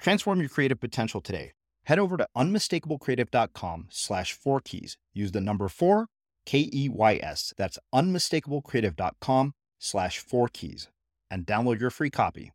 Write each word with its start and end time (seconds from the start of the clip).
Transform 0.00 0.40
your 0.40 0.48
creative 0.48 0.80
potential 0.80 1.20
today. 1.20 1.52
Head 1.84 1.98
over 1.98 2.16
to 2.16 2.26
unmistakablecreative.com 2.36 3.86
slash 3.90 4.32
four 4.32 4.60
keys. 4.60 4.96
Use 5.12 5.32
the 5.32 5.40
number 5.40 5.68
four, 5.68 6.06
K 6.46 6.68
E 6.72 6.88
Y 6.88 7.20
S. 7.22 7.52
That's 7.56 7.78
unmistakablecreative.com 7.94 9.52
slash 9.78 10.18
four 10.18 10.48
keys 10.48 10.88
and 11.30 11.46
download 11.46 11.80
your 11.80 11.90
free 11.90 12.10
copy. 12.10 12.52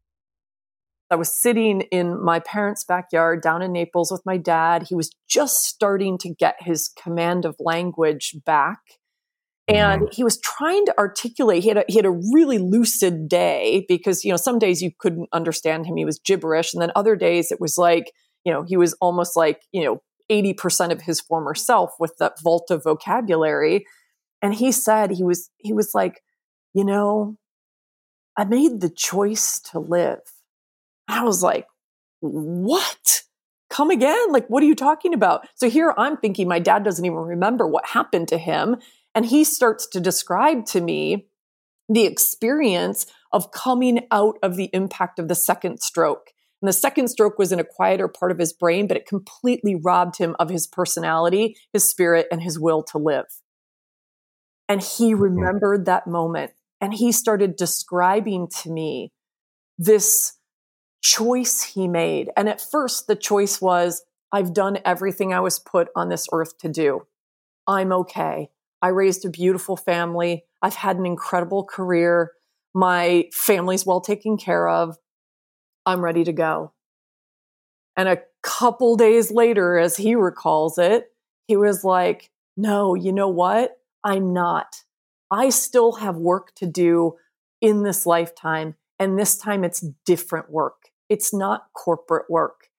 I 1.11 1.15
was 1.15 1.31
sitting 1.31 1.81
in 1.91 2.23
my 2.23 2.39
parents' 2.39 2.83
backyard 2.83 3.43
down 3.43 3.61
in 3.61 3.71
Naples 3.71 4.11
with 4.11 4.23
my 4.25 4.37
dad. 4.37 4.87
He 4.89 4.95
was 4.95 5.11
just 5.27 5.63
starting 5.63 6.17
to 6.19 6.33
get 6.33 6.55
his 6.59 6.89
command 7.01 7.45
of 7.45 7.55
language 7.59 8.35
back. 8.43 8.79
And 9.67 10.03
mm-hmm. 10.03 10.11
he 10.11 10.23
was 10.23 10.39
trying 10.41 10.85
to 10.85 10.97
articulate. 10.97 11.63
He 11.63 11.69
had 11.69 11.77
a, 11.77 11.85
he 11.87 11.95
had 11.95 12.05
a 12.05 12.11
really 12.11 12.59
lucid 12.59 13.27
day 13.27 13.85
because 13.87 14.23
you 14.23 14.31
know 14.31 14.37
some 14.37 14.59
days 14.59 14.81
you 14.81 14.91
couldn't 14.99 15.29
understand 15.33 15.85
him. 15.85 15.97
He 15.97 16.05
was 16.05 16.19
gibberish, 16.19 16.73
and 16.73 16.81
then 16.81 16.91
other 16.95 17.15
days 17.15 17.51
it 17.51 17.59
was 17.59 17.77
like 17.77 18.11
you 18.43 18.53
know 18.53 18.63
he 18.63 18.77
was 18.77 18.93
almost 19.01 19.35
like 19.35 19.61
you 19.71 19.83
know 19.83 20.01
eighty 20.29 20.53
percent 20.53 20.91
of 20.91 21.01
his 21.01 21.19
former 21.19 21.55
self 21.55 21.91
with 21.99 22.15
that 22.19 22.39
vault 22.41 22.69
of 22.69 22.83
vocabulary. 22.83 23.85
And 24.41 24.53
he 24.53 24.71
said 24.71 25.11
he 25.11 25.23
was 25.23 25.49
he 25.57 25.73
was 25.73 25.95
like, 25.95 26.21
you 26.73 26.85
know, 26.85 27.37
I 28.37 28.43
made 28.43 28.81
the 28.81 28.89
choice 28.89 29.59
to 29.71 29.79
live. 29.79 30.19
I 31.07 31.23
was 31.23 31.41
like, 31.41 31.67
what? 32.19 33.23
Come 33.69 33.89
again? 33.89 34.31
Like, 34.31 34.47
what 34.47 34.61
are 34.61 34.67
you 34.67 34.75
talking 34.75 35.13
about? 35.13 35.47
So 35.55 35.69
here 35.69 35.93
I'm 35.97 36.17
thinking 36.17 36.47
my 36.47 36.59
dad 36.59 36.83
doesn't 36.83 37.05
even 37.05 37.17
remember 37.17 37.67
what 37.67 37.85
happened 37.85 38.27
to 38.29 38.37
him. 38.37 38.77
And 39.15 39.25
he 39.25 39.43
starts 39.45 39.87
to 39.87 39.99
describe 39.99 40.65
to 40.67 40.81
me 40.81 41.27
the 41.87 42.05
experience 42.05 43.05
of 43.31 43.51
coming 43.51 44.07
out 44.11 44.37
of 44.43 44.57
the 44.57 44.69
impact 44.73 45.17
of 45.17 45.27
the 45.27 45.35
second 45.35 45.81
stroke. 45.81 46.31
And 46.61 46.67
the 46.67 46.73
second 46.73 47.07
stroke 47.07 47.39
was 47.39 47.51
in 47.51 47.59
a 47.59 47.63
quieter 47.63 48.07
part 48.07 48.31
of 48.31 48.39
his 48.39 48.53
brain, 48.53 48.87
but 48.87 48.97
it 48.97 49.05
completely 49.05 49.75
robbed 49.75 50.17
him 50.17 50.35
of 50.39 50.49
his 50.49 50.67
personality, 50.67 51.55
his 51.73 51.89
spirit, 51.89 52.27
and 52.31 52.41
his 52.41 52.59
will 52.59 52.83
to 52.83 52.97
live. 52.97 53.25
And 54.67 54.81
he 54.81 55.13
mm-hmm. 55.13 55.21
remembered 55.21 55.85
that 55.85 56.07
moment 56.07 56.51
and 56.81 56.93
he 56.93 57.11
started 57.11 57.55
describing 57.55 58.47
to 58.63 58.71
me 58.71 59.11
this 59.77 60.33
choice 61.01 61.61
he 61.61 61.87
made. 61.87 62.29
And 62.35 62.49
at 62.49 62.61
first, 62.61 63.07
the 63.07 63.15
choice 63.15 63.61
was 63.61 64.03
I've 64.31 64.53
done 64.53 64.79
everything 64.83 65.33
I 65.33 65.39
was 65.39 65.59
put 65.59 65.89
on 65.95 66.09
this 66.09 66.27
earth 66.31 66.57
to 66.59 66.69
do. 66.69 67.05
I'm 67.67 67.91
okay. 67.91 68.49
I 68.85 68.89
raised 68.89 69.25
a 69.25 69.31
beautiful 69.31 69.75
family. 69.75 70.43
I've 70.61 70.75
had 70.75 70.97
an 70.97 71.07
incredible 71.07 71.63
career. 71.63 72.33
My 72.75 73.29
family's 73.33 73.83
well 73.83 73.99
taken 73.99 74.37
care 74.37 74.69
of. 74.69 74.99
I'm 75.87 76.03
ready 76.03 76.23
to 76.23 76.31
go. 76.31 76.71
And 77.97 78.07
a 78.07 78.21
couple 78.43 78.95
days 78.95 79.31
later, 79.31 79.79
as 79.79 79.97
he 79.97 80.13
recalls 80.13 80.77
it, 80.77 81.07
he 81.47 81.57
was 81.57 81.83
like, 81.83 82.29
No, 82.55 82.93
you 82.93 83.11
know 83.11 83.27
what? 83.27 83.71
I'm 84.03 84.33
not. 84.33 84.83
I 85.31 85.49
still 85.49 85.93
have 85.93 86.17
work 86.17 86.53
to 86.57 86.67
do 86.67 87.15
in 87.61 87.81
this 87.81 88.05
lifetime. 88.05 88.75
And 88.99 89.17
this 89.17 89.35
time 89.35 89.63
it's 89.63 89.83
different 90.05 90.51
work. 90.51 90.91
It's 91.09 91.33
not 91.33 91.69
corporate 91.73 92.29
work. 92.29 92.69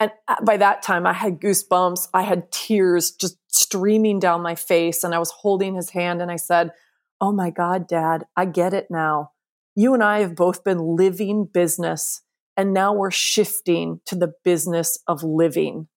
And 0.00 0.10
uh, 0.26 0.42
by 0.42 0.56
that 0.56 0.82
time, 0.82 1.06
I 1.06 1.12
had 1.12 1.38
goosebumps. 1.38 2.08
I 2.14 2.22
had 2.22 2.50
tears 2.50 3.10
just 3.10 3.36
streaming 3.54 4.18
down 4.18 4.42
my 4.42 4.54
face. 4.54 5.04
And 5.04 5.14
I 5.14 5.18
was 5.18 5.30
holding 5.30 5.74
his 5.74 5.90
hand 5.90 6.20
and 6.20 6.30
I 6.30 6.36
said, 6.36 6.72
Oh 7.20 7.32
my 7.32 7.50
God, 7.50 7.86
dad, 7.86 8.24
I 8.36 8.44
get 8.44 8.74
it 8.74 8.88
now. 8.90 9.30
You 9.76 9.94
and 9.94 10.02
I 10.02 10.20
have 10.20 10.36
both 10.36 10.62
been 10.62 10.78
living 10.78 11.46
business, 11.46 12.22
and 12.56 12.72
now 12.72 12.92
we're 12.92 13.10
shifting 13.10 14.00
to 14.06 14.14
the 14.14 14.32
business 14.44 14.98
of 15.08 15.24
living. 15.24 15.88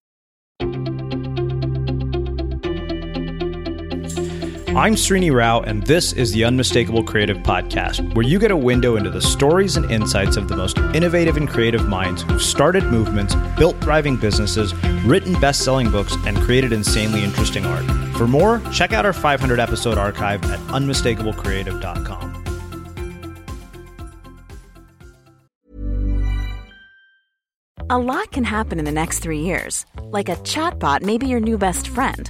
I'm 4.77 4.93
Srini 4.93 5.33
Rao, 5.33 5.61
and 5.61 5.81
this 5.87 6.13
is 6.13 6.33
the 6.33 6.43
Unmistakable 6.43 7.03
Creative 7.03 7.37
Podcast, 7.37 8.13
where 8.13 8.23
you 8.23 8.37
get 8.37 8.51
a 8.51 8.55
window 8.55 8.95
into 8.95 9.09
the 9.09 9.19
stories 9.19 9.75
and 9.75 9.89
insights 9.89 10.37
of 10.37 10.47
the 10.47 10.55
most 10.55 10.77
innovative 10.93 11.35
and 11.35 11.49
creative 11.49 11.87
minds 11.87 12.21
who've 12.21 12.39
started 12.39 12.83
movements, 12.83 13.33
built 13.57 13.75
thriving 13.81 14.17
businesses, 14.17 14.75
written 15.03 15.33
best 15.39 15.65
selling 15.65 15.89
books, 15.89 16.15
and 16.27 16.37
created 16.37 16.71
insanely 16.71 17.23
interesting 17.23 17.65
art. 17.65 17.85
For 18.17 18.27
more, 18.27 18.61
check 18.71 18.93
out 18.93 19.03
our 19.03 19.13
500 19.13 19.59
episode 19.59 19.97
archive 19.97 20.43
at 20.43 20.59
unmistakablecreative.com. 20.67 22.43
A 27.89 27.97
lot 27.97 28.31
can 28.31 28.43
happen 28.43 28.77
in 28.77 28.85
the 28.85 28.91
next 28.91 29.19
three 29.21 29.39
years. 29.39 29.87
Like 30.03 30.29
a 30.29 30.35
chatbot 30.35 31.01
may 31.01 31.17
be 31.17 31.25
your 31.25 31.39
new 31.39 31.57
best 31.57 31.87
friend 31.87 32.29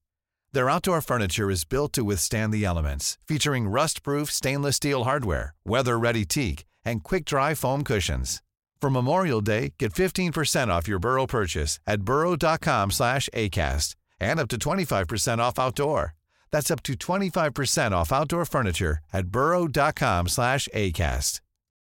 Their 0.53 0.69
outdoor 0.69 0.99
furniture 0.99 1.49
is 1.49 1.63
built 1.63 1.93
to 1.93 2.03
withstand 2.03 2.53
the 2.53 2.65
elements, 2.65 3.17
featuring 3.25 3.69
rust-proof 3.69 4.29
stainless 4.29 4.75
steel 4.75 5.05
hardware, 5.05 5.53
weather-ready 5.65 6.25
teak, 6.25 6.65
and 6.83 7.01
quick-dry 7.03 7.53
foam 7.55 7.83
cushions. 7.85 8.41
For 8.81 8.89
Memorial 8.89 9.39
Day, 9.39 9.73
get 9.79 9.93
15% 9.93 10.67
off 10.67 10.89
your 10.89 10.99
Burrow 10.99 11.25
purchase 11.25 11.79
at 11.87 12.01
burrow.com 12.01 12.91
slash 12.91 13.29
ACAST 13.33 13.95
and 14.19 14.41
up 14.41 14.49
to 14.49 14.57
25% 14.57 15.37
off 15.37 15.57
outdoor. 15.57 16.15
That's 16.51 16.69
up 16.69 16.83
to 16.83 16.95
25% 16.95 17.91
off 17.93 18.11
outdoor 18.11 18.43
furniture 18.43 18.99
at 19.13 19.27
burrow.com 19.27 20.27
slash 20.27 20.67
ACAST. 20.75 21.39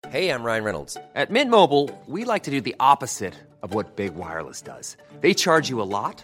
Hey, 0.09 0.29
I'm 0.29 0.43
Ryan 0.43 0.63
Reynolds. 0.63 0.97
At 1.15 1.31
Mint 1.31 1.49
Mobile, 1.49 1.89
we 2.07 2.23
like 2.23 2.43
to 2.43 2.51
do 2.51 2.61
the 2.61 2.75
opposite 2.79 3.33
of 3.61 3.73
what 3.73 3.95
Big 3.97 4.15
Wireless 4.15 4.61
does. 4.61 4.95
They 5.19 5.33
charge 5.33 5.69
you 5.69 5.81
a 5.81 5.89
lot 5.89 6.23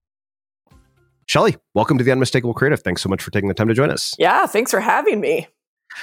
Shelley, 1.25 1.57
welcome 1.73 1.97
to 1.97 2.03
the 2.03 2.11
Unmistakable 2.11 2.53
Creative. 2.53 2.79
Thanks 2.79 3.01
so 3.01 3.09
much 3.09 3.21
for 3.21 3.31
taking 3.31 3.47
the 3.47 3.53
time 3.53 3.67
to 3.67 3.73
join 3.73 3.89
us. 3.89 4.15
Yeah, 4.17 4.45
thanks 4.47 4.71
for 4.71 4.79
having 4.79 5.21
me. 5.21 5.47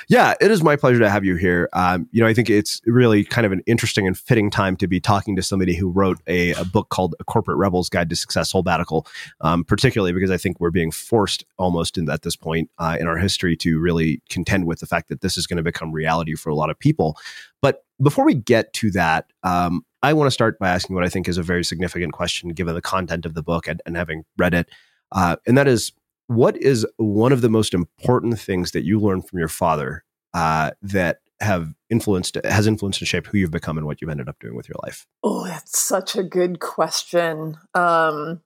Yeah, 0.09 0.35
it 0.41 0.51
is 0.51 0.63
my 0.63 0.77
pleasure 0.77 0.99
to 1.01 1.11
have 1.11 1.25
you 1.25 1.37
here. 1.37 1.69
Um, 1.73 2.09
you 2.13 2.21
know, 2.21 2.27
I 2.27 2.35
think 2.35 2.51
it's 2.51 2.81
really 2.87 3.25
kind 3.25 3.47
of 3.47 3.53
an 3.53 3.63
interesting 3.67 4.07
and 4.07 4.17
fitting 4.17 4.51
time 4.51 4.77
to 4.77 4.87
be 4.87 5.01
talking 5.01 5.37
to 5.37 5.43
somebody 5.43 5.75
who 5.75 5.89
wrote 5.89 6.19
a, 6.27 6.53
a 6.53 6.65
book 6.65 6.91
called 6.91 7.15
A 7.21 7.25
Corporate 7.25 7.59
Rebel's 7.59 7.89
Guide 7.89 8.11
to 8.11 8.17
Success 8.17 8.51
Sabbatical, 8.51 9.07
um, 9.41 9.65
particularly 9.65 10.13
because 10.13 10.31
I 10.31 10.37
think 10.37 10.61
we're 10.61 10.71
being 10.71 10.91
forced 10.91 11.45
almost 11.59 11.99
in, 11.99 12.09
at 12.11 12.23
this 12.23 12.37
point 12.37 12.71
uh, 12.79 12.97
in 13.01 13.07
our 13.07 13.17
history 13.17 13.57
to 13.59 13.79
really 13.79 14.23
contend 14.29 14.67
with 14.67 14.81
the 14.81 14.87
fact 14.87 15.09
that 15.09 15.21
this 15.21 15.37
is 15.37 15.47
going 15.47 15.57
to 15.57 15.63
become 15.63 15.93
reality 15.93 16.35
for 16.35 16.51
a 16.51 16.55
lot 16.55 16.71
of 16.71 16.79
people. 16.79 17.17
But 17.63 17.85
before 18.03 18.25
we 18.25 18.35
get 18.35 18.73
to 18.75 18.91
that, 18.93 19.33
um, 19.43 19.85
I 20.03 20.13
want 20.13 20.29
to 20.29 20.33
start 20.33 20.59
by 20.59 20.69
asking 20.69 20.95
what 20.95 21.05
I 21.05 21.09
think 21.09 21.29
is 21.29 21.39
a 21.39 21.43
very 21.43 21.65
significant 21.65 22.13
question 22.13 22.51
given 22.51 22.75
the 22.75 22.83
content 22.83 23.27
of 23.27 23.35
the 23.35 23.43
book 23.43 23.67
and, 23.67 23.83
and 23.85 23.97
having 23.97 24.25
read 24.37 24.55
it. 24.55 24.69
Uh, 25.13 25.37
and 25.47 25.57
that 25.57 25.69
is 25.69 25.93
what 26.27 26.57
is 26.57 26.87
one 26.99 27.33
of 27.33 27.41
the 27.41 27.49
most 27.49 27.75
important 27.75 28.39
things 28.39 28.73
that 28.73 28.85
you 28.85 29.01
learned 29.01 29.27
from 29.27 29.39
your 29.39 29.49
father 29.49 30.05
uh, 30.35 30.71
that 30.83 31.21
have 31.41 31.73
influenced 31.89 32.37
has 32.45 32.67
influenced 32.67 33.01
and 33.01 33.09
shaped 33.09 33.29
who 33.29 33.39
you've 33.39 33.51
become 33.51 33.79
and 33.79 33.87
what 33.87 34.01
you've 34.01 34.11
ended 34.11 34.29
up 34.29 34.39
doing 34.41 34.55
with 34.55 34.69
your 34.69 34.77
life? 34.83 35.07
Oh 35.23 35.45
that's 35.45 35.81
such 35.81 36.17
a 36.17 36.23
good 36.23 36.61
question. 36.61 37.57
Um, 37.75 38.43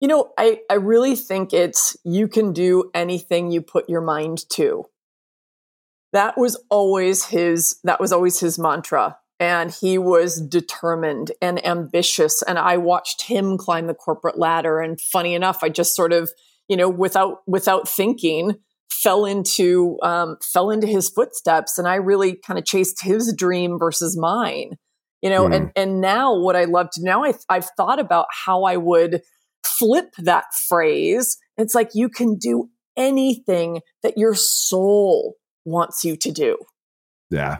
you 0.00 0.08
know 0.08 0.32
I, 0.38 0.60
I 0.70 0.74
really 0.74 1.16
think 1.16 1.52
it's 1.52 1.96
you 2.04 2.28
can 2.28 2.52
do 2.52 2.90
anything 2.94 3.50
you 3.50 3.62
put 3.62 3.88
your 3.88 4.02
mind 4.02 4.48
to. 4.50 4.84
That 6.12 6.36
was 6.36 6.62
always 6.70 7.24
his 7.24 7.78
that 7.84 8.00
was 8.00 8.12
always 8.12 8.38
his 8.38 8.58
mantra 8.58 9.16
and 9.42 9.70
he 9.72 9.98
was 9.98 10.40
determined 10.40 11.32
and 11.42 11.64
ambitious 11.66 12.42
and 12.42 12.58
i 12.58 12.76
watched 12.76 13.22
him 13.22 13.58
climb 13.58 13.86
the 13.86 13.94
corporate 13.94 14.38
ladder 14.38 14.80
and 14.80 15.00
funny 15.00 15.34
enough 15.34 15.58
i 15.62 15.68
just 15.68 15.94
sort 15.94 16.12
of 16.12 16.30
you 16.68 16.76
know, 16.76 16.88
without 16.88 17.38
without 17.46 17.86
thinking, 17.86 18.54
fell 18.90 19.26
into 19.26 19.98
um, 20.02 20.36
fell 20.42 20.70
into 20.70 20.86
his 20.86 21.08
footsteps, 21.08 21.78
and 21.78 21.86
I 21.86 21.96
really 21.96 22.36
kind 22.36 22.58
of 22.58 22.64
chased 22.64 23.02
his 23.02 23.34
dream 23.36 23.78
versus 23.78 24.16
mine. 24.18 24.78
You 25.20 25.30
know, 25.30 25.48
mm. 25.48 25.54
and 25.54 25.72
and 25.76 26.00
now 26.00 26.38
what 26.38 26.56
I 26.56 26.64
love 26.64 26.88
to 26.94 27.02
now 27.02 27.24
I, 27.24 27.34
I've 27.48 27.68
thought 27.76 27.98
about 27.98 28.26
how 28.30 28.64
I 28.64 28.76
would 28.76 29.20
flip 29.64 30.14
that 30.18 30.46
phrase. 30.66 31.36
It's 31.58 31.74
like 31.74 31.90
you 31.94 32.08
can 32.08 32.36
do 32.36 32.70
anything 32.96 33.80
that 34.02 34.16
your 34.16 34.34
soul 34.34 35.34
wants 35.66 36.04
you 36.04 36.16
to 36.16 36.32
do. 36.32 36.56
Yeah, 37.30 37.58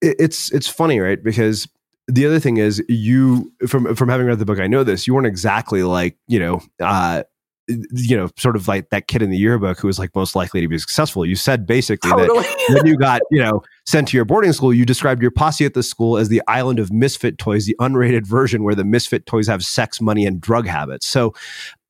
it's 0.00 0.52
it's 0.52 0.68
funny, 0.68 1.00
right? 1.00 1.22
Because 1.22 1.68
the 2.08 2.26
other 2.26 2.38
thing 2.38 2.56
is 2.58 2.82
you 2.88 3.52
from 3.66 3.94
from 3.94 4.08
having 4.08 4.26
read 4.26 4.38
the 4.38 4.44
book, 4.44 4.60
I 4.60 4.66
know 4.66 4.84
this. 4.84 5.06
You 5.06 5.14
weren't 5.14 5.26
exactly 5.26 5.82
like 5.82 6.16
you 6.28 6.38
know. 6.38 6.60
Uh, 6.80 7.22
you 7.68 8.16
know, 8.16 8.28
sort 8.36 8.54
of 8.54 8.68
like 8.68 8.90
that 8.90 9.08
kid 9.08 9.22
in 9.22 9.30
the 9.30 9.36
yearbook 9.36 9.80
who 9.80 9.88
was 9.88 9.98
like 9.98 10.14
most 10.14 10.36
likely 10.36 10.60
to 10.60 10.68
be 10.68 10.78
successful. 10.78 11.26
You 11.26 11.34
said 11.34 11.66
basically 11.66 12.10
totally. 12.10 12.42
that 12.42 12.74
when 12.74 12.86
you 12.86 12.96
got, 12.96 13.22
you 13.30 13.42
know, 13.42 13.62
sent 13.86 14.08
to 14.08 14.16
your 14.16 14.24
boarding 14.24 14.52
school, 14.52 14.72
you 14.72 14.86
described 14.86 15.20
your 15.20 15.32
posse 15.32 15.64
at 15.64 15.74
the 15.74 15.82
school 15.82 16.16
as 16.16 16.28
the 16.28 16.40
island 16.46 16.78
of 16.78 16.92
misfit 16.92 17.38
toys, 17.38 17.66
the 17.66 17.74
unrated 17.80 18.24
version 18.24 18.62
where 18.62 18.76
the 18.76 18.84
misfit 18.84 19.26
toys 19.26 19.48
have 19.48 19.64
sex, 19.64 20.00
money, 20.00 20.24
and 20.24 20.40
drug 20.40 20.68
habits. 20.68 21.06
So, 21.06 21.34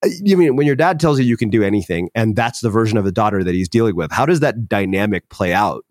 uh, 0.02 0.08
you 0.22 0.38
mean 0.38 0.56
when 0.56 0.66
your 0.66 0.76
dad 0.76 0.98
tells 0.98 1.18
you 1.18 1.26
you 1.26 1.36
can 1.36 1.50
do 1.50 1.62
anything, 1.62 2.08
and 2.14 2.34
that's 2.36 2.60
the 2.60 2.70
version 2.70 2.96
of 2.96 3.04
the 3.04 3.12
daughter 3.12 3.44
that 3.44 3.54
he's 3.54 3.68
dealing 3.68 3.96
with, 3.96 4.10
how 4.10 4.24
does 4.24 4.40
that 4.40 4.68
dynamic 4.68 5.28
play 5.28 5.52
out? 5.52 5.84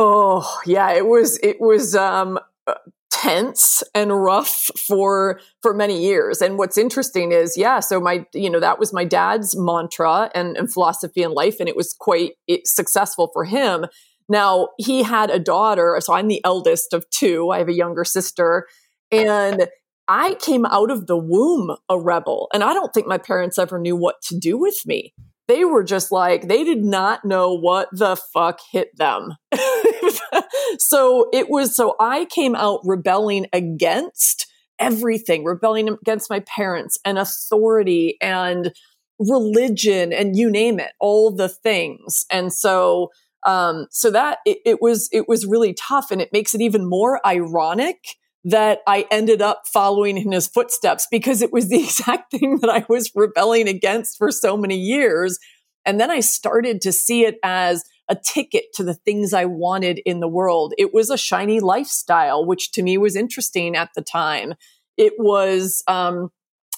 Oh 0.00 0.60
yeah, 0.64 0.92
it 0.92 1.06
was 1.06 1.40
it 1.42 1.60
was 1.60 1.96
um 1.96 2.38
uh, 2.68 2.74
tense 3.10 3.82
and 3.96 4.12
rough 4.12 4.70
for 4.76 5.40
for 5.60 5.74
many 5.74 6.00
years. 6.00 6.40
And 6.40 6.56
what's 6.56 6.78
interesting 6.78 7.32
is 7.32 7.56
yeah 7.56 7.80
so 7.80 7.98
my 7.98 8.24
you 8.32 8.48
know 8.48 8.60
that 8.60 8.78
was 8.78 8.92
my 8.92 9.04
dad's 9.04 9.56
mantra 9.58 10.30
and, 10.36 10.56
and 10.56 10.72
philosophy 10.72 11.24
in 11.24 11.32
life 11.32 11.56
and 11.58 11.68
it 11.68 11.74
was 11.74 11.94
quite 11.98 12.34
successful 12.64 13.30
for 13.32 13.44
him. 13.44 13.86
Now 14.28 14.68
he 14.78 15.02
had 15.02 15.30
a 15.30 15.40
daughter 15.40 15.96
so 15.98 16.14
i'm 16.14 16.28
the 16.28 16.44
eldest 16.44 16.92
of 16.92 17.10
two. 17.10 17.50
I 17.50 17.58
have 17.58 17.68
a 17.68 17.72
younger 17.72 18.04
sister. 18.04 18.68
And 19.10 19.66
i 20.06 20.34
came 20.34 20.64
out 20.66 20.92
of 20.92 21.08
the 21.08 21.16
womb 21.16 21.76
a 21.88 21.98
rebel 21.98 22.48
and 22.54 22.62
i 22.62 22.72
don't 22.72 22.94
think 22.94 23.06
my 23.06 23.18
parents 23.18 23.58
ever 23.58 23.78
knew 23.78 23.96
what 23.96 24.22
to 24.28 24.38
do 24.38 24.56
with 24.56 24.86
me. 24.86 25.12
They 25.48 25.64
were 25.64 25.82
just 25.82 26.12
like, 26.12 26.46
they 26.46 26.62
did 26.62 26.84
not 26.84 27.24
know 27.24 27.54
what 27.54 27.88
the 27.90 28.16
fuck 28.16 28.60
hit 28.70 28.94
them. 28.96 29.34
so 30.78 31.28
it 31.32 31.48
was, 31.48 31.76
so 31.76 31.94
I 32.00 32.26
came 32.26 32.54
out 32.54 32.80
rebelling 32.84 33.46
against 33.52 34.46
everything, 34.78 35.44
rebelling 35.44 35.88
against 35.88 36.30
my 36.30 36.40
parents 36.40 36.98
and 37.04 37.18
authority 37.18 38.16
and 38.20 38.72
religion 39.18 40.12
and 40.12 40.36
you 40.36 40.50
name 40.50 40.78
it, 40.78 40.92
all 41.00 41.30
the 41.30 41.48
things. 41.48 42.24
And 42.30 42.52
so, 42.52 43.10
um, 43.46 43.86
so 43.90 44.10
that 44.10 44.38
it, 44.46 44.58
it 44.64 44.82
was, 44.82 45.08
it 45.12 45.28
was 45.28 45.46
really 45.46 45.74
tough 45.74 46.10
and 46.10 46.20
it 46.20 46.32
makes 46.32 46.54
it 46.54 46.60
even 46.60 46.88
more 46.88 47.24
ironic 47.26 47.98
that 48.44 48.80
I 48.86 49.06
ended 49.10 49.42
up 49.42 49.62
following 49.72 50.16
in 50.16 50.32
his 50.32 50.46
footsteps 50.46 51.06
because 51.10 51.42
it 51.42 51.52
was 51.52 51.68
the 51.68 51.80
exact 51.84 52.30
thing 52.30 52.58
that 52.60 52.70
I 52.70 52.84
was 52.88 53.10
rebelling 53.14 53.68
against 53.68 54.18
for 54.18 54.30
so 54.30 54.56
many 54.56 54.76
years. 54.76 55.38
And 55.84 56.00
then 56.00 56.10
I 56.10 56.20
started 56.20 56.80
to 56.82 56.92
see 56.92 57.24
it 57.24 57.36
as 57.42 57.84
a 58.08 58.16
ticket 58.16 58.64
to 58.74 58.84
the 58.84 58.94
things 58.94 59.32
I 59.34 59.44
wanted 59.44 60.00
in 60.06 60.20
the 60.20 60.28
world. 60.28 60.74
It 60.78 60.94
was 60.94 61.10
a 61.10 61.18
shiny 61.18 61.60
lifestyle, 61.60 62.44
which 62.46 62.72
to 62.72 62.82
me 62.82 62.98
was 62.98 63.16
interesting 63.16 63.76
at 63.76 63.90
the 63.94 64.02
time. 64.02 64.54
It 64.96 65.14
was 65.18 65.82
um, 65.86 66.30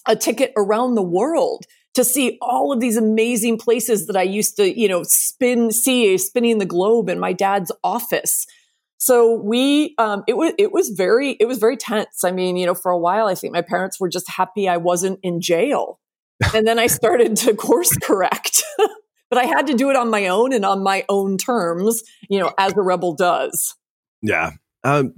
a 0.07 0.17
ticket 0.17 0.53
around 0.57 0.95
the 0.95 1.03
world 1.03 1.67
to 1.95 2.05
see 2.05 2.39
all 2.41 2.73
of 2.73 2.81
these 2.81 2.97
amazing 2.97 3.59
places 3.59 4.07
that 4.07 4.17
I 4.17 4.23
used 4.23 4.57
to, 4.57 4.79
you 4.79 4.89
know, 4.89 5.03
spin, 5.05 5.71
see 5.71 6.17
spinning 6.19 6.59
the 6.59 6.67
globe 6.67 7.09
in 7.09 7.19
my 7.19 7.33
dad's 7.33 7.73
office 7.83 8.47
So 8.99 9.35
we, 9.35 9.95
um, 9.99 10.25
it 10.29 10.37
was, 10.37 10.53
it 10.59 10.73
was 10.73 10.91
very, 10.91 11.33
it 11.41 11.47
was 11.47 11.59
very 11.59 11.77
tense. 11.77 12.23
I 12.23 12.33
mean, 12.33 12.57
you 12.57 12.67
know, 12.67 12.75
for 12.75 12.93
a 12.93 12.99
while, 12.99 13.27
I 13.27 13.35
think 13.35 13.55
my 13.55 13.63
parents 13.63 13.99
were 13.99 14.11
just 14.11 14.29
happy 14.29 14.69
I 14.69 14.77
wasn't 14.77 15.21
in 15.23 15.41
jail. 15.41 15.99
and 16.55 16.67
then 16.67 16.79
I 16.79 16.87
started 16.87 17.37
to 17.39 17.55
course 17.55 17.97
correct, 18.03 18.63
but 19.31 19.39
I 19.39 19.45
had 19.45 19.67
to 19.69 19.75
do 19.75 19.89
it 19.89 19.97
on 19.97 20.11
my 20.11 20.27
own 20.27 20.53
and 20.53 20.65
on 20.65 20.83
my 20.83 21.05
own 21.09 21.39
terms, 21.39 22.03
you 22.29 22.39
know, 22.39 22.53
as 22.59 22.77
a 22.77 22.83
rebel 22.83 23.15
does. 23.15 23.75
Yeah. 24.21 24.51
Um, 24.85 25.15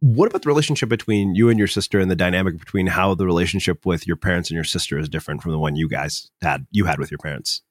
what 0.00 0.28
about 0.28 0.42
the 0.42 0.48
relationship 0.48 0.88
between 0.88 1.34
you 1.34 1.48
and 1.48 1.58
your 1.58 1.68
sister 1.68 1.98
and 1.98 2.10
the 2.10 2.16
dynamic 2.16 2.58
between 2.58 2.86
how 2.86 3.14
the 3.14 3.24
relationship 3.24 3.86
with 3.86 4.06
your 4.06 4.16
parents 4.16 4.50
and 4.50 4.54
your 4.54 4.64
sister 4.64 4.98
is 4.98 5.08
different 5.08 5.42
from 5.42 5.52
the 5.52 5.58
one 5.58 5.76
you 5.76 5.88
guys 5.88 6.30
had 6.42 6.66
you 6.70 6.84
had 6.84 6.98
with 6.98 7.10
your 7.10 7.18
parents? 7.18 7.62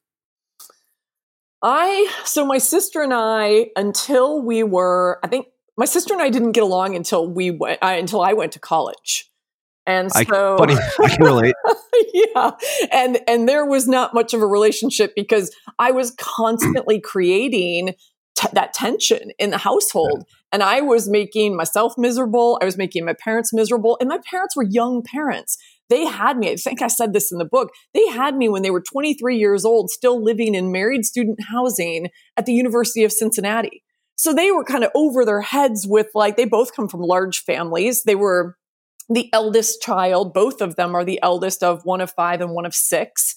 I 1.62 2.12
so 2.26 2.46
my 2.46 2.58
sister 2.58 3.02
and 3.02 3.14
I 3.14 3.68
until 3.76 4.42
we 4.42 4.64
were 4.64 5.20
I 5.24 5.28
think 5.28 5.48
my 5.78 5.86
sister 5.86 6.14
and 6.14 6.22
I 6.22 6.30
didn't 6.30 6.54
get 6.54 6.64
along 6.64 6.96
until 6.96 7.28
we 7.28 7.52
went 7.52 7.80
uh, 7.82 7.96
until 7.98 8.22
I 8.22 8.34
went 8.34 8.52
to 8.54 8.60
college. 8.60 9.30
And 9.88 10.12
so 10.12 10.56
I, 10.56 10.58
funny, 10.58 10.76
I 11.04 11.10
can 11.10 11.24
relate. 11.24 11.56
yeah. 12.14 12.52
And 12.92 13.20
and 13.28 13.48
there 13.48 13.66
was 13.66 13.88
not 13.88 14.14
much 14.14 14.34
of 14.34 14.42
a 14.42 14.48
relationship 14.48 15.14
because 15.16 15.56
I 15.78 15.92
was 15.92 16.12
constantly 16.18 17.00
creating 17.00 17.94
t- 18.36 18.48
that 18.54 18.74
tension 18.74 19.32
in 19.40 19.52
the 19.52 19.58
household. 19.58 20.26
And 20.52 20.64
I 20.64 20.82
was 20.82 21.10
making 21.10 21.56
myself 21.56 21.96
miserable. 21.98 22.58
I 22.62 22.66
was 22.66 22.78
making 22.78 23.06
my 23.06 23.14
parents 23.14 23.54
miserable. 23.54 23.98
And 24.00 24.10
my 24.10 24.20
parents 24.30 24.56
were 24.56 24.64
young 24.64 25.04
parents. 25.04 25.58
They 25.90 26.06
had 26.06 26.38
me, 26.38 26.52
I 26.52 26.56
think 26.56 26.82
I 26.82 26.88
said 26.88 27.14
this 27.14 27.32
in 27.32 27.38
the 27.38 27.46
book, 27.46 27.70
they 27.94 28.08
had 28.08 28.36
me 28.36 28.50
when 28.50 28.64
they 28.64 28.72
were 28.72 28.82
23 28.82 29.38
years 29.38 29.66
old, 29.66 29.92
still 29.92 30.24
living 30.24 30.56
in 30.56 30.72
married 30.72 31.06
student 31.06 31.40
housing 31.52 32.10
at 32.38 32.46
the 32.46 32.54
University 32.54 33.04
of 33.04 33.12
Cincinnati. 33.12 33.84
So 34.16 34.34
they 34.34 34.50
were 34.50 34.64
kind 34.64 34.84
of 34.84 34.92
over 34.96 35.26
their 35.26 35.42
heads 35.42 35.86
with 35.88 36.08
like, 36.16 36.38
they 36.38 36.46
both 36.46 36.76
come 36.76 36.88
from 36.88 37.02
large 37.02 37.44
families. 37.44 38.04
They 38.04 38.16
were 38.16 38.58
the 39.10 39.30
eldest 39.34 39.82
child. 39.82 40.34
Both 40.34 40.62
of 40.62 40.76
them 40.76 40.96
are 40.96 41.06
the 41.06 41.20
eldest 41.22 41.64
of 41.64 41.84
one 41.84 42.02
of 42.02 42.12
five 42.12 42.42
and 42.42 42.52
one 42.52 42.66
of 42.66 42.74
six. 42.74 43.36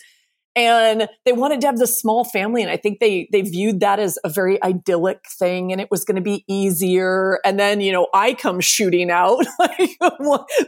And 0.57 1.09
they 1.25 1.33
wanted 1.33 1.61
to 1.61 1.67
have 1.69 1.79
this 1.79 2.01
small 2.01 2.25
family 2.25 2.63
and 2.63 2.71
i 2.71 2.77
think 2.77 2.99
they 2.99 3.29
they 3.31 3.43
viewed 3.43 3.79
that 3.79 4.01
as 4.01 4.19
a 4.25 4.29
very 4.29 4.61
idyllic 4.65 5.21
thing 5.39 5.71
and 5.71 5.81
it 5.81 5.89
was 5.89 6.05
going 6.05 6.17
to 6.17 6.23
be 6.23 6.45
easier. 6.49 7.39
And 7.45 7.61
then 7.61 7.81
you 7.81 7.93
know 7.93 8.09
i 8.13 8.35
come 8.35 8.61
shooting 8.61 9.11
out 9.11 9.45
like 9.59 9.99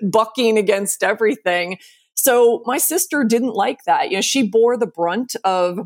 bucking 0.03 0.59
against 0.59 1.03
everything. 1.03 1.79
So 2.15 2.63
my 2.67 2.79
sister 2.79 3.25
didn't 3.25 3.55
like 3.55 3.85
that. 3.87 4.11
You 4.11 4.19
know 4.19 4.23
she 4.23 4.49
bore 4.49 4.77
the 4.77 4.87
brunt 4.87 5.35
of 5.45 5.81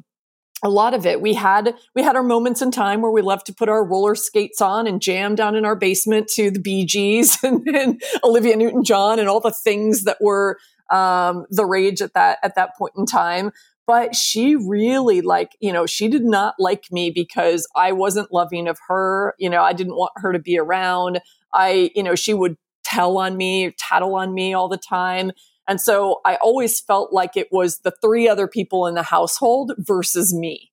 a 0.65 0.71
lot 0.71 0.95
of 0.95 1.05
it. 1.05 1.21
We 1.21 1.35
had 1.35 1.75
we 1.95 2.03
had 2.03 2.17
our 2.17 2.23
moments 2.23 2.63
in 2.63 2.71
time 2.71 3.03
where 3.03 3.11
we 3.11 3.21
loved 3.21 3.47
to 3.47 3.55
put 3.55 3.69
our 3.69 3.85
roller 3.85 4.15
skates 4.15 4.63
on 4.63 4.87
and 4.87 5.01
jam 5.01 5.35
down 5.35 5.55
in 5.55 5.67
our 5.67 5.77
basement 5.77 6.27
to 6.29 6.51
the 6.51 6.59
bee 6.59 6.87
gees 6.87 7.39
and, 7.45 7.67
and 7.69 8.03
olivia 8.25 8.57
newton 8.57 8.83
john 8.83 9.19
and 9.21 9.29
all 9.29 9.41
the 9.41 9.53
things 9.53 10.05
that 10.05 10.17
were 10.21 10.59
um, 10.91 11.47
the 11.51 11.67
rage 11.67 12.01
at 12.01 12.15
that 12.15 12.39
at 12.43 12.55
that 12.57 12.77
point 12.77 12.95
in 12.97 13.05
time. 13.05 13.53
But 13.87 14.15
she 14.15 14.57
really 14.57 15.21
like 15.21 15.53
you 15.61 15.73
know 15.73 15.85
she 15.85 16.09
did 16.09 16.25
not 16.25 16.55
like 16.59 16.91
me 16.91 17.11
because 17.11 17.69
i 17.77 17.93
wasn't 17.93 18.33
loving 18.33 18.67
of 18.67 18.79
her. 18.89 19.35
You 19.39 19.51
know 19.51 19.63
i 19.63 19.75
didn't 19.75 19.97
want 19.97 20.13
her 20.17 20.33
to 20.33 20.39
be 20.39 20.59
around. 20.59 21.21
I 21.53 21.91
you 21.95 22.03
know 22.03 22.15
she 22.15 22.33
would 22.33 22.57
tell 22.85 23.19
on 23.19 23.37
me 23.37 23.71
tattle 23.79 24.15
on 24.15 24.33
me 24.33 24.55
all 24.55 24.69
the 24.69 24.79
time 24.79 25.33
and 25.69 25.81
so 25.81 26.21
i 26.25 26.37
always 26.37 26.81
felt 26.81 27.13
like 27.13 27.37
it 27.37 27.49
was 27.51 27.81
the 27.81 27.93
three 28.03 28.29
other 28.29 28.49
people 28.49 28.87
in 28.87 28.95
the 28.95 29.03
household 29.03 29.73
versus 29.79 30.35
me 30.35 30.71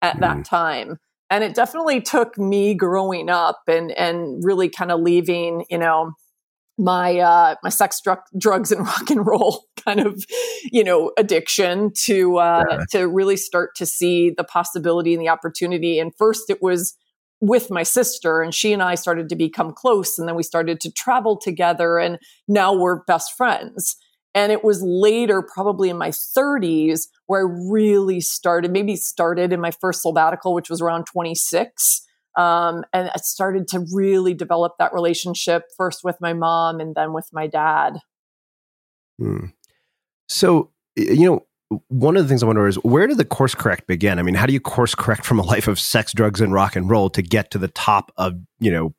at 0.00 0.16
mm. 0.16 0.20
that 0.20 0.44
time 0.44 0.98
and 1.30 1.42
it 1.42 1.54
definitely 1.54 2.00
took 2.00 2.36
me 2.38 2.74
growing 2.74 3.28
up 3.28 3.62
and 3.66 3.90
and 3.92 4.44
really 4.44 4.68
kind 4.68 4.90
of 4.90 5.00
leaving 5.00 5.64
you 5.70 5.78
know 5.78 6.12
my 6.78 7.18
uh, 7.18 7.54
my 7.62 7.68
sex, 7.68 8.00
drug, 8.02 8.20
drugs, 8.36 8.72
and 8.72 8.80
rock 8.86 9.10
and 9.10 9.26
roll 9.26 9.64
kind 9.84 10.00
of 10.00 10.24
you 10.64 10.84
know 10.84 11.12
addiction 11.18 11.92
to 12.04 12.38
uh, 12.38 12.64
yeah. 12.68 12.78
to 12.90 13.08
really 13.08 13.36
start 13.36 13.70
to 13.76 13.86
see 13.86 14.30
the 14.30 14.44
possibility 14.44 15.14
and 15.14 15.22
the 15.22 15.28
opportunity. 15.28 15.98
And 15.98 16.12
first, 16.16 16.50
it 16.50 16.62
was 16.62 16.94
with 17.40 17.70
my 17.70 17.82
sister, 17.82 18.40
and 18.40 18.54
she 18.54 18.72
and 18.72 18.82
I 18.82 18.94
started 18.94 19.28
to 19.28 19.36
become 19.36 19.72
close, 19.72 20.18
and 20.18 20.28
then 20.28 20.36
we 20.36 20.42
started 20.42 20.80
to 20.80 20.92
travel 20.92 21.36
together, 21.36 21.98
and 21.98 22.18
now 22.48 22.72
we're 22.72 23.02
best 23.04 23.36
friends. 23.36 23.96
And 24.34 24.50
it 24.50 24.64
was 24.64 24.82
later, 24.82 25.42
probably 25.42 25.90
in 25.90 25.98
my 25.98 26.08
30s, 26.08 27.08
where 27.26 27.46
I 27.46 27.50
really 27.70 28.20
started, 28.20 28.70
maybe 28.70 28.96
started 28.96 29.52
in 29.52 29.60
my 29.60 29.70
first 29.70 30.02
sabbatical, 30.02 30.54
which 30.54 30.70
was 30.70 30.80
around 30.80 31.04
26 31.04 32.06
um, 32.36 32.84
and 32.92 33.10
I 33.14 33.18
started 33.18 33.68
to 33.68 33.84
really 33.92 34.34
develop 34.34 34.74
that 34.78 34.94
relationship 34.94 35.64
first 35.76 36.02
with 36.02 36.16
my 36.20 36.32
mom 36.32 36.80
and 36.80 36.94
then 36.94 37.12
with 37.12 37.28
my 37.32 37.46
dad. 37.46 37.98
Hmm. 39.18 39.46
So, 40.28 40.70
you 40.96 41.30
know, 41.30 41.80
one 41.88 42.16
of 42.16 42.22
the 42.22 42.28
things 42.28 42.42
I 42.42 42.46
wonder 42.46 42.66
is 42.66 42.76
where 42.76 43.06
did 43.06 43.18
the 43.18 43.24
course 43.24 43.54
correct 43.54 43.86
begin? 43.86 44.18
I 44.18 44.22
mean, 44.22 44.34
how 44.34 44.46
do 44.46 44.52
you 44.52 44.60
course 44.60 44.94
correct 44.94 45.26
from 45.26 45.38
a 45.38 45.42
life 45.46 45.68
of 45.68 45.78
sex, 45.78 46.12
drugs, 46.12 46.40
and 46.40 46.52
rock 46.52 46.74
and 46.74 46.88
roll 46.88 47.10
to 47.10 47.22
get 47.22 47.50
to 47.50 47.58
the 47.58 47.68
top 47.68 48.12
of, 48.16 48.34
you 48.60 48.70
know, 48.70 48.94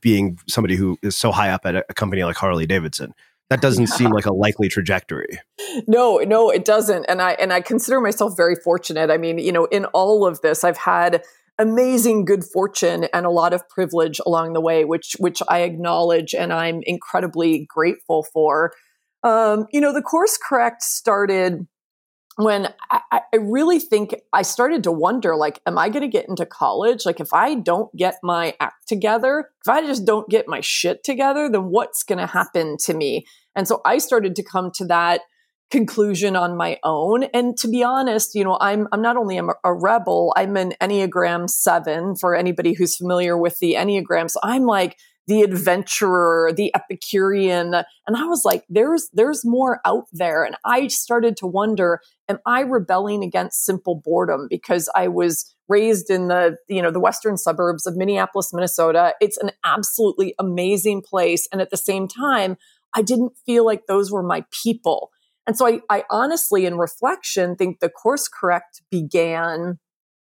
being 0.00 0.38
somebody 0.48 0.76
who 0.76 0.98
is 1.02 1.16
so 1.16 1.32
high 1.32 1.50
up 1.50 1.64
at 1.64 1.76
a 1.76 1.94
company 1.94 2.22
like 2.22 2.36
Harley 2.36 2.66
Davidson? 2.66 3.14
That 3.50 3.60
doesn't 3.60 3.88
yeah. 3.88 3.94
seem 3.94 4.10
like 4.10 4.26
a 4.26 4.32
likely 4.32 4.68
trajectory. 4.68 5.38
No, 5.86 6.18
no, 6.18 6.50
it 6.50 6.64
doesn't. 6.64 7.04
And 7.04 7.22
I 7.22 7.32
and 7.32 7.52
I 7.52 7.60
consider 7.60 8.00
myself 8.00 8.36
very 8.36 8.56
fortunate. 8.56 9.10
I 9.10 9.18
mean, 9.18 9.38
you 9.38 9.52
know, 9.52 9.66
in 9.66 9.84
all 9.86 10.26
of 10.26 10.40
this, 10.40 10.64
I've 10.64 10.78
had 10.78 11.22
amazing 11.58 12.24
good 12.24 12.44
fortune 12.44 13.04
and 13.14 13.24
a 13.24 13.30
lot 13.30 13.52
of 13.52 13.68
privilege 13.68 14.20
along 14.26 14.52
the 14.52 14.60
way, 14.60 14.84
which 14.84 15.16
which 15.18 15.40
I 15.48 15.60
acknowledge 15.60 16.34
and 16.34 16.52
I'm 16.52 16.80
incredibly 16.82 17.66
grateful 17.68 18.24
for. 18.32 18.72
Um, 19.22 19.66
you 19.72 19.80
know, 19.80 19.92
the 19.92 20.02
course 20.02 20.38
correct 20.42 20.82
started 20.82 21.66
when 22.36 22.68
I, 22.90 23.00
I, 23.32 23.36
really 23.38 23.78
think 23.78 24.14
I 24.32 24.42
started 24.42 24.84
to 24.84 24.92
wonder, 24.92 25.34
like, 25.34 25.60
am 25.66 25.78
I 25.78 25.88
going 25.88 26.02
to 26.02 26.08
get 26.08 26.28
into 26.28 26.44
college? 26.44 27.06
Like, 27.06 27.18
if 27.18 27.32
I 27.32 27.54
don't 27.54 27.94
get 27.96 28.16
my 28.22 28.54
act 28.60 28.86
together, 28.86 29.48
if 29.64 29.68
I 29.68 29.80
just 29.80 30.04
don't 30.04 30.28
get 30.28 30.46
my 30.46 30.60
shit 30.60 31.02
together, 31.02 31.48
then 31.50 31.70
what's 31.70 32.02
going 32.02 32.18
to 32.18 32.26
happen 32.26 32.76
to 32.84 32.94
me? 32.94 33.26
And 33.54 33.66
so 33.66 33.80
I 33.86 33.98
started 33.98 34.36
to 34.36 34.42
come 34.42 34.70
to 34.72 34.84
that 34.86 35.22
conclusion 35.70 36.36
on 36.36 36.56
my 36.56 36.78
own. 36.84 37.24
And 37.24 37.56
to 37.58 37.68
be 37.68 37.82
honest, 37.82 38.34
you 38.34 38.44
know, 38.44 38.58
I'm 38.60 38.86
I'm 38.92 39.02
not 39.02 39.16
only 39.16 39.38
a, 39.38 39.46
a 39.64 39.74
rebel, 39.74 40.32
I'm 40.36 40.56
an 40.56 40.74
Enneagram 40.80 41.48
7 41.48 42.16
for 42.16 42.36
anybody 42.36 42.74
who's 42.74 42.96
familiar 42.96 43.36
with 43.36 43.58
the 43.60 43.74
Enneagrams. 43.74 44.32
So 44.32 44.40
I'm 44.42 44.64
like 44.64 44.96
the 45.26 45.42
adventurer, 45.42 46.52
the 46.54 46.72
Epicurean. 46.74 47.74
And 47.74 48.16
I 48.16 48.24
was 48.24 48.44
like, 48.44 48.64
there's 48.68 49.08
there's 49.12 49.44
more 49.44 49.80
out 49.84 50.04
there. 50.12 50.44
And 50.44 50.56
I 50.64 50.86
started 50.88 51.36
to 51.38 51.46
wonder, 51.46 52.00
am 52.28 52.38
I 52.46 52.60
rebelling 52.60 53.24
against 53.24 53.64
simple 53.64 54.00
boredom? 54.04 54.46
Because 54.48 54.88
I 54.94 55.08
was 55.08 55.52
raised 55.68 56.10
in 56.10 56.28
the, 56.28 56.56
you 56.68 56.80
know, 56.80 56.92
the 56.92 57.00
western 57.00 57.36
suburbs 57.36 57.86
of 57.86 57.96
Minneapolis, 57.96 58.52
Minnesota. 58.52 59.14
It's 59.20 59.36
an 59.38 59.50
absolutely 59.64 60.34
amazing 60.38 61.02
place. 61.02 61.48
And 61.50 61.60
at 61.60 61.70
the 61.70 61.76
same 61.76 62.06
time, 62.06 62.56
I 62.94 63.02
didn't 63.02 63.32
feel 63.44 63.66
like 63.66 63.86
those 63.86 64.12
were 64.12 64.22
my 64.22 64.44
people. 64.62 65.10
And 65.46 65.56
so 65.56 65.66
I, 65.66 65.80
I 65.90 66.04
honestly, 66.10 66.66
in 66.66 66.78
reflection, 66.78 67.56
think 67.56 67.80
the 67.80 67.88
course 67.88 68.28
correct 68.28 68.82
began 68.90 69.78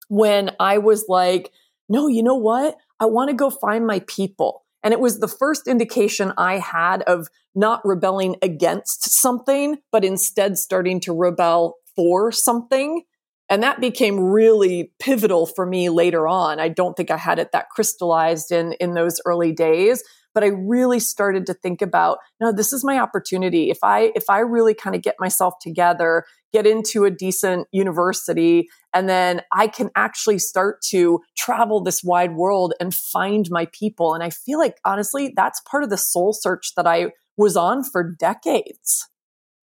when 0.09 0.51
I 0.61 0.79
was 0.79 1.07
like, 1.09 1.53
no, 1.89 2.09
you 2.09 2.23
know 2.23 2.37
what? 2.37 2.77
I 2.99 3.07
want 3.07 3.31
to 3.31 3.37
go 3.37 3.51
find 3.51 3.87
my 3.87 4.01
people. 4.07 4.66
And 4.87 4.93
it 4.93 5.01
was 5.01 5.19
the 5.19 5.27
first 5.27 5.67
indication 5.67 6.33
I 6.39 6.59
had 6.59 7.03
of 7.09 7.27
not 7.57 7.85
rebelling 7.85 8.37
against 8.41 9.11
something, 9.21 9.79
but 9.91 10.05
instead 10.05 10.59
starting 10.59 11.01
to 11.01 11.13
rebel 11.13 11.75
for 11.97 12.31
something. 12.31 13.03
And 13.49 13.65
that 13.65 13.81
became 13.81 14.21
really 14.21 14.93
pivotal 15.01 15.47
for 15.47 15.67
me 15.67 15.89
later 15.89 16.29
on. 16.29 16.61
I 16.61 16.69
don't 16.69 16.97
think 16.97 17.11
I 17.11 17.17
had 17.17 17.41
it 17.41 17.51
that 17.51 17.69
crystallized 17.71 18.53
in, 18.53 18.75
in 18.75 18.95
those 18.95 19.21
early 19.27 19.51
days, 19.51 20.05
but 20.33 20.45
I 20.45 20.53
really 20.55 21.01
started 21.01 21.47
to 21.47 21.55
think 21.55 21.83
about, 21.83 22.19
no, 22.41 22.53
this 22.53 22.73
is 22.73 22.85
my 22.85 23.01
opportunity. 23.01 23.71
If 23.71 23.79
I, 23.83 24.13
if 24.15 24.31
I 24.31 24.39
really 24.39 24.75
kind 24.75 24.95
of 24.95 25.03
get 25.03 25.17
myself 25.19 25.55
together, 25.61 26.27
get 26.57 26.67
into 26.67 27.05
a 27.05 27.11
decent 27.11 27.69
university, 27.71 28.69
and 28.95 29.11
then 29.11 29.43
I 29.53 29.69
can 29.69 29.91
actually 29.95 30.39
start 30.39 30.81
to 30.85 31.21
travel 31.37 31.83
this 31.83 32.03
wide 32.03 32.35
world 32.35 32.73
and 32.81 32.95
find 32.95 33.47
my 33.51 33.67
people. 33.73 34.15
And 34.15 34.23
I 34.23 34.31
feel 34.31 34.59
like, 34.59 34.79
honestly, 34.83 35.35
that's 35.37 35.61
part 35.61 35.85
of 35.85 35.91
the 35.91 35.99
soul 35.99 36.33
search 36.33 36.75
that 36.77 36.87
I 36.87 37.13
was 37.37 37.59
on 37.59 37.85
for 37.85 38.03
decades. 38.03 39.07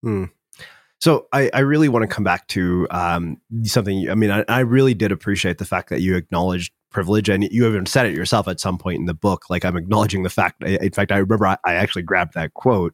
Hmm. 0.04 0.26
So 1.02 1.28
I, 1.34 1.50
I, 1.54 1.60
really 1.62 1.90
want 1.90 2.04
to 2.04 2.08
come 2.08 2.24
back 2.24 2.48
to 2.50 2.88
um, 2.92 3.38
something. 3.64 4.10
I 4.10 4.16
mean, 4.16 4.32
I, 4.32 4.46
I, 4.48 4.60
really 4.60 4.94
did 4.94 5.12
appreciate 5.12 5.58
the 5.58 5.66
fact 5.66 5.90
that 5.90 6.00
you 6.00 6.16
acknowledged 6.16 6.72
privilege, 6.92 7.28
and 7.28 7.44
you 7.44 7.68
even 7.68 7.86
said 7.86 8.06
it 8.06 8.16
yourself 8.16 8.48
at 8.48 8.62
some 8.62 8.78
point 8.78 9.00
in 9.00 9.06
the 9.06 9.14
book. 9.14 9.50
Like 9.50 9.66
I'm 9.66 9.76
acknowledging 9.76 10.24
the 10.24 10.30
fact. 10.30 10.64
In 10.64 10.92
fact, 10.92 11.12
I 11.12 11.18
remember 11.18 11.48
I, 11.48 11.58
I 11.66 11.74
actually 11.74 12.04
grabbed 12.04 12.36
that 12.36 12.54
quote. 12.54 12.94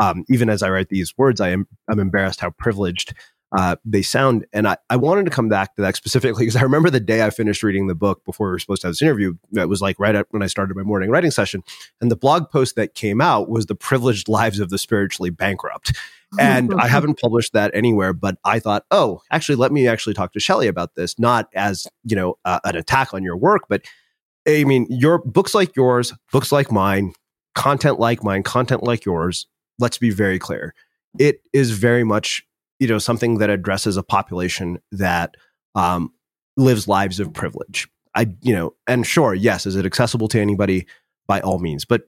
Um, 0.00 0.24
even 0.28 0.50
as 0.50 0.62
I 0.62 0.70
write 0.70 0.88
these 0.88 1.16
words, 1.16 1.40
I 1.40 1.48
am 1.48 1.66
I'm 1.88 1.98
embarrassed 1.98 2.40
how 2.40 2.50
privileged 2.50 3.14
uh, 3.56 3.76
they 3.84 4.02
sound. 4.02 4.46
And 4.52 4.68
I, 4.68 4.76
I 4.90 4.96
wanted 4.96 5.24
to 5.24 5.30
come 5.30 5.48
back 5.48 5.74
to 5.76 5.82
that 5.82 5.96
specifically 5.96 6.44
because 6.44 6.56
I 6.56 6.62
remember 6.62 6.90
the 6.90 7.00
day 7.00 7.24
I 7.24 7.30
finished 7.30 7.62
reading 7.62 7.86
the 7.86 7.94
book 7.94 8.24
before 8.24 8.48
we 8.48 8.52
were 8.52 8.58
supposed 8.58 8.82
to 8.82 8.88
have 8.88 8.92
this 8.92 9.02
interview. 9.02 9.34
That 9.52 9.68
was 9.68 9.80
like 9.80 9.98
right 9.98 10.24
when 10.30 10.42
I 10.42 10.46
started 10.46 10.76
my 10.76 10.82
morning 10.82 11.10
writing 11.10 11.30
session. 11.30 11.62
And 12.00 12.10
the 12.10 12.16
blog 12.16 12.50
post 12.50 12.76
that 12.76 12.94
came 12.94 13.20
out 13.20 13.48
was 13.48 13.66
the 13.66 13.74
privileged 13.74 14.28
lives 14.28 14.60
of 14.60 14.70
the 14.70 14.78
spiritually 14.78 15.30
bankrupt. 15.30 15.96
And 16.38 16.74
I 16.74 16.88
haven't 16.88 17.18
published 17.18 17.54
that 17.54 17.70
anywhere, 17.72 18.12
but 18.12 18.36
I 18.44 18.58
thought, 18.58 18.84
oh, 18.90 19.22
actually, 19.30 19.54
let 19.54 19.72
me 19.72 19.88
actually 19.88 20.12
talk 20.12 20.34
to 20.34 20.40
Shelley 20.40 20.66
about 20.66 20.94
this, 20.94 21.18
not 21.18 21.48
as, 21.54 21.86
you 22.04 22.14
know, 22.14 22.36
uh, 22.44 22.60
an 22.64 22.76
attack 22.76 23.14
on 23.14 23.22
your 23.22 23.34
work, 23.34 23.62
but 23.66 23.80
I 24.46 24.64
mean, 24.64 24.86
your 24.90 25.18
books 25.18 25.54
like 25.54 25.74
yours, 25.74 26.12
books 26.30 26.52
like 26.52 26.70
mine, 26.70 27.14
content 27.54 27.98
like 27.98 28.22
mine, 28.22 28.42
content 28.42 28.82
like 28.82 29.06
yours, 29.06 29.46
let's 29.78 29.96
be 29.96 30.10
very 30.10 30.38
clear. 30.38 30.74
It 31.18 31.40
is 31.52 31.70
very 31.70 32.04
much 32.04 32.46
you 32.78 32.88
know 32.88 32.98
something 32.98 33.38
that 33.38 33.50
addresses 33.50 33.96
a 33.96 34.02
population 34.02 34.78
that 34.92 35.36
um, 35.74 36.12
lives 36.56 36.88
lives 36.88 37.20
of 37.20 37.32
privilege. 37.32 37.88
I 38.14 38.28
you 38.40 38.54
know, 38.54 38.74
and 38.86 39.06
sure, 39.06 39.34
yes, 39.34 39.66
is 39.66 39.76
it 39.76 39.86
accessible 39.86 40.28
to 40.28 40.40
anybody? 40.40 40.86
By 41.26 41.40
all 41.40 41.58
means, 41.58 41.84
but 41.84 42.02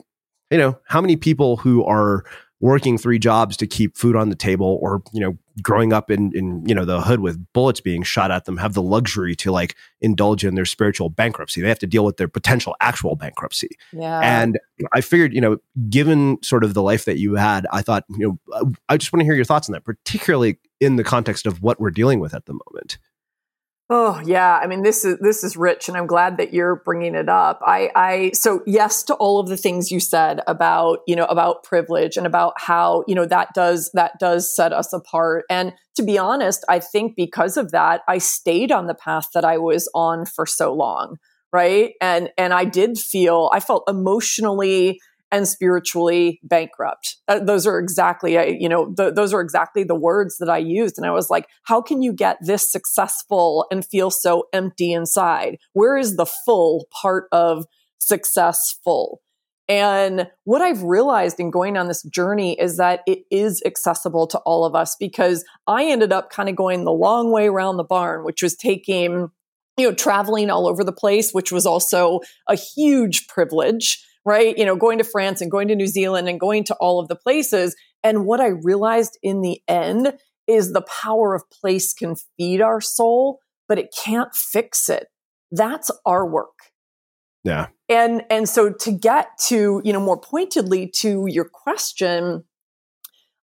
you 0.51 0.59
know, 0.59 0.79
how 0.87 1.01
many 1.01 1.17
people 1.17 1.57
who 1.57 1.85
are 1.85 2.25
working 2.61 2.99
three 2.99 3.19
jobs 3.19 3.57
to 3.57 3.67
keep 3.67 3.97
food 3.97 4.15
on 4.15 4.29
the 4.29 4.37
table 4.37 4.79
or 4.83 5.03
you 5.13 5.21
know 5.21 5.37
growing 5.63 5.93
up 5.93 6.11
in 6.11 6.31
in 6.35 6.65
you 6.67 6.75
know 6.75 6.85
the 6.85 7.01
hood 7.01 7.21
with 7.21 7.45
bullets 7.53 7.81
being 7.81 8.03
shot 8.03 8.31
at 8.31 8.45
them 8.45 8.57
have 8.59 8.75
the 8.75 8.83
luxury 8.83 9.35
to 9.35 9.51
like 9.51 9.77
indulge 10.01 10.45
in 10.45 10.55
their 10.55 10.65
spiritual 10.65 11.09
bankruptcy. 11.09 11.61
They 11.61 11.69
have 11.69 11.79
to 11.81 11.87
deal 11.87 12.05
with 12.05 12.17
their 12.17 12.29
potential 12.29 12.77
actual 12.81 13.17
bankruptcy. 13.17 13.71
Yeah. 13.93 14.21
and 14.21 14.59
i 14.93 15.01
figured 15.01 15.35
you 15.35 15.41
know 15.41 15.59
given 15.89 16.39
sort 16.43 16.65
of 16.65 16.75
the 16.75 16.83
life 16.83 17.05
that 17.05 17.19
you 17.19 17.35
had 17.35 17.67
i 17.73 17.83
thought 17.83 18.05
you 18.09 18.39
know 18.53 18.73
i 18.89 18.97
just 18.97 19.13
want 19.13 19.21
to 19.21 19.25
hear 19.25 19.35
your 19.35 19.45
thoughts 19.45 19.69
on 19.69 19.73
that 19.73 19.85
particularly 19.85 20.59
in 20.81 20.97
the 20.97 21.05
context 21.05 21.47
of 21.47 21.63
what 21.63 21.81
we're 21.81 21.91
dealing 21.91 22.21
with 22.21 22.35
at 22.35 22.47
the 22.47 22.53
moment 22.53 22.99
Oh 23.93 24.23
yeah, 24.25 24.57
I 24.63 24.69
mean 24.69 24.83
this 24.85 25.05
is 25.05 25.19
this 25.19 25.43
is 25.43 25.57
rich, 25.57 25.89
and 25.89 25.97
I'm 25.99 26.07
glad 26.07 26.37
that 26.37 26.55
you're 26.55 26.77
bringing 26.77 27.17
it 27.17 27.29
up. 27.29 27.61
I, 27.67 27.91
I 27.97 28.31
so 28.35 28.63
yes 28.65 29.03
to 29.05 29.15
all 29.15 29.41
of 29.41 29.49
the 29.49 29.57
things 29.57 29.91
you 29.91 29.99
said 29.99 30.41
about 30.47 31.01
you 31.09 31.17
know 31.17 31.25
about 31.25 31.65
privilege 31.65 32.17
and 32.17 32.25
about 32.25 32.53
how 32.57 33.03
you 33.09 33.17
know 33.17 33.27
that 33.27 33.49
does 33.53 33.91
that 33.95 34.13
does 34.21 34.55
set 34.55 34.73
us 34.73 34.93
apart. 34.93 35.45
And 35.51 35.73
to 35.97 36.05
be 36.05 36.19
honest, 36.19 36.65
I 36.69 36.79
think 36.79 37.17
because 37.17 37.57
of 37.57 37.73
that, 37.73 38.03
I 38.07 38.19
stayed 38.19 38.71
on 38.71 38.87
the 38.87 38.95
path 38.95 39.27
that 39.35 39.45
I 39.45 39.59
was 39.59 39.91
on 39.93 40.25
for 40.25 40.47
so 40.47 40.73
long, 40.73 41.17
right? 41.53 41.95
And 42.01 42.31
and 42.39 42.55
I 42.55 42.67
did 42.67 42.97
feel 42.97 43.51
I 43.53 43.59
felt 43.59 43.83
emotionally 43.89 45.01
and 45.33 45.47
spiritually 45.47 46.41
bankrupt. 46.43 47.17
Uh, 47.29 47.39
those 47.39 47.67
are 47.67 47.79
exactly, 47.79 48.35
you 48.61 48.69
know, 48.69 48.93
th- 48.95 49.15
those 49.15 49.33
are 49.33 49.41
exactly 49.41 49.85
the 49.85 49.95
words 49.95 50.39
that 50.39 50.51
I 50.51 50.59
used. 50.59 50.99
And 50.99 51.07
I 51.07 51.13
was 51.13 51.31
like, 51.31 51.47
how 51.65 51.81
can 51.81 52.03
you 52.03 52.13
get 52.13 52.39
this 52.41 52.71
successful 52.71 53.67
and 53.71 53.85
feel 53.85 54.11
so 54.11 54.49
empty 54.53 54.93
inside? 54.93 55.59
Where 55.73 55.97
is 55.97 56.17
the 56.17 56.27
full 56.27 56.87
part 56.91 57.29
of 57.33 57.65
successful? 57.99 59.21
And 59.69 60.29
what 60.43 60.63
I've 60.63 60.83
realized 60.83 61.39
in 61.39 61.53
going 61.53 61.77
on 61.77 61.87
this 61.87 62.03
journey 62.03 62.59
is 62.59 62.77
that 62.79 63.03
it 63.07 63.21
is 63.31 63.63
accessible 63.65 64.27
to 64.29 64.39
all 64.39 64.65
of 64.65 64.75
us 64.75 64.97
because 64.99 65.45
I 65.69 65.85
ended 65.85 66.13
up 66.13 66.31
kind 66.31 66.49
of 66.49 66.57
going 66.57 66.85
the 66.85 66.91
long 66.91 67.31
way 67.31 67.47
around 67.47 67.77
the 67.77 67.85
barn, 67.85 68.25
which 68.25 68.43
was 68.43 68.57
taking, 68.57 69.31
you 69.77 69.89
know, 69.89 69.95
traveling 69.95 70.51
all 70.51 70.67
over 70.67 70.83
the 70.83 70.91
place, 70.91 71.31
which 71.31 71.53
was 71.53 71.67
also 71.67 72.19
a 72.49 72.57
huge 72.57 73.29
privilege 73.29 74.05
right? 74.25 74.57
You 74.57 74.65
know, 74.65 74.77
going 74.77 74.99
to 74.99 75.05
France 75.05 75.41
and 75.41 75.51
going 75.51 75.69
to 75.69 75.75
New 75.75 75.87
Zealand 75.87 76.29
and 76.29 76.39
going 76.39 76.65
to 76.65 76.75
all 76.75 77.01
of 77.01 77.09
the 77.09 77.17
places. 77.17 77.75
And 78.03 78.27
what 78.27 78.41
I 78.41 78.49
realized 78.49 79.19
in 79.23 79.41
the 79.41 79.61
end 79.69 80.15
is 80.47 80.73
the 80.73 80.83
power 80.83 81.35
of 81.35 81.49
place 81.51 81.93
can 81.93 82.17
feed 82.37 82.61
our 82.61 82.81
soul, 82.81 83.39
but 83.69 83.79
it 83.79 83.95
can't 84.05 84.35
fix 84.35 84.89
it. 84.89 85.09
That's 85.51 85.91
our 86.05 86.27
work. 86.27 86.49
Yeah. 87.45 87.69
And 87.89 88.23
and 88.31 88.49
so 88.49 88.73
to 88.73 88.93
get 88.93 89.29
to, 89.47 89.81
you 89.85 89.93
know, 89.93 90.01
more 90.01 90.21
pointedly 90.21 90.89
to 90.97 91.27
your 91.29 91.47
question, 91.47 92.45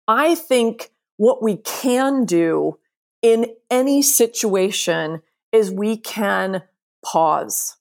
I 0.06 0.34
think 0.34 0.90
what 1.16 1.42
we 1.42 1.56
can 1.56 2.24
do 2.24 2.78
in 3.22 3.46
any 3.70 4.02
situation 4.02 5.22
is 5.52 5.70
we 5.70 5.96
can 5.96 6.62
pause 7.04 7.76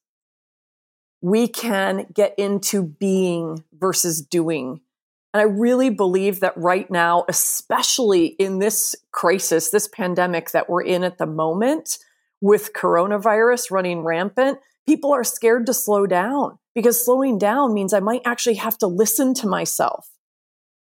we 1.21 1.47
can 1.47 2.07
get 2.13 2.33
into 2.37 2.83
being 2.83 3.63
versus 3.73 4.21
doing. 4.21 4.81
And 5.33 5.41
I 5.41 5.43
really 5.43 5.89
believe 5.89 6.39
that 6.39 6.57
right 6.57 6.89
now, 6.89 7.25
especially 7.27 8.27
in 8.27 8.59
this 8.59 8.95
crisis, 9.11 9.69
this 9.69 9.87
pandemic 9.87 10.51
that 10.51 10.69
we're 10.69 10.81
in 10.81 11.03
at 11.03 11.17
the 11.17 11.27
moment, 11.27 11.99
with 12.41 12.73
coronavirus 12.73 13.71
running 13.71 14.03
rampant, 14.03 14.59
people 14.87 15.13
are 15.13 15.23
scared 15.23 15.65
to 15.65 15.73
slow 15.73 16.05
down 16.07 16.57
because 16.73 17.03
slowing 17.03 17.37
down 17.37 17.73
means 17.73 17.93
I 17.93 17.99
might 17.99 18.21
actually 18.25 18.55
have 18.55 18.77
to 18.79 18.87
listen 18.87 19.33
to 19.35 19.47
myself. 19.47 20.09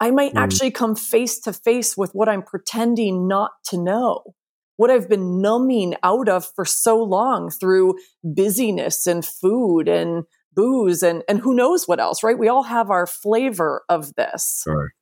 I 0.01 0.11
might 0.11 0.35
mm. 0.35 0.41
actually 0.41 0.71
come 0.71 0.95
face 0.95 1.41
to 1.41 1.53
face 1.53 1.97
with 1.97 2.13
what 2.15 2.29
I'm 2.29 2.43
pretending 2.43 3.27
not 3.27 3.53
to 3.65 3.77
know 3.77 4.35
what 4.79 4.93
I've 4.93 5.09
been 5.09 5.43
numbing 5.43 5.97
out 6.05 6.29
of 6.29 6.47
for 6.55 6.65
so 6.65 7.03
long 7.03 7.51
through 7.51 7.97
busyness 8.23 9.09
and 9.09 9.25
food 9.25 9.89
and 9.89 10.23
booze 10.55 11.03
and, 11.03 11.25
and 11.29 11.41
who 11.41 11.53
knows 11.53 11.89
what 11.89 11.99
else, 11.99 12.23
right? 12.23 12.39
We 12.39 12.47
all 12.47 12.63
have 12.63 12.89
our 12.89 13.07
flavor 13.07 13.83
of 13.89 14.15
this. 14.15 14.63
Sure. 14.63 14.93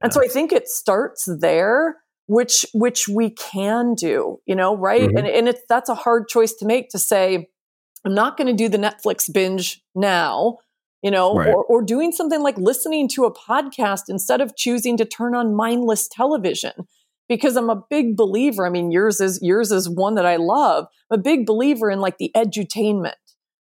Yeah. 0.00 0.04
And 0.04 0.12
so 0.12 0.20
I 0.20 0.26
think 0.26 0.52
it 0.52 0.68
starts 0.68 1.28
there, 1.40 1.98
which, 2.26 2.66
which 2.74 3.06
we 3.06 3.30
can 3.30 3.94
do, 3.94 4.40
you 4.46 4.56
know, 4.56 4.76
right? 4.76 5.02
Mm-hmm. 5.02 5.18
And, 5.18 5.26
and 5.28 5.48
it's, 5.48 5.62
that's 5.68 5.88
a 5.88 5.94
hard 5.94 6.26
choice 6.26 6.54
to 6.54 6.66
make 6.66 6.88
to 6.90 6.98
say, 6.98 7.48
I'm 8.04 8.14
not 8.14 8.36
going 8.36 8.48
to 8.48 8.52
do 8.52 8.68
the 8.68 8.78
Netflix 8.78 9.32
binge 9.32 9.80
now, 9.94 10.58
you 11.04 11.12
know, 11.12 11.36
right. 11.36 11.54
or, 11.54 11.64
or 11.64 11.82
doing 11.82 12.10
something 12.10 12.42
like 12.42 12.58
listening 12.58 13.08
to 13.10 13.26
a 13.26 13.32
podcast 13.32 14.02
instead 14.08 14.40
of 14.40 14.56
choosing 14.56 14.96
to 14.96 15.04
turn 15.04 15.36
on 15.36 15.54
mindless 15.54 16.08
television 16.08 16.72
because 17.30 17.54
I'm 17.54 17.70
a 17.70 17.82
big 17.88 18.16
believer. 18.16 18.66
I 18.66 18.70
mean, 18.70 18.90
yours 18.90 19.20
is 19.20 19.38
yours 19.40 19.70
is 19.70 19.88
one 19.88 20.16
that 20.16 20.26
I 20.26 20.36
love. 20.36 20.86
I'm 21.10 21.20
a 21.20 21.22
big 21.22 21.46
believer 21.46 21.88
in 21.88 22.00
like 22.00 22.18
the 22.18 22.32
edutainment, 22.36 23.14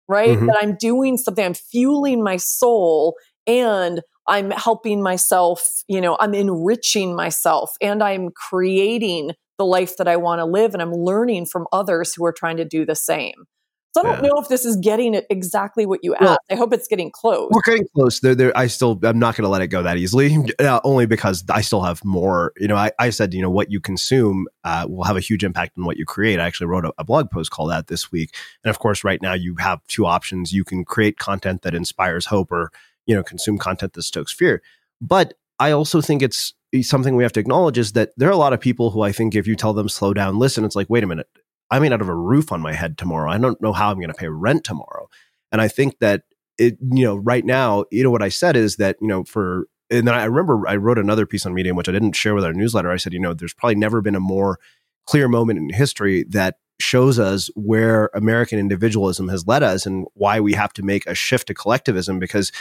right? 0.08 0.38
Mm-hmm. 0.38 0.48
That 0.48 0.58
I'm 0.62 0.76
doing 0.76 1.18
something, 1.18 1.44
I'm 1.44 1.54
fueling 1.54 2.22
my 2.22 2.36
soul 2.36 3.16
and 3.48 4.02
I'm 4.28 4.52
helping 4.52 5.02
myself, 5.02 5.84
you 5.88 6.02
know, 6.02 6.18
I'm 6.20 6.34
enriching 6.34 7.16
myself 7.16 7.72
and 7.82 8.04
I'm 8.04 8.32
creating 8.32 9.32
the 9.58 9.66
life 9.66 9.96
that 9.98 10.10
I 10.10 10.18
want 10.18 10.40
to 10.40 10.46
live 10.46 10.74
and 10.74 10.82
I'm 10.82 10.94
learning 10.94 11.46
from 11.46 11.66
others 11.72 12.14
who 12.14 12.26
are 12.26 12.34
trying 12.34 12.58
to 12.58 12.66
do 12.66 12.86
the 12.86 12.96
same. 12.96 13.46
So 13.94 14.02
I 14.02 14.04
don't 14.04 14.24
yeah. 14.24 14.30
know 14.30 14.40
if 14.40 14.48
this 14.48 14.66
is 14.66 14.76
getting 14.78 15.14
it 15.14 15.28
exactly 15.30 15.86
what 15.86 16.00
you 16.02 16.16
asked. 16.16 16.24
Well, 16.24 16.38
I 16.50 16.56
hope 16.56 16.74
it's 16.74 16.88
getting 16.88 17.12
close. 17.12 17.52
We're 17.52 17.62
getting 17.62 17.88
close. 17.96 18.22
There, 18.22 18.34
there. 18.34 18.58
I 18.58 18.66
still, 18.66 19.00
I'm 19.04 19.20
not 19.20 19.36
going 19.36 19.44
to 19.44 19.50
let 19.50 19.62
it 19.62 19.68
go 19.68 19.84
that 19.84 19.98
easily. 19.98 20.38
Uh, 20.64 20.80
only 20.84 21.06
because 21.06 21.44
I 21.50 21.62
still 21.62 21.82
have 21.82 22.04
more. 22.06 22.54
You 22.58 22.68
know, 22.68 22.76
I, 22.76 22.92
I 22.98 23.10
said, 23.10 23.34
you 23.34 23.42
know, 23.42 23.50
what 23.50 23.70
you 23.70 23.82
consume 23.82 24.48
uh, 24.64 24.86
will 24.88 25.04
have 25.04 25.18
a 25.18 25.20
huge 25.20 25.44
impact 25.44 25.78
on 25.78 25.84
what 25.84 25.98
you 25.98 26.06
create. 26.06 26.40
I 26.40 26.46
actually 26.46 26.68
wrote 26.68 26.86
a, 26.86 26.94
a 26.98 27.04
blog 27.04 27.30
post 27.32 27.52
called 27.52 27.72
that 27.72 27.88
this 27.88 28.12
week. 28.12 28.34
And 28.64 28.70
of 28.70 28.80
course, 28.80 29.04
right 29.04 29.22
now 29.22 29.34
you 29.34 29.56
have 29.56 29.86
two 29.88 30.06
options. 30.06 30.54
You 30.54 30.64
can 30.64 30.86
create 30.86 31.18
content 31.18 31.64
that 31.64 31.76
inspires 31.76 32.28
hope, 32.28 32.52
or 32.52 32.72
you 33.06 33.16
know, 33.16 33.24
consume 33.24 33.58
content 33.58 33.94
that 33.94 34.04
stokes 34.04 34.32
fear. 34.32 34.62
But 35.02 35.34
I 35.60 35.72
also 35.72 36.02
think 36.02 36.22
it's 36.22 36.54
something 36.82 37.16
we 37.16 37.24
have 37.24 37.34
to 37.34 37.40
acknowledge 37.40 37.78
is 37.78 37.92
that 37.94 38.12
there 38.18 38.30
are 38.30 38.34
a 38.34 38.38
lot 38.38 38.54
of 38.54 38.60
people 38.60 38.90
who 38.90 39.02
I 39.02 39.12
think 39.12 39.36
if 39.36 39.46
you 39.46 39.56
tell 39.56 39.74
them 39.74 39.90
slow 39.90 40.14
down, 40.14 40.40
listen, 40.40 40.64
it's 40.64 40.76
like, 40.76 40.90
wait 40.90 41.04
a 41.04 41.08
minute, 41.08 41.28
I 41.72 41.80
may 41.80 41.90
not 41.90 42.00
have 42.00 42.10
a 42.10 42.16
roof 42.16 42.52
on 42.52 42.62
my 42.62 42.74
head 42.74 42.98
tomorrow. 42.98 43.32
I 43.32 43.38
don't 43.38 43.62
know 43.62 43.74
how 43.74 43.90
I'm 43.90 43.98
going 43.98 44.10
to 44.10 44.14
pay 44.14 44.28
rent 44.28 44.64
tomorrow. 44.64 45.10
And 45.52 45.62
I 45.62 45.68
think 45.68 46.00
that 46.00 46.24
it, 46.58 46.78
you 46.82 47.04
know, 47.04 47.16
right 47.16 47.46
now, 47.46 47.86
you 47.92 48.04
know, 48.04 48.12
what 48.12 48.22
I 48.22 48.30
said 48.30 48.56
is 48.56 48.76
that, 48.78 48.98
you 49.02 49.08
know, 49.08 49.24
for, 49.24 49.68
and 49.90 50.08
then 50.08 50.14
I 50.14 50.26
remember 50.26 50.68
I 50.68 50.76
wrote 50.76 51.00
another 51.00 51.26
piece 51.26 51.46
on 51.46 51.54
Medium, 51.54 51.76
which 51.76 51.90
I 51.90 51.92
didn't 51.92 52.16
share 52.16 52.36
with 52.36 52.46
our 52.46 52.54
newsletter. 52.54 52.92
I 52.92 52.98
said, 52.98 53.14
you 53.14 53.20
know, 53.20 53.34
there's 53.34 53.54
probably 53.54 53.76
never 53.76 54.02
been 54.02 54.16
a 54.16 54.20
more 54.20 54.60
clear 55.06 55.28
moment 55.28 55.60
in 55.60 55.70
history 55.70 56.26
that 56.30 56.58
shows 56.80 57.20
us 57.20 57.50
where 57.56 58.10
American 58.14 58.60
individualism 58.60 59.30
has 59.30 59.48
led 59.48 59.64
us 59.64 59.86
and 59.86 60.06
why 60.14 60.40
we 60.40 60.54
have 60.54 60.74
to 60.74 60.84
make 60.84 61.06
a 61.06 61.16
shift 61.16 61.48
to 61.48 61.54
collectivism 61.54 62.20
because 62.20 62.52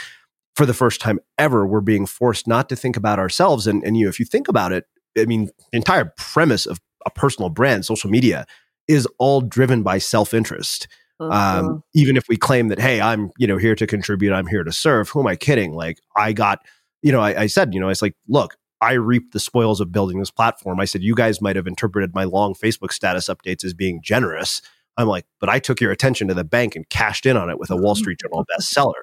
for 0.55 0.65
the 0.65 0.73
first 0.73 1.01
time 1.01 1.19
ever, 1.37 1.65
we're 1.65 1.81
being 1.81 2.05
forced 2.05 2.47
not 2.47 2.69
to 2.69 2.75
think 2.75 2.95
about 2.95 3.19
ourselves. 3.19 3.65
And, 3.65 3.83
and 3.83 3.97
you 3.97 4.05
know, 4.05 4.09
if 4.09 4.19
you 4.19 4.25
think 4.25 4.47
about 4.47 4.71
it, 4.71 4.85
I 5.17 5.25
mean, 5.25 5.45
the 5.71 5.77
entire 5.77 6.13
premise 6.17 6.65
of 6.65 6.79
a 7.05 7.09
personal 7.09 7.49
brand, 7.49 7.85
social 7.85 8.09
media, 8.09 8.45
is 8.87 9.07
all 9.17 9.41
driven 9.41 9.83
by 9.83 9.97
self 9.97 10.33
interest. 10.33 10.87
Um, 11.19 11.31
uh-huh. 11.31 11.77
even 11.93 12.17
if 12.17 12.27
we 12.27 12.35
claim 12.35 12.67
that, 12.67 12.79
hey, 12.79 12.99
I'm 12.99 13.31
you 13.37 13.47
know 13.47 13.57
here 13.57 13.75
to 13.75 13.87
contribute, 13.87 14.33
I'm 14.33 14.47
here 14.47 14.63
to 14.63 14.71
serve. 14.71 15.09
Who 15.09 15.19
am 15.19 15.27
I 15.27 15.35
kidding? 15.35 15.73
Like 15.73 15.99
I 16.15 16.33
got, 16.33 16.59
you 17.01 17.11
know, 17.11 17.21
I, 17.21 17.41
I 17.43 17.47
said, 17.47 17.73
you 17.73 17.79
know, 17.79 17.89
it's 17.89 18.01
like, 18.01 18.15
look, 18.27 18.55
I 18.81 18.93
reaped 18.93 19.31
the 19.31 19.39
spoils 19.39 19.79
of 19.79 19.91
building 19.91 20.19
this 20.19 20.31
platform. 20.31 20.79
I 20.79 20.85
said, 20.85 21.03
you 21.03 21.15
guys 21.15 21.41
might 21.41 21.55
have 21.55 21.67
interpreted 21.67 22.13
my 22.13 22.25
long 22.25 22.53
Facebook 22.53 22.91
status 22.91 23.29
updates 23.29 23.63
as 23.63 23.73
being 23.73 24.01
generous. 24.03 24.61
I'm 24.97 25.07
like, 25.07 25.25
but 25.39 25.49
I 25.49 25.59
took 25.59 25.79
your 25.79 25.91
attention 25.91 26.27
to 26.27 26.33
the 26.33 26.43
bank 26.43 26.75
and 26.75 26.87
cashed 26.89 27.25
in 27.25 27.37
on 27.37 27.49
it 27.49 27.57
with 27.57 27.71
a 27.71 27.77
Wall 27.77 27.95
Street 27.95 28.19
Journal 28.19 28.45
bestseller. 28.45 29.01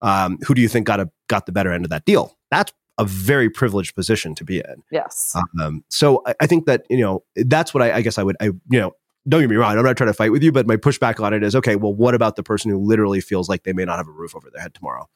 Um, 0.00 0.38
who 0.46 0.54
do 0.54 0.62
you 0.62 0.68
think 0.68 0.86
got 0.86 1.00
a 1.00 1.10
got 1.28 1.46
the 1.46 1.52
better 1.52 1.72
end 1.72 1.84
of 1.84 1.90
that 1.90 2.04
deal? 2.04 2.38
That's 2.50 2.72
a 2.98 3.04
very 3.04 3.48
privileged 3.48 3.94
position 3.94 4.34
to 4.36 4.44
be 4.44 4.58
in. 4.58 4.82
Yes. 4.90 5.36
Um, 5.60 5.84
so 5.88 6.22
I, 6.26 6.34
I, 6.40 6.46
think 6.46 6.66
that 6.66 6.84
you 6.88 6.98
know 6.98 7.22
that's 7.36 7.72
what 7.72 7.82
I, 7.82 7.92
I 7.96 8.02
guess 8.02 8.18
I 8.18 8.22
would 8.22 8.36
I 8.40 8.46
you 8.46 8.80
know 8.80 8.92
don't 9.28 9.40
get 9.40 9.50
me 9.50 9.56
wrong 9.56 9.76
I'm 9.76 9.84
not 9.84 9.96
trying 9.96 10.08
to 10.08 10.14
fight 10.14 10.32
with 10.32 10.42
you, 10.42 10.52
but 10.52 10.66
my 10.66 10.76
pushback 10.76 11.22
on 11.22 11.34
it 11.34 11.42
is 11.42 11.54
okay. 11.56 11.76
Well, 11.76 11.94
what 11.94 12.14
about 12.14 12.36
the 12.36 12.42
person 12.42 12.70
who 12.70 12.78
literally 12.78 13.20
feels 13.20 13.48
like 13.48 13.64
they 13.64 13.72
may 13.72 13.84
not 13.84 13.98
have 13.98 14.08
a 14.08 14.12
roof 14.12 14.34
over 14.34 14.50
their 14.50 14.62
head 14.62 14.74
tomorrow? 14.74 15.08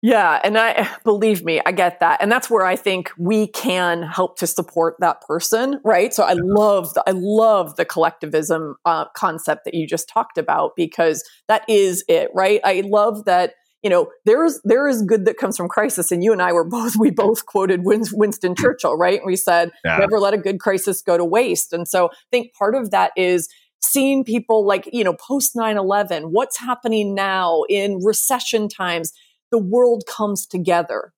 Yeah, 0.00 0.40
and 0.44 0.56
I 0.56 0.88
believe 1.04 1.44
me, 1.44 1.60
I 1.64 1.72
get 1.72 2.00
that, 2.00 2.22
and 2.22 2.30
that's 2.30 2.48
where 2.48 2.64
I 2.64 2.76
think 2.76 3.10
we 3.18 3.48
can 3.48 4.02
help 4.02 4.38
to 4.38 4.46
support 4.46 4.96
that 5.00 5.20
person, 5.22 5.80
right? 5.84 6.14
So 6.14 6.22
I 6.22 6.34
love 6.34 6.94
the, 6.94 7.02
I 7.06 7.12
love 7.14 7.76
the 7.76 7.84
collectivism 7.84 8.76
uh, 8.84 9.06
concept 9.16 9.64
that 9.64 9.74
you 9.74 9.86
just 9.86 10.08
talked 10.08 10.38
about 10.38 10.72
because 10.76 11.24
that 11.48 11.62
is 11.68 12.04
it, 12.08 12.30
right? 12.34 12.60
I 12.64 12.82
love 12.84 13.24
that 13.24 13.54
you 13.82 13.90
know 13.90 14.10
there's 14.24 14.60
there 14.64 14.88
is 14.88 15.02
good 15.02 15.24
that 15.26 15.38
comes 15.38 15.56
from 15.56 15.68
crisis, 15.68 16.10
and 16.10 16.22
you 16.22 16.32
and 16.32 16.42
I 16.42 16.52
were 16.52 16.64
both 16.64 16.96
we 16.96 17.10
both 17.10 17.46
quoted 17.46 17.82
Winston 17.84 18.54
Churchill, 18.54 18.96
right? 18.96 19.18
And 19.18 19.26
we 19.26 19.36
said 19.36 19.70
yeah. 19.84 19.98
never 19.98 20.18
let 20.18 20.34
a 20.34 20.38
good 20.38 20.60
crisis 20.60 21.02
go 21.02 21.16
to 21.16 21.24
waste, 21.24 21.72
and 21.72 21.86
so 21.86 22.06
I 22.06 22.16
think 22.30 22.52
part 22.54 22.74
of 22.74 22.90
that 22.90 23.12
is 23.16 23.48
seeing 23.80 24.24
people 24.24 24.66
like 24.66 24.88
you 24.92 25.04
know 25.04 25.14
post 25.14 25.54
9-11 25.54 26.30
what's 26.32 26.58
happening 26.58 27.14
now 27.14 27.62
in 27.68 28.00
recession 28.02 28.68
times 28.68 29.12
the 29.52 29.58
world 29.58 30.02
comes 30.08 30.46
together 30.46 31.12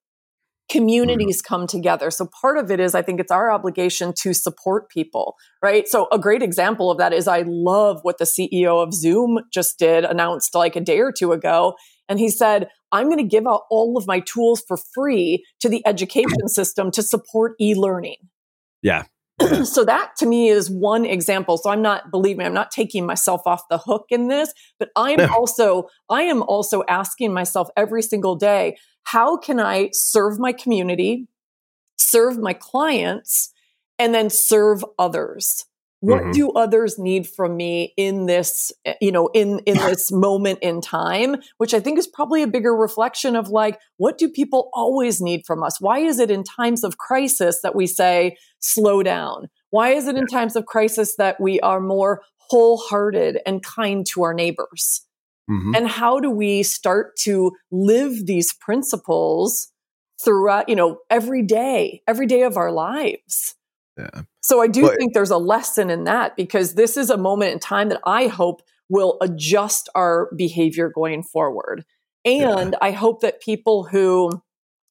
communities 0.71 1.43
mm-hmm. 1.43 1.55
come 1.55 1.67
together. 1.67 2.11
So 2.11 2.27
part 2.41 2.57
of 2.57 2.71
it 2.71 2.81
is 2.81 2.95
I 2.95 3.03
think 3.03 3.21
it's 3.21 3.33
our 3.33 3.51
obligation 3.51 4.15
to 4.19 4.33
support 4.33 4.89
people, 4.89 5.37
right? 5.63 5.87
So 5.89 6.07
a 6.13 6.19
great 6.19 6.43
example 6.43 6.91
of 6.91 6.99
that 6.99 7.13
is 7.13 7.27
I 7.27 7.43
love 7.47 7.99
what 8.03 8.19
the 8.19 8.25
CEO 8.25 8.83
of 8.83 8.95
Zoom 8.95 9.41
just 9.53 9.79
did, 9.79 10.05
announced 10.05 10.55
like 10.55 10.77
a 10.77 10.81
day 10.81 11.01
or 11.01 11.13
two 11.13 11.33
ago. 11.33 11.75
And 12.11 12.19
he 12.19 12.29
said, 12.29 12.69
I'm 12.93 13.07
going 13.07 13.19
to 13.19 13.23
give 13.23 13.47
out 13.47 13.63
all 13.71 13.97
of 13.97 14.07
my 14.07 14.21
tools 14.21 14.63
for 14.67 14.77
free 14.77 15.47
to 15.61 15.69
the 15.69 15.87
education 15.87 16.33
system 16.49 16.91
to 16.91 17.03
support 17.03 17.55
e-learning. 17.61 18.17
Yeah. 18.83 19.05
so 19.65 19.85
that 19.85 20.13
to 20.17 20.25
me 20.25 20.49
is 20.49 20.71
one 20.71 21.05
example. 21.05 21.59
So 21.59 21.69
I'm 21.69 21.83
not, 21.83 22.11
believe 22.11 22.39
me, 22.39 22.47
I'm 22.47 22.55
not 22.55 22.71
taking 22.71 23.05
myself 23.05 23.43
off 23.45 23.69
the 23.69 23.77
hook 23.77 24.07
in 24.09 24.29
this, 24.29 24.55
but 24.79 24.89
I'm 24.97 25.19
no. 25.19 25.29
also, 25.35 25.89
I 26.09 26.23
am 26.23 26.43
also 26.43 26.83
asking 26.89 27.35
myself 27.35 27.69
every 27.77 28.01
single 28.01 28.37
day, 28.37 28.79
how 29.03 29.37
can 29.37 29.61
I 29.61 29.91
serve 29.93 30.39
my 30.39 30.53
community, 30.55 31.27
serve 31.99 32.39
my 32.39 32.55
clients, 32.55 33.53
and 33.99 34.15
then 34.15 34.31
serve 34.31 34.83
others? 34.99 35.67
What 36.01 36.23
mm-hmm. 36.23 36.31
do 36.33 36.51
others 36.53 36.99
need 36.99 37.29
from 37.29 37.57
me 37.57 37.93
in 37.97 38.27
this 38.27 38.73
eh, 38.85 38.95
you 39.01 39.13
know 39.13 39.29
in 39.29 39.61
in 39.61 39.77
this 39.77 40.11
moment 40.11 40.59
in 40.63 40.81
time? 40.81 41.37
Which 41.59 41.75
i 41.75 41.81
think 41.81 41.99
is 41.99 42.07
probably 42.07 42.43
a 42.43 42.49
bigger 42.49 42.75
reflection 42.75 43.37
of 43.37 43.49
like 43.49 43.79
what 43.97 44.19
do 44.19 44.29
people 44.29 44.71
always 44.73 45.21
need 45.21 45.45
from 45.47 45.63
us? 45.63 45.81
Why 45.81 45.99
is 45.99 46.19
it 46.19 46.31
in 46.31 46.43
times 46.43 46.85
of 46.85 46.99
crisis 46.99 47.61
that 47.63 47.75
we 47.75 47.87
say 47.87 48.37
slow 48.61 49.03
down 49.03 49.49
why 49.71 49.91
is 49.91 50.07
it 50.07 50.17
in 50.17 50.27
times 50.27 50.57
of 50.57 50.67
crisis 50.67 51.17
that 51.17 51.41
we 51.41 51.61
are 51.61 51.81
more 51.81 52.23
wholehearted 52.39 53.39
and 53.47 53.63
kind 53.63 54.05
to 54.07 54.23
our 54.23 54.35
neighbors? 54.35 55.07
Mm-hmm. 55.51 55.75
and 55.75 55.89
how 55.89 56.21
do 56.21 56.31
we 56.31 56.63
start 56.63 57.17
to 57.23 57.51
live 57.73 58.27
these 58.27 58.53
principles 58.53 59.73
throughout 60.25 60.69
you 60.69 60.77
know 60.77 60.99
every 61.11 61.43
day 61.43 62.03
every 62.07 62.27
day 62.27 62.43
of 62.43 62.57
our 62.57 62.71
lives? 62.71 63.57
Yeah. 63.99 64.23
So 64.51 64.61
I 64.61 64.67
do 64.67 64.83
but, 64.83 64.97
think 64.99 65.15
there's 65.15 65.31
a 65.31 65.39
lesson 65.39 65.91
in 65.91 66.03
that 66.05 66.35
because 66.35 66.75
this 66.75 66.97
is 66.97 67.09
a 67.09 67.17
moment 67.17 67.53
in 67.53 67.61
time 67.61 67.89
that 67.91 68.01
I 68.05 68.27
hope 68.27 68.63
will 68.89 69.17
adjust 69.23 69.89
our 69.95 70.29
behavior 70.37 70.91
going 70.93 71.23
forward. 71.23 71.85
And 72.25 72.73
yeah. 72.73 72.79
I 72.83 72.91
hope 72.91 73.21
that 73.21 73.41
people 73.41 73.85
who 73.85 74.43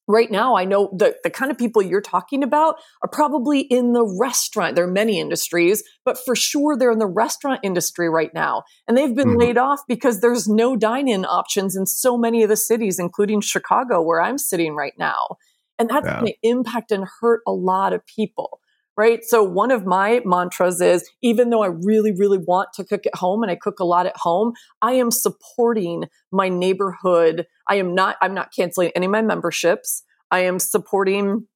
right 0.08 0.30
now 0.30 0.56
I 0.56 0.64
know 0.64 0.88
the, 0.96 1.14
the 1.24 1.28
kind 1.28 1.50
of 1.50 1.58
people 1.58 1.82
you're 1.82 2.00
talking 2.00 2.42
about 2.42 2.76
are 3.02 3.10
probably 3.10 3.60
in 3.60 3.92
the 3.92 4.02
restaurant. 4.18 4.76
There 4.76 4.86
are 4.86 4.90
many 4.90 5.20
industries, 5.20 5.84
but 6.06 6.16
for 6.16 6.34
sure 6.34 6.74
they're 6.74 6.90
in 6.90 6.98
the 6.98 7.06
restaurant 7.06 7.60
industry 7.62 8.08
right 8.08 8.32
now. 8.32 8.62
And 8.88 8.96
they've 8.96 9.14
been 9.14 9.28
mm-hmm. 9.28 9.40
laid 9.40 9.58
off 9.58 9.80
because 9.86 10.22
there's 10.22 10.48
no 10.48 10.74
dine-in 10.74 11.26
options 11.26 11.76
in 11.76 11.84
so 11.84 12.16
many 12.16 12.42
of 12.42 12.48
the 12.48 12.56
cities, 12.56 12.98
including 12.98 13.42
Chicago, 13.42 14.00
where 14.00 14.22
I'm 14.22 14.38
sitting 14.38 14.74
right 14.74 14.94
now. 14.98 15.36
And 15.78 15.90
that's 15.90 16.06
yeah. 16.06 16.20
going 16.20 16.32
to 16.32 16.48
impact 16.48 16.92
and 16.92 17.06
hurt 17.20 17.42
a 17.46 17.52
lot 17.52 17.92
of 17.92 18.06
people 18.06 18.59
right? 19.00 19.24
So 19.24 19.42
one 19.42 19.70
of 19.70 19.86
my 19.86 20.20
mantras 20.26 20.82
is 20.82 21.08
even 21.22 21.48
though 21.48 21.62
I 21.62 21.68
really, 21.68 22.12
really 22.12 22.36
want 22.36 22.74
to 22.74 22.84
cook 22.84 23.06
at 23.06 23.14
home 23.14 23.42
and 23.42 23.50
I 23.50 23.54
cook 23.56 23.80
a 23.80 23.84
lot 23.84 24.04
at 24.04 24.14
home, 24.18 24.52
I 24.82 24.92
am 24.92 25.10
supporting 25.10 26.04
my 26.30 26.50
neighborhood. 26.50 27.46
I 27.66 27.76
am 27.76 27.94
not, 27.94 28.16
I'm 28.20 28.34
not 28.34 28.52
canceling 28.54 28.92
any 28.94 29.06
of 29.06 29.12
my 29.12 29.22
memberships. 29.22 30.02
I 30.30 30.40
am 30.40 30.58
supporting 30.58 31.46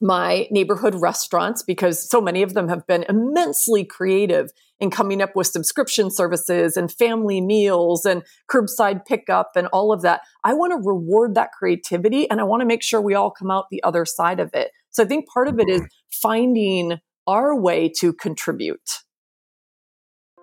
my 0.00 0.46
neighborhood 0.52 0.94
restaurants 0.94 1.64
because 1.64 2.08
so 2.08 2.20
many 2.20 2.40
of 2.42 2.54
them 2.54 2.68
have 2.68 2.86
been 2.86 3.04
immensely 3.08 3.84
creative 3.84 4.52
in 4.78 4.88
coming 4.88 5.20
up 5.20 5.34
with 5.34 5.48
subscription 5.48 6.08
services 6.08 6.76
and 6.76 6.92
family 6.92 7.40
meals 7.40 8.04
and 8.04 8.22
curbside 8.48 9.04
pickup 9.04 9.50
and 9.56 9.66
all 9.72 9.92
of 9.92 10.02
that. 10.02 10.20
I 10.44 10.54
want 10.54 10.70
to 10.70 10.88
reward 10.88 11.34
that 11.34 11.50
creativity 11.50 12.30
and 12.30 12.40
I 12.40 12.44
want 12.44 12.60
to 12.60 12.66
make 12.66 12.82
sure 12.84 13.00
we 13.00 13.14
all 13.14 13.32
come 13.32 13.50
out 13.50 13.70
the 13.70 13.82
other 13.82 14.04
side 14.04 14.38
of 14.38 14.50
it. 14.54 14.70
So 14.92 15.02
I 15.02 15.06
think 15.06 15.26
part 15.28 15.48
of 15.48 15.58
it 15.58 15.68
is 15.68 15.80
mm-hmm. 15.80 15.86
finding 16.22 17.00
our 17.26 17.58
way 17.58 17.90
to 17.98 18.12
contribute. 18.12 18.80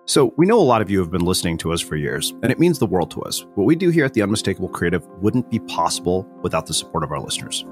So, 0.06 0.34
we 0.36 0.44
know 0.44 0.58
a 0.58 0.62
lot 0.62 0.82
of 0.82 0.90
you 0.90 0.98
have 0.98 1.12
been 1.12 1.24
listening 1.24 1.56
to 1.58 1.72
us 1.72 1.80
for 1.80 1.94
years, 1.94 2.30
and 2.42 2.50
it 2.50 2.58
means 2.58 2.80
the 2.80 2.86
world 2.86 3.12
to 3.12 3.22
us. 3.22 3.46
What 3.54 3.64
we 3.64 3.76
do 3.76 3.90
here 3.90 4.04
at 4.04 4.12
The 4.12 4.22
Unmistakable 4.22 4.68
Creative 4.68 5.06
wouldn't 5.22 5.48
be 5.50 5.60
possible 5.60 6.26
without 6.42 6.66
the 6.66 6.74
support 6.74 7.04
of 7.04 7.12
our 7.12 7.20
listeners. 7.20 7.64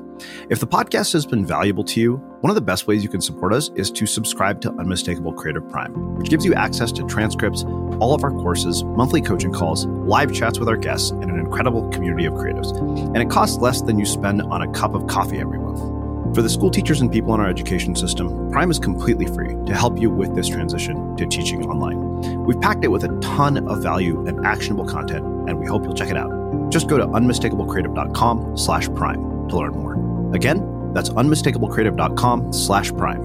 If 0.48 0.60
the 0.60 0.66
podcast 0.66 1.12
has 1.14 1.26
been 1.26 1.44
valuable 1.44 1.82
to 1.84 2.00
you, 2.00 2.16
one 2.40 2.50
of 2.50 2.54
the 2.54 2.60
best 2.60 2.86
ways 2.86 3.02
you 3.02 3.08
can 3.08 3.20
support 3.20 3.52
us 3.52 3.70
is 3.74 3.90
to 3.90 4.06
subscribe 4.06 4.60
to 4.60 4.72
Unmistakable 4.74 5.32
Creative 5.32 5.68
Prime, 5.68 6.14
which 6.16 6.30
gives 6.30 6.44
you 6.44 6.54
access 6.54 6.92
to 6.92 7.02
transcripts, 7.06 7.64
all 7.98 8.14
of 8.14 8.22
our 8.22 8.30
courses, 8.30 8.84
monthly 8.84 9.20
coaching 9.20 9.52
calls, 9.52 9.86
live 9.86 10.32
chats 10.32 10.60
with 10.60 10.68
our 10.68 10.76
guests, 10.76 11.10
and 11.10 11.24
an 11.24 11.40
incredible 11.40 11.88
community 11.88 12.26
of 12.26 12.34
creatives. 12.34 12.70
And 13.06 13.16
it 13.16 13.30
costs 13.30 13.58
less 13.58 13.82
than 13.82 13.98
you 13.98 14.06
spend 14.06 14.42
on 14.42 14.62
a 14.62 14.70
cup 14.70 14.94
of 14.94 15.08
coffee 15.08 15.40
every 15.40 15.58
month. 15.58 15.97
For 16.34 16.42
the 16.42 16.48
school 16.48 16.70
teachers 16.70 17.00
and 17.00 17.10
people 17.10 17.34
in 17.34 17.40
our 17.40 17.48
education 17.48 17.96
system, 17.96 18.50
Prime 18.50 18.70
is 18.70 18.78
completely 18.78 19.26
free 19.26 19.56
to 19.66 19.74
help 19.74 19.98
you 19.98 20.10
with 20.10 20.34
this 20.34 20.46
transition 20.48 21.16
to 21.16 21.26
teaching 21.26 21.66
online. 21.66 22.44
We've 22.44 22.60
packed 22.60 22.84
it 22.84 22.88
with 22.88 23.04
a 23.04 23.18
ton 23.20 23.66
of 23.68 23.82
value 23.82 24.26
and 24.26 24.46
actionable 24.46 24.86
content, 24.86 25.24
and 25.48 25.58
we 25.58 25.66
hope 25.66 25.84
you'll 25.84 25.94
check 25.94 26.10
it 26.10 26.16
out. 26.16 26.70
Just 26.70 26.88
go 26.88 26.98
to 26.98 27.06
unmistakablecreative.com 27.06 28.56
slash 28.56 28.88
prime 28.94 29.48
to 29.48 29.56
learn 29.56 29.72
more. 29.72 30.34
Again, 30.34 30.92
that's 30.92 31.08
unmistakablecreative.com 31.10 32.52
slash 32.52 32.92
prime. 32.92 33.24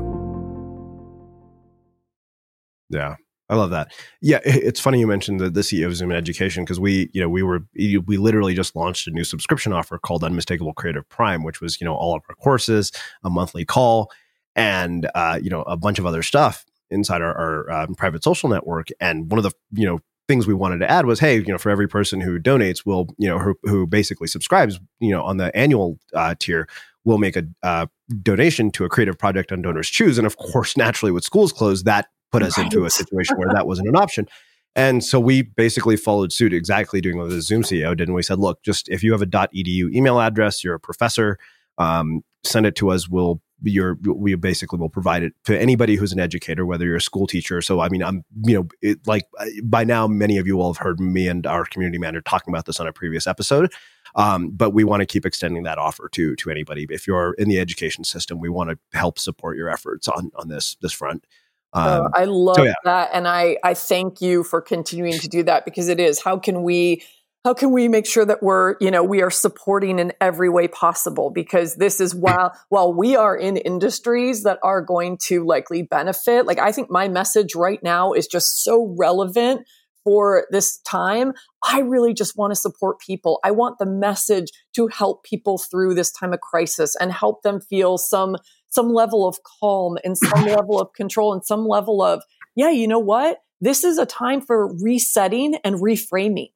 Yeah. 2.90 3.16
I 3.54 3.56
love 3.56 3.70
that. 3.70 3.94
Yeah, 4.20 4.40
it's 4.44 4.80
funny 4.80 5.00
you 5.00 5.06
mentioned 5.06 5.40
the, 5.40 5.48
the 5.48 5.62
CEO 5.62 5.86
of 5.86 5.96
Zoom 5.96 6.10
in 6.10 6.18
Education 6.18 6.64
because 6.64 6.80
we, 6.80 7.12
you 7.14 7.22
know, 7.22 7.30
we 7.30 7.44
were 7.44 7.60
we 7.76 8.18
literally 8.18 8.56
just 8.56 8.76
launched 8.76 9.06
a 9.08 9.12
new 9.12 9.24
subscription 9.24 9.72
offer 9.72 10.00
called 10.00 10.24
Unmistakable 10.24 10.74
Creative 10.74 11.08
Prime, 11.08 11.44
which 11.44 11.62
was 11.62 11.80
you 11.80 11.86
know 11.86 11.94
all 11.94 12.16
of 12.16 12.24
our 12.28 12.34
courses, 12.34 12.92
a 13.24 13.30
monthly 13.30 13.64
call, 13.64 14.10
and 14.56 15.08
uh, 15.14 15.38
you 15.40 15.52
know 15.52 15.62
a 15.64 15.78
bunch 15.78 16.00
of 16.00 16.08
other 16.08 16.24
stuff 16.24 16.66
inside 16.90 17.22
our, 17.22 17.38
our 17.38 17.84
um, 17.84 17.94
private 17.94 18.24
social 18.24 18.50
network. 18.50 18.88
And 19.00 19.30
one 19.30 19.38
of 19.38 19.44
the 19.44 19.52
you 19.72 19.86
know 19.86 20.00
things 20.28 20.48
we 20.48 20.56
wanted 20.56 20.80
to 20.80 20.90
add 20.90 21.06
was, 21.06 21.20
hey, 21.20 21.36
you 21.36 21.46
know, 21.46 21.60
for 21.60 21.70
every 21.70 21.88
person 21.88 22.22
who 22.22 22.40
donates, 22.40 22.88
will 22.88 23.14
you 23.20 23.30
know 23.30 23.38
who, 23.38 23.54
who 23.66 23.86
basically 23.86 24.28
subscribes, 24.28 24.80
you 25.00 25.12
know, 25.12 25.22
on 25.22 25.38
the 25.38 25.56
annual 25.56 26.00
uh, 26.16 26.34
tier, 26.40 26.68
will 27.06 27.20
make 27.20 27.36
a 27.36 27.44
uh, 27.62 27.86
donation 28.24 28.72
to 28.72 28.84
a 28.84 28.90
creative 28.90 29.20
project 29.20 29.52
on 29.52 29.62
Donors 29.62 29.90
Choose. 29.90 30.18
And 30.18 30.26
of 30.26 30.38
course, 30.38 30.76
naturally, 30.86 31.12
with 31.12 31.24
schools 31.24 31.54
closed, 31.54 31.86
that 31.86 32.08
put 32.34 32.42
us 32.44 32.58
right. 32.58 32.66
into 32.66 32.84
a 32.84 32.90
situation 32.90 33.38
where 33.38 33.48
that 33.54 33.68
wasn't 33.68 33.88
an 33.88 33.96
option. 33.96 34.28
And 34.76 35.04
so 35.04 35.20
we 35.20 35.44
basically 35.44 35.96
followed 35.96 36.34
suit 36.34 36.52
exactly 36.52 37.00
doing 37.00 37.20
what 37.20 37.30
the 37.30 37.42
Zoom 37.42 37.62
CEO 37.62 37.96
did. 37.96 38.08
And 38.08 38.16
we 38.16 38.24
said, 38.24 38.40
look, 38.40 38.64
just 38.64 38.90
if 38.90 39.04
you 39.04 39.12
have 39.12 39.22
a 39.22 39.28
.edu 39.28 39.94
email 39.94 40.20
address, 40.20 40.64
you're 40.64 40.74
a 40.74 40.80
professor, 40.80 41.38
um, 41.78 42.22
send 42.44 42.66
it 42.66 42.76
to 42.78 42.90
us. 42.90 43.08
We'll 43.08 43.40
you're, 43.62 43.98
we 44.04 44.36
basically 44.36 44.80
will 44.80 44.90
provide 44.90 45.24
it 45.24 45.34
to 45.46 45.58
anybody 45.58 45.96
who's 45.96 46.12
an 46.12 46.20
educator, 46.20 46.66
whether 46.66 46.86
you're 46.86 46.98
a 46.98 47.02
school 47.02 47.28
teacher. 47.28 47.62
So, 47.62 47.80
I 47.80 47.88
mean, 47.88 48.04
I'm, 48.04 48.26
you 48.46 48.56
know, 48.56 48.68
it, 48.82 49.08
like 49.08 49.24
by 49.64 49.86
now, 49.86 50.06
many 50.08 50.38
of 50.38 50.48
you 50.48 50.58
will 50.58 50.74
have 50.74 50.84
heard 50.84 51.00
me 51.00 51.30
and 51.30 51.46
our 51.48 51.64
community 51.66 51.98
manager 51.98 52.22
talking 52.22 52.52
about 52.52 52.66
this 52.66 52.80
on 52.80 52.88
a 52.88 52.92
previous 52.92 53.26
episode. 53.26 53.72
Um, 54.16 54.50
but 54.50 54.72
we 54.72 54.84
want 54.84 55.00
to 55.00 55.06
keep 55.06 55.26
extending 55.26 55.64
that 55.64 55.78
offer 55.78 56.10
to 56.10 56.36
to 56.36 56.50
anybody. 56.50 56.88
If 56.90 57.08
you're 57.08 57.34
in 57.36 57.48
the 57.48 57.60
education 57.60 58.04
system, 58.04 58.40
we 58.40 58.50
want 58.50 58.70
to 58.70 58.78
help 58.98 59.18
support 59.18 59.56
your 59.56 59.70
efforts 59.70 60.08
on 60.08 60.30
on 60.36 60.50
this 60.50 60.76
this 60.82 60.92
front. 60.92 61.26
Um, 61.74 62.10
I 62.14 62.26
love 62.26 62.58
so 62.58 62.64
yeah. 62.64 62.74
that, 62.84 63.10
and 63.14 63.28
I 63.28 63.58
I 63.64 63.74
thank 63.74 64.22
you 64.22 64.44
for 64.44 64.62
continuing 64.62 65.20
to 65.20 65.28
do 65.28 65.44
that 65.44 65.66
because 65.66 65.88
it 65.88 66.00
is 66.00 66.22
how 66.22 66.38
can 66.38 66.64
we 66.64 67.04
how 67.44 67.54
can 67.54 67.72
we 67.72 67.88
make 67.88 68.06
sure 68.06 68.26
that 68.26 68.42
we're 68.42 68.76
you 68.80 68.92
know 68.92 69.04
we 69.04 69.22
are 69.22 69.32
supporting 69.32 70.00
in 70.00 70.14
every 70.22 70.50
way 70.50 70.68
possible 70.68 71.30
because 71.30 71.76
this 71.76 72.00
is 72.00 72.14
while 72.16 72.54
while 72.70 72.94
we 72.94 73.16
are 73.16 73.36
in 73.36 73.58
industries 73.58 74.44
that 74.44 74.60
are 74.64 74.82
going 74.82 75.18
to 75.18 75.46
likely 75.46 75.82
benefit 75.82 76.46
like 76.46 76.60
i 76.60 76.72
think 76.72 76.90
my 76.90 77.08
message 77.08 77.56
right 77.56 77.82
now 77.84 78.14
is 78.14 78.28
just 78.28 78.64
so 78.64 78.96
relevant 78.98 79.66
for 80.04 80.46
this 80.52 80.80
time, 80.80 81.34
I 81.64 81.80
really 81.80 82.14
just 82.14 82.38
want 82.38 82.52
to 82.52 82.56
support 82.56 83.00
people. 83.00 83.40
I 83.44 83.52
want 83.52 83.78
the 83.80 83.86
message 83.86 84.50
to 84.76 84.88
help 84.88 85.24
people 85.24 85.58
through 85.58 85.96
this 85.96 86.12
time 86.12 86.34
of 86.34 86.42
crisis 86.42 86.96
and 87.00 87.12
help 87.12 87.42
them 87.44 87.62
feel 87.62 87.98
some 87.98 88.36
some 88.74 88.90
level 88.92 89.28
of 89.28 89.38
calm 89.44 89.98
and 90.04 90.18
some 90.18 90.46
level 90.46 90.80
of 90.80 90.94
control 90.94 91.34
and 91.34 91.46
some 91.46 91.68
level 91.68 92.02
of, 92.02 92.24
yeah, 92.56 92.70
you 92.70 92.88
know 92.88 93.00
what? 93.00 93.40
This 93.62 93.84
is 93.84 93.98
a 93.98 94.06
time 94.06 94.42
for 94.42 94.74
resetting 94.82 95.56
and 95.64 95.76
reframing. 95.76 96.52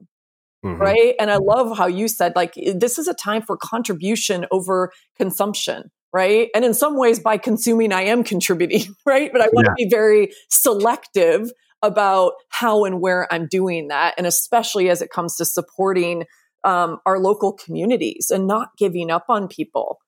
Mm-hmm. 0.65 0.81
Right. 0.81 1.13
And 1.19 1.29
I 1.29 1.37
love 1.37 1.77
how 1.77 1.85
you 1.85 2.07
said, 2.07 2.33
like, 2.35 2.55
this 2.75 2.97
is 2.97 3.07
a 3.07 3.13
time 3.13 3.43
for 3.43 3.55
contribution 3.55 4.45
over 4.51 4.91
consumption. 5.15 5.91
Right. 6.11 6.49
And 6.55 6.65
in 6.65 6.73
some 6.73 6.97
ways, 6.97 7.19
by 7.19 7.37
consuming, 7.37 7.93
I 7.93 8.03
am 8.03 8.23
contributing. 8.23 8.95
Right. 9.05 9.31
But 9.31 9.41
I 9.41 9.47
want 9.53 9.67
yeah. 9.67 9.71
to 9.71 9.75
be 9.75 9.89
very 9.89 10.31
selective 10.49 11.51
about 11.83 12.33
how 12.49 12.85
and 12.85 12.99
where 12.99 13.31
I'm 13.31 13.47
doing 13.47 13.89
that. 13.89 14.15
And 14.17 14.25
especially 14.25 14.89
as 14.89 15.01
it 15.01 15.11
comes 15.11 15.35
to 15.35 15.45
supporting 15.45 16.25
um, 16.63 16.99
our 17.05 17.19
local 17.19 17.53
communities 17.53 18.31
and 18.33 18.47
not 18.47 18.69
giving 18.77 19.11
up 19.11 19.25
on 19.29 19.47
people. 19.47 19.99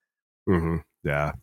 Mm-hmm. 0.49 0.77
Yeah. 1.03 1.33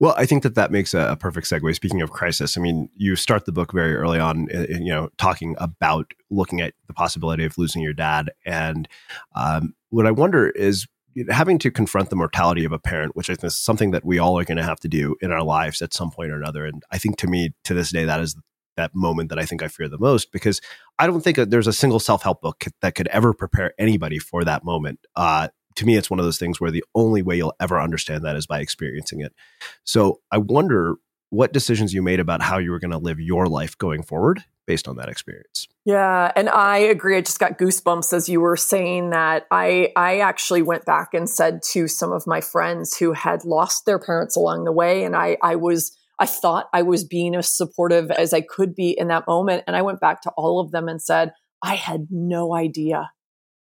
Well, 0.00 0.14
I 0.16 0.26
think 0.26 0.44
that 0.44 0.54
that 0.54 0.70
makes 0.70 0.94
a, 0.94 1.08
a, 1.10 1.16
perfect 1.16 1.48
segue. 1.48 1.74
Speaking 1.74 2.02
of 2.02 2.12
crisis, 2.12 2.56
I 2.56 2.60
mean, 2.60 2.88
you 2.94 3.16
start 3.16 3.46
the 3.46 3.52
book 3.52 3.72
very 3.72 3.96
early 3.96 4.20
on, 4.20 4.48
in, 4.50 4.64
in, 4.66 4.82
you 4.86 4.92
know, 4.92 5.10
talking 5.18 5.56
about 5.58 6.12
looking 6.30 6.60
at 6.60 6.74
the 6.86 6.94
possibility 6.94 7.44
of 7.44 7.58
losing 7.58 7.82
your 7.82 7.94
dad. 7.94 8.30
And 8.46 8.88
um, 9.34 9.74
what 9.90 10.06
I 10.06 10.12
wonder 10.12 10.50
is 10.50 10.86
having 11.30 11.58
to 11.58 11.70
confront 11.72 12.10
the 12.10 12.16
mortality 12.16 12.64
of 12.64 12.70
a 12.70 12.78
parent, 12.78 13.16
which 13.16 13.28
I 13.28 13.34
think 13.34 13.44
is 13.44 13.56
something 13.56 13.90
that 13.90 14.04
we 14.04 14.20
all 14.20 14.38
are 14.38 14.44
going 14.44 14.58
to 14.58 14.62
have 14.62 14.78
to 14.80 14.88
do 14.88 15.16
in 15.20 15.32
our 15.32 15.42
lives 15.42 15.82
at 15.82 15.92
some 15.92 16.12
point 16.12 16.30
or 16.30 16.36
another. 16.36 16.64
And 16.64 16.82
I 16.92 16.98
think 16.98 17.16
to 17.18 17.26
me, 17.26 17.54
to 17.64 17.74
this 17.74 17.90
day, 17.90 18.04
that 18.04 18.20
is 18.20 18.36
that 18.76 18.94
moment 18.94 19.28
that 19.30 19.38
I 19.40 19.44
think 19.44 19.62
I 19.62 19.68
fear 19.68 19.88
the 19.88 19.98
most 19.98 20.30
because 20.30 20.60
I 21.00 21.08
don't 21.08 21.20
think 21.22 21.36
there's 21.36 21.66
a 21.66 21.72
single 21.72 21.98
self 21.98 22.22
help 22.22 22.40
book 22.40 22.64
that 22.80 22.94
could 22.94 23.08
ever 23.08 23.34
prepare 23.34 23.74
anybody 23.78 24.18
for 24.18 24.44
that 24.44 24.64
moment. 24.64 25.00
Uh, 25.16 25.48
to 25.78 25.86
me, 25.86 25.96
it's 25.96 26.10
one 26.10 26.18
of 26.18 26.24
those 26.24 26.38
things 26.38 26.60
where 26.60 26.72
the 26.72 26.84
only 26.96 27.22
way 27.22 27.36
you'll 27.36 27.54
ever 27.60 27.80
understand 27.80 28.24
that 28.24 28.34
is 28.34 28.46
by 28.46 28.58
experiencing 28.58 29.20
it. 29.20 29.32
So 29.84 30.20
I 30.32 30.38
wonder 30.38 30.96
what 31.30 31.52
decisions 31.52 31.94
you 31.94 32.02
made 32.02 32.18
about 32.18 32.42
how 32.42 32.58
you 32.58 32.72
were 32.72 32.80
going 32.80 32.90
to 32.90 32.98
live 32.98 33.20
your 33.20 33.46
life 33.46 33.78
going 33.78 34.02
forward 34.02 34.42
based 34.66 34.88
on 34.88 34.96
that 34.96 35.08
experience. 35.08 35.68
Yeah, 35.84 36.32
and 36.34 36.48
I 36.48 36.78
agree. 36.78 37.16
I 37.16 37.20
just 37.20 37.38
got 37.38 37.58
goosebumps 37.58 38.12
as 38.12 38.28
you 38.28 38.40
were 38.40 38.56
saying 38.56 39.10
that. 39.10 39.46
I 39.52 39.92
I 39.94 40.18
actually 40.18 40.62
went 40.62 40.84
back 40.84 41.14
and 41.14 41.30
said 41.30 41.62
to 41.70 41.86
some 41.86 42.12
of 42.12 42.26
my 42.26 42.40
friends 42.40 42.96
who 42.96 43.12
had 43.12 43.44
lost 43.44 43.86
their 43.86 43.98
parents 43.98 44.36
along 44.36 44.64
the 44.64 44.72
way, 44.72 45.04
and 45.04 45.14
I 45.14 45.38
I 45.42 45.54
was 45.56 45.96
I 46.18 46.26
thought 46.26 46.68
I 46.74 46.82
was 46.82 47.04
being 47.04 47.36
as 47.36 47.48
supportive 47.48 48.10
as 48.10 48.34
I 48.34 48.40
could 48.40 48.74
be 48.74 48.90
in 48.90 49.08
that 49.08 49.28
moment, 49.28 49.64
and 49.66 49.76
I 49.76 49.82
went 49.82 50.00
back 50.00 50.22
to 50.22 50.30
all 50.36 50.60
of 50.60 50.72
them 50.72 50.88
and 50.88 51.00
said 51.00 51.32
I 51.62 51.76
had 51.76 52.08
no 52.10 52.54
idea 52.54 53.10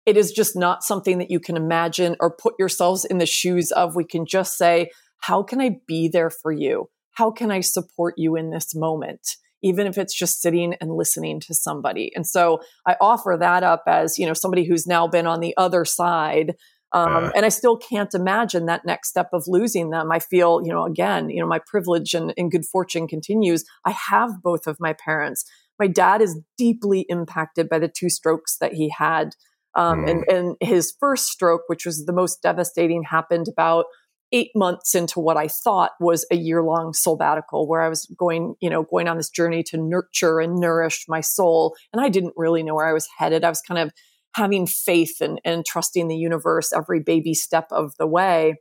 it 0.09 0.17
is 0.17 0.31
just 0.31 0.55
not 0.55 0.83
something 0.83 1.19
that 1.19 1.29
you 1.29 1.39
can 1.39 1.55
imagine 1.55 2.15
or 2.19 2.35
put 2.35 2.55
yourselves 2.57 3.05
in 3.05 3.19
the 3.19 3.27
shoes 3.27 3.71
of. 3.71 3.95
We 3.95 4.03
can 4.03 4.25
just 4.25 4.57
say, 4.57 4.89
how 5.19 5.43
can 5.43 5.61
I 5.61 5.77
be 5.85 6.07
there 6.07 6.31
for 6.31 6.51
you? 6.51 6.89
How 7.11 7.29
can 7.29 7.51
I 7.51 7.59
support 7.59 8.15
you 8.17 8.35
in 8.35 8.49
this 8.49 8.73
moment? 8.73 9.35
Even 9.61 9.85
if 9.85 9.99
it's 9.99 10.17
just 10.17 10.41
sitting 10.41 10.73
and 10.81 10.95
listening 10.95 11.39
to 11.41 11.53
somebody. 11.53 12.11
And 12.15 12.25
so 12.25 12.59
I 12.87 12.95
offer 12.99 13.37
that 13.39 13.61
up 13.61 13.83
as, 13.85 14.17
you 14.17 14.25
know, 14.25 14.33
somebody 14.33 14.63
who's 14.63 14.87
now 14.87 15.07
been 15.07 15.27
on 15.27 15.41
the 15.41 15.53
other 15.57 15.85
side. 15.85 16.55
Um, 16.91 17.25
uh, 17.25 17.31
and 17.35 17.45
I 17.45 17.49
still 17.49 17.77
can't 17.77 18.15
imagine 18.15 18.65
that 18.65 18.85
next 18.85 19.09
step 19.09 19.29
of 19.31 19.43
losing 19.45 19.91
them. 19.91 20.11
I 20.11 20.17
feel, 20.17 20.61
you 20.63 20.71
know, 20.71 20.85
again, 20.85 21.29
you 21.29 21.39
know, 21.39 21.45
my 21.47 21.59
privilege 21.67 22.15
and, 22.15 22.33
and 22.35 22.49
good 22.49 22.65
fortune 22.65 23.07
continues. 23.07 23.63
I 23.85 23.91
have 23.91 24.41
both 24.41 24.65
of 24.65 24.77
my 24.79 24.93
parents. 24.93 25.45
My 25.77 25.85
dad 25.85 26.19
is 26.23 26.39
deeply 26.57 27.05
impacted 27.09 27.69
by 27.69 27.77
the 27.77 27.91
two 27.95 28.09
strokes 28.09 28.57
that 28.57 28.73
he 28.73 28.89
had 28.97 29.35
um, 29.75 30.05
mm. 30.05 30.09
and, 30.09 30.23
and 30.29 30.55
his 30.61 30.93
first 30.99 31.27
stroke, 31.27 31.63
which 31.67 31.85
was 31.85 32.05
the 32.05 32.13
most 32.13 32.41
devastating, 32.41 33.03
happened 33.03 33.47
about 33.51 33.85
eight 34.31 34.51
months 34.55 34.93
into 34.93 35.19
what 35.19 35.37
I 35.37 35.47
thought 35.47 35.91
was 35.99 36.25
a 36.31 36.35
year 36.35 36.61
long 36.61 36.93
sabbatical 36.93 37.67
where 37.67 37.81
I 37.81 37.89
was 37.89 38.05
going, 38.17 38.55
you 38.61 38.69
know, 38.69 38.83
going 38.83 39.07
on 39.07 39.17
this 39.17 39.29
journey 39.29 39.63
to 39.63 39.77
nurture 39.77 40.39
and 40.39 40.59
nourish 40.59 41.05
my 41.07 41.21
soul. 41.21 41.75
And 41.91 42.01
I 42.01 42.09
didn't 42.09 42.33
really 42.35 42.63
know 42.63 42.75
where 42.75 42.87
I 42.87 42.93
was 42.93 43.07
headed. 43.17 43.43
I 43.43 43.49
was 43.49 43.61
kind 43.61 43.79
of 43.79 43.91
having 44.35 44.67
faith 44.67 45.21
and, 45.21 45.41
and 45.43 45.65
trusting 45.65 46.07
the 46.07 46.15
universe 46.15 46.71
every 46.71 46.99
baby 46.99 47.33
step 47.33 47.67
of 47.71 47.93
the 47.97 48.07
way. 48.07 48.55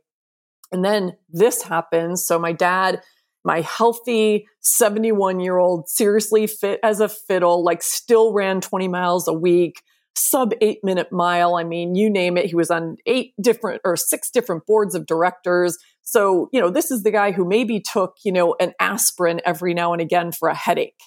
And 0.71 0.83
then 0.83 1.13
this 1.29 1.61
happens. 1.61 2.25
So 2.25 2.39
my 2.39 2.51
dad, 2.51 3.01
my 3.43 3.61
healthy 3.61 4.47
71 4.61 5.39
year 5.39 5.57
old, 5.57 5.87
seriously 5.87 6.47
fit 6.47 6.79
as 6.83 6.99
a 6.99 7.09
fiddle, 7.09 7.63
like 7.63 7.83
still 7.83 8.33
ran 8.33 8.61
20 8.61 8.87
miles 8.87 9.27
a 9.27 9.33
week, 9.33 9.81
sub 10.15 10.53
eight 10.61 10.79
minute 10.83 11.11
mile. 11.11 11.55
I 11.55 11.63
mean, 11.63 11.95
you 11.95 12.09
name 12.09 12.37
it. 12.37 12.45
He 12.45 12.55
was 12.55 12.71
on 12.71 12.97
eight 13.05 13.33
different 13.41 13.81
or 13.85 13.95
six 13.95 14.29
different 14.29 14.65
boards 14.65 14.95
of 14.95 15.05
directors. 15.05 15.77
So, 16.01 16.49
you 16.51 16.59
know, 16.59 16.69
this 16.69 16.91
is 16.91 17.03
the 17.03 17.11
guy 17.11 17.31
who 17.31 17.45
maybe 17.45 17.79
took, 17.79 18.17
you 18.23 18.31
know, 18.31 18.55
an 18.59 18.73
aspirin 18.79 19.41
every 19.45 19.73
now 19.73 19.93
and 19.93 20.01
again 20.01 20.31
for 20.31 20.49
a 20.49 20.55
headache. 20.55 20.99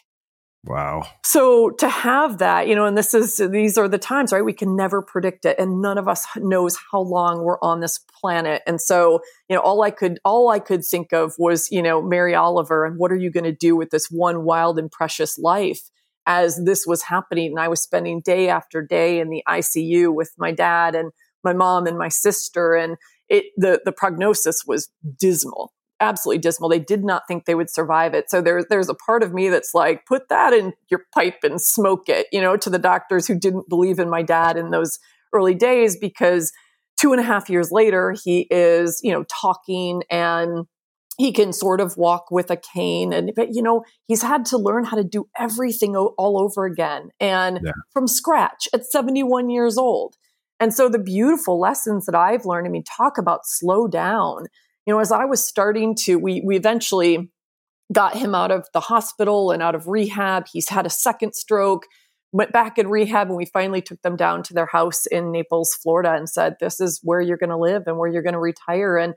Wow. 0.65 1.03
So 1.25 1.71
to 1.71 1.88
have 1.88 2.38
that, 2.38 2.69
you 2.69 2.77
know, 2.77 2.87
and 2.87 2.97
this 2.97 3.15
is, 3.15 3.38
these 3.51 3.77
are 3.77 3.88
the 3.88 3.99
times, 3.99 4.33
right? 4.33 4.45
We 4.45 4.53
can 4.53 4.77
never 4.77 5.03
predict 5.03 5.45
it. 5.45 5.59
And 5.59 5.83
none 5.83 5.99
of 5.99 6.07
us 6.07 6.25
knows 6.37 6.79
how 6.93 7.01
long 7.01 7.43
we're 7.43 7.59
on 7.61 7.81
this 7.81 7.99
planet. 7.99 8.62
And 8.65 8.81
so, 8.81 9.23
you 9.49 9.57
know, 9.57 9.62
all 9.62 9.83
I 9.83 9.91
could, 9.91 10.21
all 10.25 10.51
I 10.51 10.61
could 10.61 10.85
think 10.85 11.12
of 11.12 11.35
was, 11.37 11.69
you 11.73 11.83
know, 11.83 12.01
Mary 12.01 12.37
Oliver 12.37 12.85
and 12.85 12.97
what 12.97 13.11
are 13.11 13.17
you 13.17 13.33
going 13.33 13.43
to 13.43 13.53
do 13.53 13.75
with 13.75 13.91
this 13.91 14.07
one 14.09 14.45
wild 14.45 14.79
and 14.79 14.88
precious 14.88 15.37
life? 15.37 15.81
As 16.27 16.63
this 16.65 16.87
was 16.87 17.03
happening. 17.03 17.53
And 17.53 17.61
I 17.61 17.69
was 17.69 17.83
spending 17.83 18.21
day 18.21 18.49
after 18.49 18.83
day 18.83 19.21
in 19.21 19.29
the 19.29 19.43
ICU 19.49 20.15
with 20.15 20.33
my 20.39 20.53
dad 20.53 20.95
and 20.95 21.13
my 21.45 21.53
mom 21.53 21.87
and 21.87 21.99
my 21.99 22.09
sister. 22.09 22.75
And 22.75 22.97
it, 23.29 23.47
the, 23.57 23.81
the 23.85 23.93
prognosis 23.93 24.63
was 24.67 24.89
dismal, 25.19 25.73
absolutely 26.01 26.41
dismal. 26.41 26.69
They 26.69 26.79
did 26.79 27.05
not 27.05 27.23
think 27.27 27.45
they 27.45 27.55
would 27.55 27.71
survive 27.71 28.15
it. 28.15 28.31
So 28.31 28.41
there, 28.41 28.63
there's 28.69 28.89
a 28.89 28.95
part 28.95 29.23
of 29.23 29.33
me 29.33 29.49
that's 29.49 29.75
like, 29.75 30.07
put 30.07 30.29
that 30.29 30.53
in 30.53 30.73
your 30.91 31.05
pipe 31.15 31.39
and 31.43 31.61
smoke 31.61 32.09
it, 32.09 32.27
you 32.33 32.41
know, 32.41 32.57
to 32.57 32.71
the 32.71 32.79
doctors 32.79 33.27
who 33.27 33.39
didn't 33.39 33.69
believe 33.69 33.99
in 33.99 34.11
my 34.11 34.23
dad 34.23 34.57
in 34.57 34.71
those 34.71 34.99
early 35.33 35.55
days 35.55 35.97
because 35.97 36.53
two 37.01 37.13
and 37.13 37.21
a 37.21 37.25
half 37.25 37.51
years 37.51 37.71
later, 37.73 38.15
he 38.23 38.47
is, 38.51 39.01
you 39.03 39.13
know, 39.13 39.25
talking 39.25 40.03
and 40.11 40.67
he 41.18 41.33
can 41.33 41.53
sort 41.53 41.81
of 41.81 41.96
walk 41.96 42.31
with 42.31 42.51
a 42.51 42.57
cane 42.57 43.12
and 43.12 43.33
but 43.37 43.55
you 43.55 43.62
know 43.62 43.85
he's 44.07 44.22
had 44.22 44.44
to 44.46 44.59
learn 44.59 44.85
how 44.85 44.96
to 44.96 45.05
do 45.05 45.29
everything 45.38 45.96
all 45.96 46.38
over 46.38 46.64
again 46.64 47.11
and 47.20 47.61
yeah. 47.64 47.72
from 47.92 48.07
scratch 48.07 48.68
at 48.72 48.87
71 48.87 49.51
years 49.51 49.77
old. 49.79 50.16
And 50.61 50.72
so 50.72 50.88
the 50.88 50.98
beautiful 50.98 51.59
lessons 51.61 52.07
that 52.07 52.14
i've 52.14 52.46
learned 52.46 52.66
i 52.66 52.70
mean 52.70 52.85
talk 52.85 53.18
about 53.18 53.40
slow 53.44 53.88
down. 53.88 54.46
You 54.87 54.94
know 54.94 55.01
as 55.01 55.12
i 55.12 55.25
was 55.25 55.46
starting 55.46 55.94
to 56.05 56.16
we 56.16 56.42
we 56.44 56.57
eventually 56.57 57.31
got 57.92 58.16
him 58.16 58.35
out 58.35 58.51
of 58.51 58.66
the 58.72 58.81
hospital 58.81 59.51
and 59.51 59.62
out 59.62 59.75
of 59.75 59.87
rehab. 59.87 60.46
He's 60.51 60.70
had 60.70 60.87
a 60.87 60.90
second 60.90 61.35
stroke 61.35 61.87
went 62.35 62.51
back 62.51 62.79
in 62.79 62.88
rehab 62.88 63.29
and 63.29 63.37
we 63.37 63.44
finally 63.44 63.83
took 63.83 64.01
them 64.01 64.16
down 64.16 64.42
to 64.42 64.55
their 64.55 64.64
house 64.64 65.05
in 65.05 65.31
naples 65.31 65.75
florida 65.75 66.14
and 66.14 66.29
said 66.29 66.57
this 66.61 66.81
is 66.81 66.98
where 67.03 67.20
you're 67.20 67.37
going 67.37 67.51
to 67.51 67.59
live 67.59 67.83
and 67.87 67.98
where 67.98 68.09
you're 68.09 68.22
going 68.22 68.33
to 68.33 68.38
retire. 68.38 68.96
And 68.96 69.14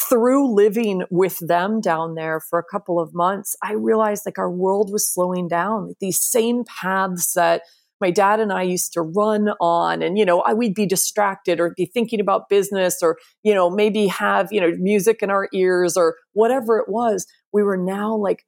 through 0.00 0.54
living 0.54 1.02
with 1.10 1.38
them 1.40 1.80
down 1.80 2.14
there 2.14 2.40
for 2.40 2.58
a 2.58 2.64
couple 2.64 3.00
of 3.00 3.14
months, 3.14 3.56
I 3.62 3.72
realized 3.72 4.22
like 4.26 4.38
our 4.38 4.50
world 4.50 4.90
was 4.92 5.12
slowing 5.12 5.48
down. 5.48 5.94
These 6.00 6.20
same 6.20 6.64
paths 6.64 7.32
that 7.34 7.62
my 8.00 8.10
dad 8.10 8.38
and 8.38 8.52
I 8.52 8.62
used 8.62 8.92
to 8.92 9.02
run 9.02 9.48
on 9.60 10.02
and, 10.02 10.16
you 10.16 10.24
know, 10.24 10.40
I, 10.42 10.54
we'd 10.54 10.74
be 10.74 10.86
distracted 10.86 11.58
or 11.58 11.74
be 11.76 11.84
thinking 11.84 12.20
about 12.20 12.48
business 12.48 12.98
or, 13.02 13.18
you 13.42 13.52
know, 13.52 13.68
maybe 13.70 14.06
have, 14.06 14.52
you 14.52 14.60
know, 14.60 14.70
music 14.78 15.22
in 15.22 15.30
our 15.30 15.48
ears 15.52 15.96
or 15.96 16.16
whatever 16.32 16.78
it 16.78 16.88
was. 16.88 17.26
We 17.52 17.64
were 17.64 17.76
now 17.76 18.14
like 18.14 18.46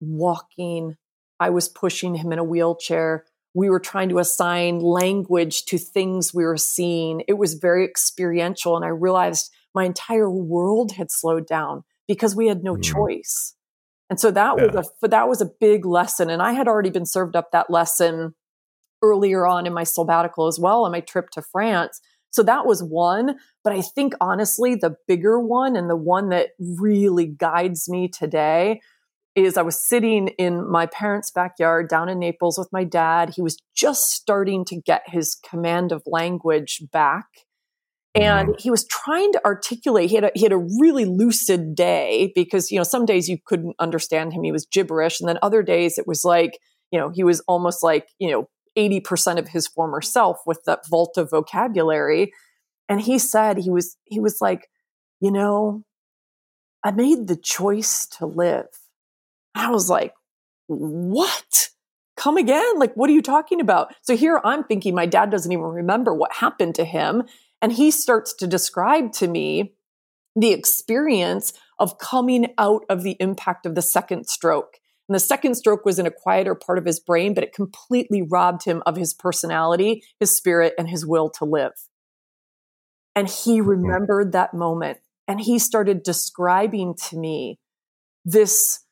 walking. 0.00 0.96
I 1.38 1.48
was 1.50 1.68
pushing 1.70 2.16
him 2.16 2.32
in 2.32 2.38
a 2.38 2.44
wheelchair. 2.44 3.24
We 3.54 3.70
were 3.70 3.80
trying 3.80 4.10
to 4.10 4.18
assign 4.18 4.80
language 4.80 5.64
to 5.66 5.78
things 5.78 6.34
we 6.34 6.44
were 6.44 6.58
seeing. 6.58 7.22
It 7.28 7.38
was 7.38 7.54
very 7.54 7.84
experiential. 7.84 8.76
And 8.76 8.84
I 8.84 8.88
realized 8.88 9.50
my 9.74 9.84
entire 9.84 10.30
world 10.30 10.92
had 10.92 11.10
slowed 11.10 11.46
down 11.46 11.84
because 12.08 12.34
we 12.34 12.48
had 12.48 12.62
no 12.62 12.76
mm. 12.76 12.82
choice. 12.82 13.54
And 14.08 14.18
so 14.18 14.30
that 14.32 14.56
yeah. 14.58 14.66
was 14.66 14.90
a 15.02 15.08
that 15.08 15.28
was 15.28 15.40
a 15.40 15.50
big 15.60 15.86
lesson 15.86 16.30
and 16.30 16.42
I 16.42 16.52
had 16.52 16.66
already 16.66 16.90
been 16.90 17.06
served 17.06 17.36
up 17.36 17.52
that 17.52 17.70
lesson 17.70 18.34
earlier 19.02 19.46
on 19.46 19.66
in 19.66 19.72
my 19.72 19.84
sabbatical 19.84 20.46
as 20.46 20.58
well 20.58 20.84
on 20.84 20.92
my 20.92 21.00
trip 21.00 21.30
to 21.30 21.42
France. 21.42 22.00
So 22.30 22.42
that 22.42 22.66
was 22.66 22.82
one, 22.82 23.36
but 23.64 23.72
I 23.72 23.82
think 23.82 24.14
honestly 24.20 24.74
the 24.74 24.96
bigger 25.06 25.38
one 25.40 25.76
and 25.76 25.88
the 25.88 25.96
one 25.96 26.28
that 26.30 26.50
really 26.58 27.26
guides 27.26 27.88
me 27.88 28.08
today 28.08 28.80
is 29.34 29.56
I 29.56 29.62
was 29.62 29.80
sitting 29.80 30.28
in 30.38 30.68
my 30.68 30.86
parents' 30.86 31.30
backyard 31.30 31.88
down 31.88 32.08
in 32.08 32.18
Naples 32.18 32.58
with 32.58 32.68
my 32.72 32.84
dad. 32.84 33.30
He 33.34 33.42
was 33.42 33.56
just 33.74 34.10
starting 34.10 34.64
to 34.66 34.80
get 34.80 35.02
his 35.06 35.36
command 35.48 35.92
of 35.92 36.02
language 36.06 36.82
back. 36.92 37.26
And 38.14 38.48
mm-hmm. 38.48 38.58
he 38.58 38.70
was 38.70 38.86
trying 38.86 39.32
to 39.32 39.44
articulate. 39.44 40.10
He 40.10 40.16
had 40.16 40.24
a, 40.24 40.30
he 40.34 40.42
had 40.42 40.52
a 40.52 40.66
really 40.80 41.04
lucid 41.04 41.74
day 41.74 42.32
because 42.34 42.70
you 42.70 42.78
know 42.78 42.84
some 42.84 43.06
days 43.06 43.28
you 43.28 43.38
couldn't 43.44 43.76
understand 43.78 44.32
him. 44.32 44.42
He 44.42 44.52
was 44.52 44.66
gibberish, 44.66 45.20
and 45.20 45.28
then 45.28 45.38
other 45.42 45.62
days 45.62 45.96
it 45.96 46.06
was 46.06 46.24
like 46.24 46.58
you 46.90 46.98
know 46.98 47.10
he 47.10 47.22
was 47.22 47.40
almost 47.46 47.82
like 47.84 48.08
you 48.18 48.30
know 48.30 48.48
80% 48.76 49.38
of 49.38 49.48
his 49.48 49.66
former 49.66 50.00
self 50.00 50.40
with 50.46 50.64
that 50.64 50.88
vault 50.88 51.16
of 51.16 51.30
vocabulary. 51.30 52.32
And 52.88 53.00
he 53.00 53.18
said, 53.18 53.58
he 53.58 53.70
was, 53.70 53.96
he 54.04 54.20
was 54.20 54.40
like, 54.40 54.68
you 55.20 55.30
know, 55.30 55.84
I 56.84 56.90
made 56.90 57.28
the 57.28 57.36
choice 57.36 58.06
to 58.18 58.26
live. 58.26 58.66
I 59.54 59.70
was 59.70 59.90
like, 59.90 60.14
what? 60.66 61.68
Come 62.16 62.36
again? 62.36 62.78
Like, 62.78 62.94
what 62.94 63.10
are 63.10 63.12
you 63.12 63.22
talking 63.22 63.60
about? 63.60 63.94
So 64.02 64.16
here 64.16 64.40
I'm 64.44 64.64
thinking 64.64 64.94
my 64.94 65.06
dad 65.06 65.30
doesn't 65.30 65.52
even 65.52 65.64
remember 65.64 66.14
what 66.14 66.32
happened 66.32 66.74
to 66.76 66.84
him. 66.84 67.24
And 67.62 67.72
he 67.72 67.90
starts 67.90 68.32
to 68.34 68.46
describe 68.46 69.12
to 69.14 69.28
me 69.28 69.74
the 70.36 70.52
experience 70.52 71.52
of 71.78 71.98
coming 71.98 72.54
out 72.56 72.84
of 72.88 73.02
the 73.02 73.16
impact 73.20 73.66
of 73.66 73.74
the 73.74 73.82
second 73.82 74.28
stroke. 74.28 74.78
And 75.08 75.14
the 75.14 75.20
second 75.20 75.56
stroke 75.56 75.84
was 75.84 75.98
in 75.98 76.06
a 76.06 76.10
quieter 76.10 76.54
part 76.54 76.78
of 76.78 76.84
his 76.84 77.00
brain, 77.00 77.34
but 77.34 77.42
it 77.42 77.52
completely 77.52 78.22
robbed 78.22 78.64
him 78.64 78.82
of 78.86 78.96
his 78.96 79.12
personality, 79.12 80.04
his 80.20 80.36
spirit, 80.36 80.74
and 80.78 80.88
his 80.88 81.04
will 81.04 81.30
to 81.30 81.44
live. 81.44 81.72
And 83.16 83.28
he 83.28 83.58
mm-hmm. 83.58 83.68
remembered 83.68 84.32
that 84.32 84.54
moment 84.54 84.98
and 85.26 85.40
he 85.40 85.58
started 85.58 86.02
describing 86.02 86.94
to 87.08 87.16
me 87.16 87.58
this 88.24 88.84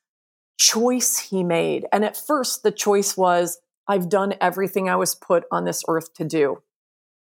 choice 0.57 1.17
he 1.17 1.43
made. 1.43 1.85
And 1.91 2.03
at 2.03 2.17
first, 2.17 2.63
the 2.63 2.71
choice 2.71 3.15
was 3.15 3.59
I've 3.87 4.09
done 4.09 4.35
everything 4.39 4.89
I 4.89 4.97
was 4.97 5.15
put 5.15 5.45
on 5.51 5.65
this 5.65 5.83
earth 5.87 6.13
to 6.15 6.25
do. 6.25 6.61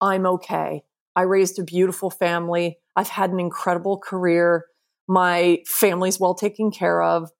I'm 0.02 0.26
okay. 0.26 0.84
I 1.18 1.24
raised 1.24 1.58
a 1.58 1.64
beautiful 1.64 2.12
family. 2.12 2.78
I've 2.96 3.10
had 3.10 3.32
an 3.32 3.40
incredible 3.40 3.98
career. 3.98 4.66
My 5.08 5.64
family's 5.66 6.20
well 6.20 6.36
taken 6.36 6.70
care 6.70 7.02
of. 7.02 7.32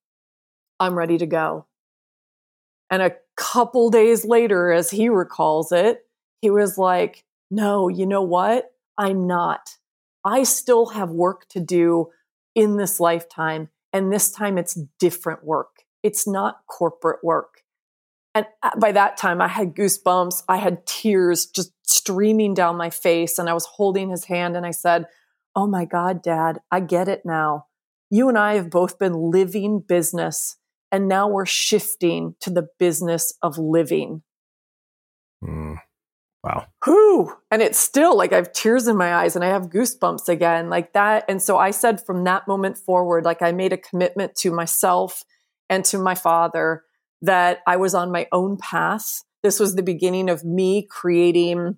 I'm 0.80 0.98
ready 0.98 1.20
to 1.20 1.28
go. 1.28 1.68
And 2.90 3.04
a 3.04 3.14
couple 3.36 3.92
days 3.92 4.26
later, 4.26 4.72
as 4.72 4.90
he 4.90 5.10
recalls 5.10 5.72
it, 5.72 6.00
he 6.42 6.50
was 6.50 6.80
like, 6.80 7.24
No, 7.52 7.88
you 7.88 8.08
know 8.08 8.24
what? 8.24 8.72
I'm 8.98 9.28
not. 9.28 9.70
I 10.26 10.42
still 10.42 10.88
have 10.88 11.12
work 11.12 11.48
to 11.50 11.60
do 11.60 12.08
in 12.56 12.78
this 12.78 13.00
lifetime. 13.00 13.70
And 13.94 14.12
this 14.12 14.32
time 14.32 14.58
it's 14.58 14.80
different 15.00 15.44
work. 15.44 15.84
It's 16.02 16.28
not 16.28 16.62
corporate 16.68 17.24
work. 17.24 17.62
And 18.38 18.46
by 18.80 18.92
that 18.92 19.18
time, 19.18 19.42
I 19.42 19.48
had 19.48 19.76
goosebumps. 19.76 20.44
I 20.48 20.58
had 20.58 20.86
tears 20.86 21.46
just 21.46 21.72
streaming 21.84 22.54
down 22.54 22.76
my 22.76 22.90
face. 22.90 23.40
And 23.40 23.50
I 23.50 23.54
was 23.54 23.66
holding 23.66 24.10
his 24.10 24.26
hand 24.26 24.56
and 24.56 24.66
I 24.66 24.72
said, 24.72 25.06
Oh 25.56 25.66
my 25.66 25.86
God, 25.86 26.22
dad, 26.22 26.60
I 26.72 26.82
get 26.82 27.08
it 27.08 27.24
now. 27.26 27.66
You 28.10 28.30
and 28.30 28.38
I 28.38 28.56
have 28.56 28.70
both 28.70 29.00
been 29.00 29.32
living 29.32 29.80
business, 29.80 30.56
and 30.92 31.08
now 31.08 31.28
we're 31.28 31.46
shifting 31.46 32.36
to 32.40 32.50
the 32.50 32.70
business 32.80 33.34
of 33.42 33.58
living. 33.58 34.22
Mm. 35.44 35.78
Wow. 36.44 36.68
Whoo. 36.86 37.34
And 37.52 37.62
it's 37.62 37.80
still 37.80 38.16
like 38.16 38.32
I 38.32 38.38
have 38.38 38.54
tears 38.54 38.88
in 38.88 38.96
my 38.96 39.16
eyes 39.16 39.36
and 39.36 39.44
I 39.44 39.50
have 39.50 39.64
goosebumps 39.64 40.30
again, 40.30 40.70
like 40.70 40.94
that. 40.94 41.26
And 41.28 41.42
so 41.42 41.58
I 41.58 41.72
said 41.72 42.06
from 42.06 42.24
that 42.24 42.48
moment 42.48 42.78
forward, 42.78 43.26
like 43.26 43.42
I 43.42 43.52
made 43.52 43.74
a 43.74 43.78
commitment 43.78 44.36
to 44.38 44.52
myself 44.52 45.24
and 45.70 45.84
to 45.86 45.98
my 45.98 46.16
father 46.16 46.84
that 47.22 47.60
I 47.68 47.78
was 47.78 47.96
on 47.96 48.12
my 48.12 48.28
own 48.32 48.58
path. 48.58 49.24
This 49.44 49.60
was 49.60 49.76
the 49.76 49.84
beginning 49.84 50.30
of 50.30 50.44
me 50.44 50.88
creating, 50.90 51.78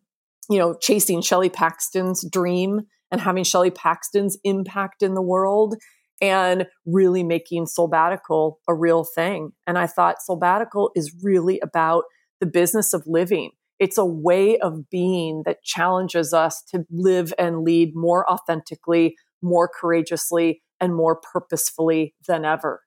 you 0.49 0.57
know, 0.57 0.73
chasing 0.73 1.21
Shelley 1.21 1.49
Paxton's 1.49 2.27
dream 2.29 2.81
and 3.11 3.21
having 3.21 3.43
Shelley 3.43 3.71
Paxton's 3.71 4.37
impact 4.43 5.01
in 5.01 5.13
the 5.13 5.21
world 5.21 5.75
and 6.21 6.67
really 6.85 7.23
making 7.23 7.65
Soulbbatical 7.65 8.55
a 8.67 8.73
real 8.73 9.03
thing. 9.03 9.53
And 9.65 9.77
I 9.77 9.87
thought 9.87 10.17
Soulbbatical 10.29 10.89
is 10.95 11.15
really 11.23 11.59
about 11.61 12.03
the 12.39 12.45
business 12.45 12.93
of 12.93 13.03
living. 13.05 13.51
It's 13.79 13.97
a 13.97 14.05
way 14.05 14.57
of 14.57 14.89
being 14.89 15.43
that 15.45 15.63
challenges 15.63 16.33
us 16.33 16.61
to 16.71 16.85
live 16.91 17.33
and 17.39 17.63
lead 17.63 17.95
more 17.95 18.29
authentically, 18.29 19.15
more 19.41 19.69
courageously, 19.69 20.61
and 20.81 20.95
more 20.95 21.15
purposefully 21.15 22.15
than 22.27 22.43
ever. 22.43 22.81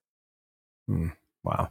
Mm, 0.90 1.12
wow. 1.42 1.70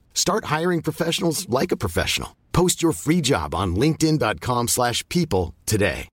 Start 0.13 0.45
hiring 0.45 0.81
professionals 0.81 1.49
like 1.49 1.73
a 1.73 1.77
professional. 1.77 2.37
Post 2.53 2.81
your 2.81 2.93
free 2.93 3.19
job 3.21 3.53
on 3.53 3.75
linkedin.com 3.75 4.69
slash 4.69 5.07
people 5.09 5.53
today. 5.65 6.07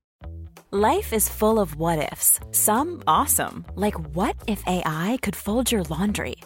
Life 0.71 1.15
is 1.15 1.31
full 1.31 1.59
of 1.59 1.77
what-ifs. 1.77 2.41
Some 2.53 3.03
awesome, 3.07 3.65
like 3.75 3.99
what 4.15 4.37
if 4.47 4.63
AI 4.67 5.19
could 5.23 5.35
fold 5.35 5.73
your 5.73 5.83
laundry? 5.85 6.37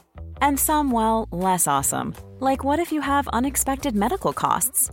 And 0.41 0.61
some, 0.61 0.93
well, 0.93 1.27
less 1.33 1.67
awesome, 1.67 2.15
like 2.38 2.62
what 2.62 2.79
if 2.79 2.93
you 2.93 3.01
have 3.01 3.27
unexpected 3.33 3.97
medical 3.97 4.33
costs? 4.33 4.93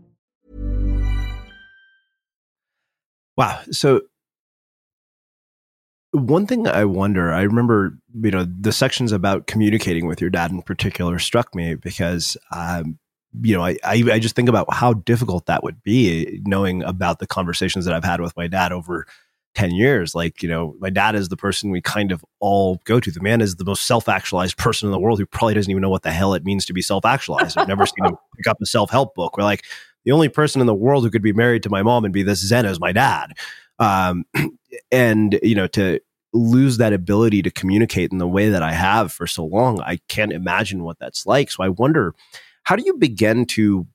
Wow. 3.41 3.59
So 3.71 4.01
one 6.11 6.45
thing 6.45 6.67
I 6.67 6.85
wonder, 6.85 7.33
I 7.33 7.41
remember, 7.41 7.97
you 8.21 8.29
know, 8.29 8.45
the 8.45 8.71
sections 8.71 9.11
about 9.11 9.47
communicating 9.47 10.05
with 10.05 10.21
your 10.21 10.29
dad 10.29 10.51
in 10.51 10.61
particular 10.61 11.17
struck 11.17 11.55
me 11.55 11.73
because, 11.73 12.37
um, 12.55 12.99
you 13.41 13.55
know, 13.55 13.65
I, 13.65 13.79
I, 13.83 14.03
I 14.11 14.19
just 14.19 14.35
think 14.35 14.47
about 14.47 14.71
how 14.71 14.93
difficult 14.93 15.47
that 15.47 15.63
would 15.63 15.81
be 15.81 16.39
knowing 16.45 16.83
about 16.83 17.17
the 17.17 17.25
conversations 17.25 17.85
that 17.85 17.95
I've 17.95 18.03
had 18.03 18.21
with 18.21 18.37
my 18.37 18.45
dad 18.45 18.71
over 18.71 19.07
10 19.55 19.71
years. 19.71 20.13
Like, 20.13 20.43
you 20.43 20.49
know, 20.49 20.75
my 20.79 20.91
dad 20.91 21.15
is 21.15 21.29
the 21.29 21.37
person 21.37 21.71
we 21.71 21.81
kind 21.81 22.11
of 22.11 22.23
all 22.39 22.79
go 22.83 22.99
to. 22.99 23.09
The 23.09 23.21
man 23.21 23.41
is 23.41 23.55
the 23.55 23.65
most 23.65 23.87
self 23.87 24.07
actualized 24.07 24.55
person 24.57 24.85
in 24.85 24.91
the 24.91 24.99
world 24.99 25.17
who 25.17 25.25
probably 25.25 25.55
doesn't 25.55 25.71
even 25.71 25.81
know 25.81 25.89
what 25.89 26.03
the 26.03 26.11
hell 26.11 26.35
it 26.35 26.45
means 26.45 26.63
to 26.67 26.73
be 26.73 26.83
self 26.83 27.05
actualized. 27.05 27.57
I've 27.57 27.67
never 27.67 27.87
seen 27.87 28.05
him 28.05 28.17
pick 28.37 28.45
up 28.45 28.57
a 28.61 28.67
self 28.67 28.91
help 28.91 29.15
book. 29.15 29.35
We're 29.35 29.45
like, 29.45 29.63
the 30.05 30.11
only 30.11 30.29
person 30.29 30.61
in 30.61 30.67
the 30.67 30.73
world 30.73 31.03
who 31.03 31.11
could 31.11 31.21
be 31.21 31.33
married 31.33 31.63
to 31.63 31.69
my 31.69 31.83
mom 31.83 32.05
and 32.05 32.13
be 32.13 32.23
this 32.23 32.45
zen 32.45 32.65
is 32.65 32.79
my 32.79 32.91
dad. 32.91 33.33
Um, 33.79 34.25
and, 34.91 35.39
you 35.43 35.55
know, 35.55 35.67
to 35.67 35.99
lose 36.33 36.77
that 36.77 36.93
ability 36.93 37.41
to 37.41 37.51
communicate 37.51 38.11
in 38.11 38.17
the 38.17 38.27
way 38.27 38.49
that 38.49 38.63
I 38.63 38.71
have 38.71 39.11
for 39.11 39.27
so 39.27 39.45
long, 39.45 39.81
I 39.81 39.99
can't 40.07 40.31
imagine 40.31 40.83
what 40.83 40.97
that's 40.99 41.25
like. 41.25 41.51
So 41.51 41.63
I 41.63 41.69
wonder, 41.69 42.15
how 42.63 42.75
do 42.75 42.83
you 42.85 42.95
begin 42.95 43.45
to 43.47 43.85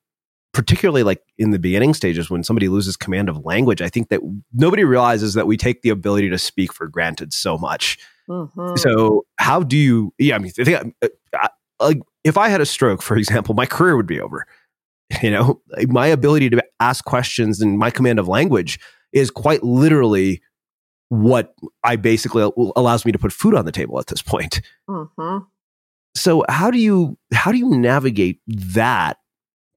particularly 0.57 1.03
like 1.03 1.21
in 1.37 1.51
the 1.51 1.59
beginning 1.59 1.93
stages 1.93 2.31
when 2.31 2.43
somebody 2.43 2.67
loses 2.67 2.97
command 2.97 3.29
of 3.29 3.45
language 3.45 3.83
i 3.83 3.91
think 3.91 4.09
that 4.09 4.21
nobody 4.55 4.85
realizes 4.85 5.35
that 5.35 5.47
we 5.47 5.55
take 5.55 5.83
the 5.83 5.91
ability 5.91 6.31
to 6.31 6.39
speak 6.39 6.73
for 6.73 6.89
granted 6.89 7.31
so 7.35 7.59
much 7.59 7.99
mm-hmm. 8.27 8.75
so 8.77 9.27
how 9.37 9.63
do 9.63 9.77
you 9.77 10.15
yeah 10.19 10.35
i 10.35 10.39
mean 10.39 10.51
I 10.59 10.65
think, 10.65 10.95
uh, 11.03 11.49
like 11.79 11.99
if 12.25 12.39
i 12.39 12.49
had 12.49 12.63
a 12.63 12.67
stroke 12.67 13.03
for 13.03 13.19
example 13.19 13.55
my 13.55 13.67
career 13.67 13.99
would 13.99 14.07
be 14.07 14.19
over 14.19 14.47
you 15.23 15.31
know 15.31 15.61
my 15.89 16.07
ability 16.07 16.51
to 16.51 16.63
ask 16.81 17.05
questions 17.05 17.61
and 17.61 17.79
my 17.79 17.91
command 17.91 18.19
of 18.19 18.29
language 18.29 18.79
is 19.13 19.31
quite 19.31 19.63
literally 19.63 20.43
what 21.09 21.55
i 21.85 21.95
basically 21.97 22.43
allows 22.75 23.05
me 23.05 23.13
to 23.13 23.19
put 23.19 23.33
food 23.33 23.55
on 23.55 23.65
the 23.65 23.73
table 23.73 23.99
at 23.99 24.07
this 24.09 24.23
point 24.23 24.61
mm-hmm. 24.89 25.39
so 26.17 26.45
how 26.49 26.71
do 26.71 26.79
you 26.79 27.17
how 27.33 27.53
do 27.53 27.59
you 27.59 27.71
navigate 27.71 28.41
that 28.49 29.19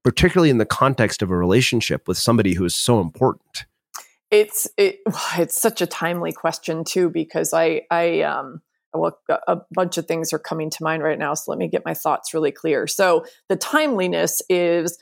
particularly 0.04 0.50
in 0.50 0.58
the 0.58 0.66
context 0.66 1.22
of 1.22 1.30
a 1.30 1.36
relationship 1.36 2.08
with 2.08 2.18
somebody 2.18 2.54
who 2.54 2.64
is 2.64 2.74
so 2.74 3.00
important? 3.00 3.66
It's 4.30 4.68
it, 4.76 5.00
it's 5.38 5.58
such 5.58 5.80
a 5.80 5.86
timely 5.86 6.32
question 6.32 6.84
too 6.84 7.10
because 7.10 7.52
I 7.52 7.82
I 7.90 8.22
um 8.22 8.62
well 8.92 9.18
a 9.46 9.58
bunch 9.72 9.98
of 9.98 10.06
things 10.06 10.32
are 10.32 10.38
coming 10.38 10.70
to 10.70 10.82
mind 10.82 11.02
right 11.02 11.18
now 11.18 11.34
so 11.34 11.50
let 11.50 11.58
me 11.58 11.68
get 11.68 11.84
my 11.84 11.94
thoughts 11.94 12.34
really 12.34 12.52
clear. 12.52 12.86
So 12.86 13.24
the 13.48 13.56
timeliness 13.56 14.42
is 14.48 14.98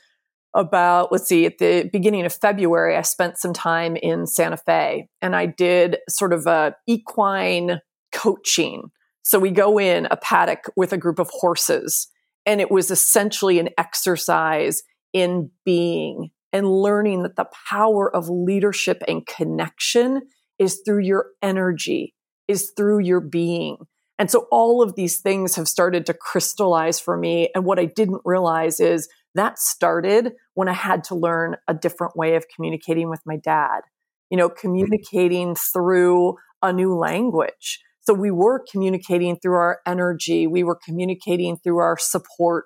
about 0.53 1.11
let's 1.11 1.27
see 1.27 1.45
at 1.45 1.59
the 1.59 1.89
beginning 1.91 2.25
of 2.25 2.33
February 2.33 2.95
I 2.95 3.03
spent 3.03 3.37
some 3.37 3.53
time 3.53 3.95
in 3.95 4.25
Santa 4.25 4.57
Fe 4.57 5.07
and 5.21 5.35
I 5.35 5.45
did 5.45 5.97
sort 6.09 6.33
of 6.33 6.47
a 6.47 6.75
equine 6.87 7.81
coaching. 8.11 8.89
So 9.21 9.37
we 9.37 9.51
go 9.51 9.79
in 9.79 10.07
a 10.09 10.17
paddock 10.17 10.65
with 10.75 10.91
a 10.91 10.97
group 10.97 11.19
of 11.19 11.29
horses 11.29 12.07
and 12.45 12.59
it 12.59 12.71
was 12.71 12.89
essentially 12.89 13.59
an 13.59 13.69
exercise 13.77 14.81
in 15.13 15.51
being 15.65 16.31
and 16.51 16.67
learning 16.67 17.23
that 17.23 17.35
the 17.35 17.47
power 17.69 18.13
of 18.13 18.29
leadership 18.29 19.03
and 19.07 19.25
connection 19.27 20.21
is 20.57 20.81
through 20.85 21.03
your 21.03 21.27
energy, 21.41 22.15
is 22.47 22.71
through 22.75 22.99
your 22.99 23.19
being. 23.21 23.77
And 24.17 24.29
so 24.29 24.47
all 24.51 24.81
of 24.81 24.95
these 24.95 25.21
things 25.21 25.55
have 25.55 25.67
started 25.67 26.05
to 26.07 26.13
crystallize 26.13 26.99
for 26.99 27.15
me. 27.15 27.49
And 27.55 27.63
what 27.65 27.79
I 27.79 27.85
didn't 27.85 28.21
realize 28.25 28.79
is 28.79 29.07
that 29.35 29.59
started 29.59 30.33
when 30.53 30.67
I 30.67 30.73
had 30.73 31.03
to 31.05 31.15
learn 31.15 31.55
a 31.67 31.73
different 31.73 32.15
way 32.15 32.35
of 32.35 32.45
communicating 32.53 33.09
with 33.09 33.21
my 33.25 33.37
dad, 33.37 33.81
you 34.29 34.37
know, 34.37 34.49
communicating 34.49 35.55
through 35.55 36.35
a 36.61 36.73
new 36.73 36.95
language. 36.95 37.79
So 38.01 38.13
we 38.13 38.31
were 38.31 38.63
communicating 38.71 39.37
through 39.37 39.55
our 39.55 39.79
energy, 39.85 40.47
we 40.47 40.63
were 40.63 40.79
communicating 40.83 41.57
through 41.57 41.77
our 41.77 41.97
support. 41.99 42.65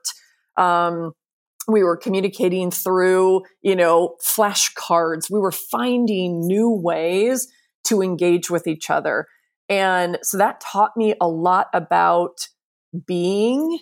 Um, 0.57 1.13
we 1.67 1.83
were 1.83 1.97
communicating 1.97 2.71
through, 2.71 3.43
you 3.61 3.75
know, 3.75 4.15
flashcards. 4.21 5.31
We 5.31 5.39
were 5.39 5.51
finding 5.51 6.45
new 6.45 6.69
ways 6.69 7.47
to 7.85 8.01
engage 8.01 8.49
with 8.49 8.67
each 8.67 8.89
other. 8.89 9.27
And 9.69 10.19
so 10.21 10.37
that 10.37 10.61
taught 10.61 10.91
me 10.97 11.15
a 11.21 11.27
lot 11.27 11.67
about 11.73 12.47
being, 13.07 13.79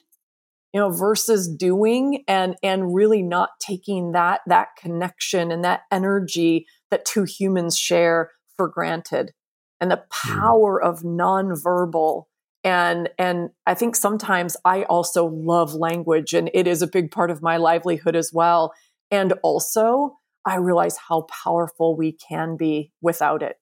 you 0.73 0.79
know, 0.79 0.89
versus 0.89 1.47
doing 1.47 2.23
and 2.27 2.55
and 2.63 2.93
really 2.93 3.21
not 3.21 3.51
taking 3.59 4.13
that 4.13 4.41
that 4.47 4.69
connection 4.77 5.51
and 5.51 5.63
that 5.63 5.81
energy 5.91 6.65
that 6.91 7.05
two 7.05 7.23
humans 7.23 7.77
share 7.77 8.31
for 8.55 8.67
granted. 8.67 9.33
And 9.79 9.91
the 9.91 9.97
mm. 9.97 10.09
power 10.09 10.81
of 10.81 11.01
nonverbal. 11.01 12.25
And 12.63 13.09
and 13.17 13.49
i 13.65 13.73
think 13.73 13.95
sometimes 13.95 14.55
i 14.65 14.83
also 14.83 15.25
love 15.25 15.73
language 15.73 16.35
and 16.35 16.51
it 16.53 16.67
is 16.67 16.83
a 16.83 16.87
big 16.87 17.09
part 17.09 17.31
of 17.31 17.41
my 17.41 17.57
livelihood 17.57 18.15
as 18.15 18.31
well. 18.31 18.73
And 19.09 19.33
also 19.41 20.17
i 20.45 20.55
realize 20.55 20.95
how 21.09 21.25
powerful 21.43 21.97
we 21.97 22.11
can 22.11 22.57
be 22.57 22.91
without 23.01 23.41
it. 23.41 23.55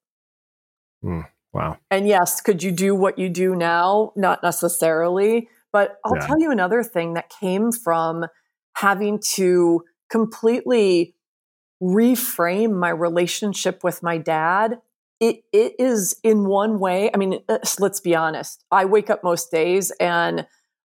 Mm, 1.04 1.28
wow. 1.54 1.78
And 1.90 2.08
yes 2.10 2.42
could 2.42 2.62
you 2.62 2.72
do 2.74 2.94
what 2.94 3.18
you 3.18 3.30
do 3.30 3.56
now? 3.56 4.12
Not 4.18 4.44
necessarily 4.44 5.48
but 5.72 5.98
i'll 6.06 6.16
yeah. 6.16 6.28
tell 6.28 6.40
you 6.40 6.52
another 6.52 6.84
thing 6.84 7.14
that 7.14 7.32
came 7.40 7.72
from 7.72 8.26
having 8.76 9.20
to 9.20 9.84
completely 10.10 11.16
reframe 11.82 12.78
my 12.78 12.90
relationship 12.90 13.84
with 13.84 14.04
my 14.04 14.18
dad 14.18 14.80
it, 15.20 15.44
it 15.52 15.74
is 15.80 16.16
in 16.24 16.46
one 16.46 16.80
way. 16.80 17.12
I 17.14 17.18
mean, 17.18 17.40
uh, 17.50 17.60
let's 17.80 18.00
be 18.00 18.16
honest. 18.16 18.64
I 18.72 18.86
wake 18.86 19.10
up 19.10 19.24
most 19.24 19.52
days 19.52 19.92
and 20.00 20.48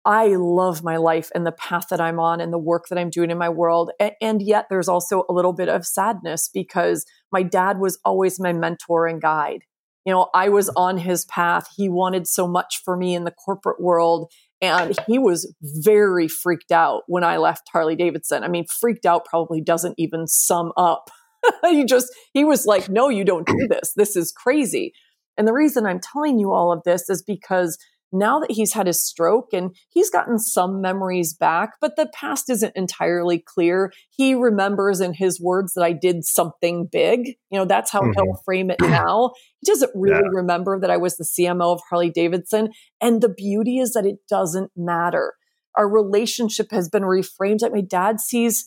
I 0.07 0.35
love 0.37 0.83
my 0.83 0.97
life 0.97 1.31
and 1.35 1.47
the 1.47 1.53
path 1.53 1.89
that 1.91 2.01
I'm 2.01 2.19
on 2.19 2.41
and 2.41 2.53
the 2.53 2.59
work 2.59 2.87
that 2.89 2.99
I'm 2.99 3.11
doing 3.11 3.31
in 3.31 3.39
my 3.39 3.49
world. 3.49 3.91
And, 3.99 4.13
and 4.21 4.43
yet 4.43 4.67
there's 4.69 4.89
also 4.89 5.25
a 5.29 5.33
little 5.33 5.53
bit 5.53 5.69
of 5.69 5.87
sadness 5.87 6.49
because 6.53 7.05
my 7.33 7.43
dad 7.43 7.79
was 7.79 7.99
always 8.05 8.41
my 8.41 8.53
mentor 8.53 9.07
and 9.07 9.21
guide. 9.21 9.65
You 10.05 10.13
know, 10.13 10.29
I 10.35 10.51
was 10.51 10.69
on 10.71 10.99
his 10.99 11.25
path. 11.25 11.69
He 11.75 11.89
wanted 11.89 12.27
so 12.27 12.47
much 12.47 12.83
for 12.85 12.97
me 12.97 13.15
in 13.15 13.25
the 13.25 13.31
corporate 13.31 13.81
world. 13.81 14.31
And 14.61 14.97
he 15.07 15.19
was 15.19 15.53
very 15.61 16.29
freaked 16.29 16.73
out 16.73 17.03
when 17.07 17.25
I 17.25 17.37
left 17.37 17.69
Harley 17.73 17.97
Davidson. 17.97 18.45
I 18.45 18.49
mean, 18.49 18.65
freaked 18.81 19.05
out 19.05 19.27
probably 19.27 19.61
doesn't 19.61 19.97
even 19.99 20.27
sum 20.27 20.73
up 20.77 21.11
he 21.69 21.85
just, 21.85 22.13
he 22.33 22.45
was 22.45 22.67
like, 22.67 22.89
no, 22.89 23.09
you 23.09 23.25
don't 23.25 23.47
do 23.47 23.67
this. 23.69 23.93
This 23.97 24.17
is 24.17 24.33
crazy. 24.33 24.93
And 25.37 25.49
the 25.49 25.53
reason 25.53 25.87
I'm 25.87 26.01
telling 26.01 26.39
you 26.39 26.53
all 26.53 26.73
of 26.73 26.83
this 26.85 27.09
is 27.11 27.23
because 27.23 27.79
now 28.15 28.39
that 28.39 28.53
he's 28.53 28.73
had 28.73 28.87
his 28.87 29.03
stroke 29.03 29.53
and 29.53 29.75
he's 29.89 30.09
gotten 30.09 30.39
some 30.39 30.81
memories 30.81 31.35
back, 31.35 31.73
but 31.81 31.97
the 31.97 32.07
past 32.15 32.49
isn't 32.49 32.77
entirely 32.77 33.39
clear. 33.39 33.93
He 34.11 34.35
remembers 34.35 35.01
in 35.01 35.15
his 35.15 35.41
words 35.41 35.75
that 35.75 35.83
I 35.83 35.93
did 35.93 36.25
something 36.25 36.89
big. 36.91 37.27
You 37.51 37.59
know, 37.59 37.65
that's 37.65 37.91
how 37.91 38.01
mm-hmm. 38.01 38.13
he'll 38.15 38.41
frame 38.45 38.71
it 38.71 38.81
now. 38.81 39.33
He 39.61 39.71
doesn't 39.71 39.91
really 39.95 40.23
yeah. 40.25 40.31
remember 40.39 40.79
that 40.79 40.91
I 40.91 40.97
was 40.97 41.17
the 41.17 41.25
CMO 41.25 41.75
of 41.75 41.81
Harley 41.89 42.11
Davidson. 42.11 42.71
And 43.01 43.21
the 43.21 43.29
beauty 43.29 43.79
is 43.79 43.93
that 43.93 44.07
it 44.07 44.19
doesn't 44.29 44.71
matter. 44.77 45.35
Our 45.77 45.89
relationship 45.89 46.69
has 46.71 46.89
been 46.89 47.03
reframed. 47.03 47.63
Like 47.63 47.73
my 47.73 47.81
dad 47.81 48.21
sees 48.21 48.67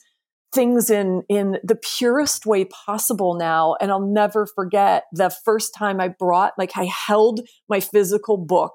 things 0.53 0.89
in 0.89 1.23
in 1.29 1.57
the 1.63 1.75
purest 1.75 2.45
way 2.45 2.65
possible 2.65 3.35
now 3.35 3.75
and 3.81 3.91
I'll 3.91 3.99
never 3.99 4.45
forget 4.45 5.03
the 5.11 5.29
first 5.29 5.73
time 5.77 5.99
I 5.99 6.07
brought 6.07 6.53
like 6.57 6.71
I 6.77 6.85
held 6.85 7.41
my 7.67 7.81
physical 7.81 8.37
book 8.37 8.71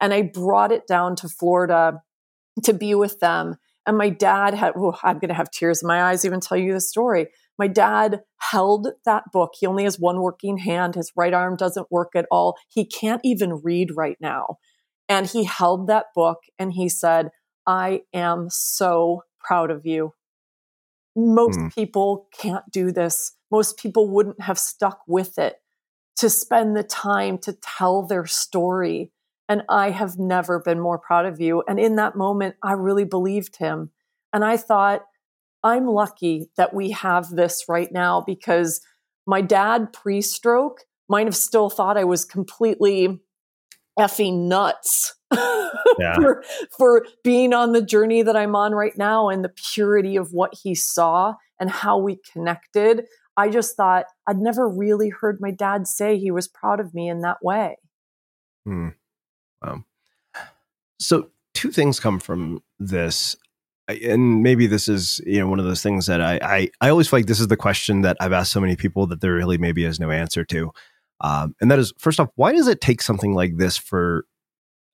and 0.00 0.12
I 0.12 0.22
brought 0.22 0.72
it 0.72 0.86
down 0.86 1.16
to 1.16 1.28
Florida 1.28 2.02
to 2.64 2.72
be 2.72 2.94
with 2.94 3.20
them. 3.20 3.56
And 3.86 3.96
my 3.96 4.10
dad 4.10 4.54
had 4.54 4.74
oh, 4.76 4.96
I'm 5.02 5.18
going 5.18 5.28
to 5.28 5.34
have 5.34 5.50
tears 5.50 5.82
in 5.82 5.88
my 5.88 6.02
eyes 6.02 6.24
even 6.24 6.40
tell 6.40 6.58
you 6.58 6.74
the 6.74 6.80
story. 6.80 7.28
My 7.58 7.66
dad 7.68 8.20
held 8.40 8.88
that 9.04 9.24
book. 9.32 9.54
He 9.58 9.66
only 9.66 9.84
has 9.84 9.98
one 9.98 10.20
working 10.20 10.58
hand. 10.58 10.94
His 10.94 11.10
right 11.16 11.34
arm 11.34 11.56
doesn't 11.56 11.90
work 11.90 12.10
at 12.14 12.26
all. 12.30 12.56
He 12.68 12.84
can't 12.84 13.20
even 13.24 13.60
read 13.64 13.96
right 13.96 14.16
now. 14.20 14.58
And 15.08 15.26
he 15.26 15.44
held 15.44 15.88
that 15.88 16.06
book 16.14 16.38
and 16.58 16.72
he 16.72 16.88
said 16.88 17.30
I 17.66 18.02
am 18.14 18.48
so 18.50 19.24
proud 19.40 19.70
of 19.70 19.84
you. 19.84 20.12
Most 21.16 21.58
mm. 21.58 21.74
people 21.74 22.28
can't 22.38 22.64
do 22.70 22.92
this. 22.92 23.32
Most 23.50 23.78
people 23.78 24.08
wouldn't 24.08 24.40
have 24.40 24.58
stuck 24.58 25.00
with 25.06 25.38
it 25.38 25.56
to 26.16 26.30
spend 26.30 26.76
the 26.76 26.82
time 26.82 27.38
to 27.38 27.52
tell 27.52 28.06
their 28.06 28.26
story. 28.26 29.12
And 29.48 29.62
I 29.68 29.90
have 29.90 30.18
never 30.18 30.58
been 30.58 30.80
more 30.80 30.98
proud 30.98 31.24
of 31.26 31.40
you. 31.40 31.62
And 31.66 31.80
in 31.80 31.96
that 31.96 32.16
moment, 32.16 32.56
I 32.62 32.72
really 32.72 33.04
believed 33.04 33.56
him. 33.56 33.90
And 34.32 34.44
I 34.44 34.56
thought, 34.56 35.04
I'm 35.64 35.86
lucky 35.86 36.50
that 36.56 36.74
we 36.74 36.90
have 36.90 37.30
this 37.30 37.64
right 37.68 37.90
now 37.90 38.20
because 38.20 38.80
my 39.26 39.40
dad 39.40 39.92
pre 39.92 40.20
stroke 40.20 40.84
might 41.08 41.26
have 41.26 41.36
still 41.36 41.70
thought 41.70 41.96
I 41.96 42.04
was 42.04 42.24
completely 42.24 43.20
effing 43.98 44.46
nuts 44.48 45.14
yeah. 45.32 46.14
for, 46.14 46.44
for 46.76 47.06
being 47.24 47.52
on 47.52 47.72
the 47.72 47.82
journey 47.82 48.22
that 48.22 48.36
I'm 48.36 48.54
on 48.54 48.72
right 48.72 48.96
now 48.96 49.28
and 49.28 49.44
the 49.44 49.52
purity 49.74 50.16
of 50.16 50.32
what 50.32 50.54
he 50.62 50.74
saw 50.74 51.34
and 51.58 51.70
how 51.70 51.98
we 51.98 52.20
connected. 52.32 53.06
I 53.36 53.48
just 53.50 53.76
thought 53.76 54.06
I'd 54.26 54.38
never 54.38 54.68
really 54.68 55.10
heard 55.10 55.40
my 55.40 55.50
dad 55.50 55.86
say 55.86 56.18
he 56.18 56.30
was 56.30 56.48
proud 56.48 56.80
of 56.80 56.94
me 56.94 57.08
in 57.08 57.20
that 57.22 57.42
way. 57.42 57.76
Hmm. 58.64 58.88
Wow. 59.62 59.84
So, 61.00 61.30
two 61.54 61.70
things 61.70 62.00
come 62.00 62.20
from 62.20 62.62
this. 62.78 63.36
And 63.88 64.42
maybe 64.42 64.66
this 64.66 64.86
is, 64.86 65.20
you 65.26 65.40
know, 65.40 65.48
one 65.48 65.58
of 65.58 65.64
those 65.64 65.82
things 65.82 66.06
that 66.06 66.20
I, 66.20 66.38
I, 66.42 66.70
I 66.82 66.90
always 66.90 67.08
feel 67.08 67.20
like 67.20 67.26
this 67.26 67.40
is 67.40 67.48
the 67.48 67.56
question 67.56 68.02
that 68.02 68.18
I've 68.20 68.34
asked 68.34 68.52
so 68.52 68.60
many 68.60 68.76
people 68.76 69.06
that 69.06 69.22
there 69.22 69.32
really 69.32 69.56
maybe 69.56 69.84
is 69.84 69.98
no 69.98 70.10
answer 70.10 70.44
to. 70.44 70.70
Um, 71.22 71.56
and 71.60 71.70
that 71.70 71.78
is, 71.78 71.94
first 71.98 72.20
off, 72.20 72.28
why 72.34 72.52
does 72.52 72.68
it 72.68 72.82
take 72.82 73.00
something 73.00 73.34
like 73.34 73.56
this 73.56 73.78
for 73.78 74.26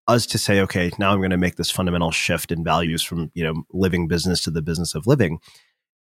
us 0.06 0.26
to 0.26 0.38
say, 0.38 0.60
okay, 0.60 0.90
now 0.98 1.12
I'm 1.12 1.18
going 1.18 1.30
to 1.30 1.36
make 1.36 1.56
this 1.56 1.70
fundamental 1.70 2.10
shift 2.10 2.52
in 2.52 2.62
values 2.62 3.02
from, 3.02 3.30
you 3.34 3.44
know, 3.44 3.64
living 3.72 4.08
business 4.08 4.42
to 4.42 4.50
the 4.50 4.62
business 4.62 4.94
of 4.94 5.06
living. 5.06 5.38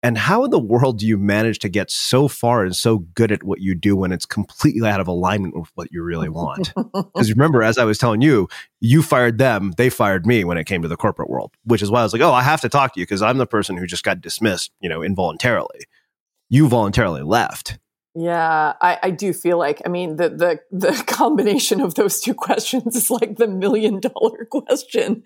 And 0.05 0.19
how 0.19 0.45
in 0.45 0.51
the 0.51 0.59
world 0.59 0.99
do 0.99 1.07
you 1.07 1.17
manage 1.17 1.61
to 1.61 1.69
get 1.69 1.89
so 1.91 2.27
far 2.27 2.65
and 2.65 2.75
so 2.75 2.99
good 2.99 3.31
at 3.31 3.45
what 3.45 3.61
you 3.61 3.77
do 3.77 3.95
when 3.95 4.11
it's 4.11 4.27
completely 4.27 4.89
out 4.89 5.01
of 5.01 5.07
alignment 5.07 5.57
with 5.57 5.71
what 5.75 5.93
you 5.93 6.03
really 6.03 6.29
want? 6.29 6.73
Because 6.93 7.31
remember, 7.31 7.63
as 7.63 7.79
I 7.79 7.85
was 7.85 7.99
telling 7.99 8.21
you, 8.21 8.49
you 8.81 9.03
fired 9.03 9.39
them, 9.39 9.73
they 9.77 9.91
fired 9.91 10.27
me 10.27 10.45
when 10.45 10.59
it 10.59 10.65
came 10.65 10.83
to 10.83 10.89
the 10.89 10.97
corporate 10.97 11.31
world, 11.31 11.53
which 11.65 11.83
is 11.83 11.91
why 11.91 12.01
I 12.01 12.03
was 12.03 12.13
like, 12.13 12.23
oh, 12.23 12.33
I 12.33 12.43
have 12.43 12.61
to 12.63 12.69
talk 12.69 12.95
to 12.95 13.01
you 13.01 13.07
because 13.07 13.23
I'm 13.23 13.39
the 13.39 13.47
person 13.47 13.77
who 13.77 13.87
just 13.87 14.03
got 14.03 14.21
dismissed, 14.21 14.73
you 14.81 14.89
know, 14.89 15.03
involuntarily. 15.03 15.87
You 16.49 16.69
voluntarily 16.69 17.23
left. 17.23 17.79
Yeah, 18.15 18.75
I, 18.81 18.99
I, 19.05 19.11
do 19.11 19.33
feel 19.33 19.57
like 19.57 19.81
I 19.87 19.89
mean 19.89 20.17
the 20.17 20.29
the 20.29 20.61
the 20.71 20.93
combination 21.07 21.81
of 21.81 21.95
those 21.95 22.21
two 22.21 22.35
questions 22.35 22.95
is 22.95 23.11
like 23.11 23.37
the 23.37 23.49
million 23.49 24.01
dollar 24.01 24.45
question. 24.51 25.23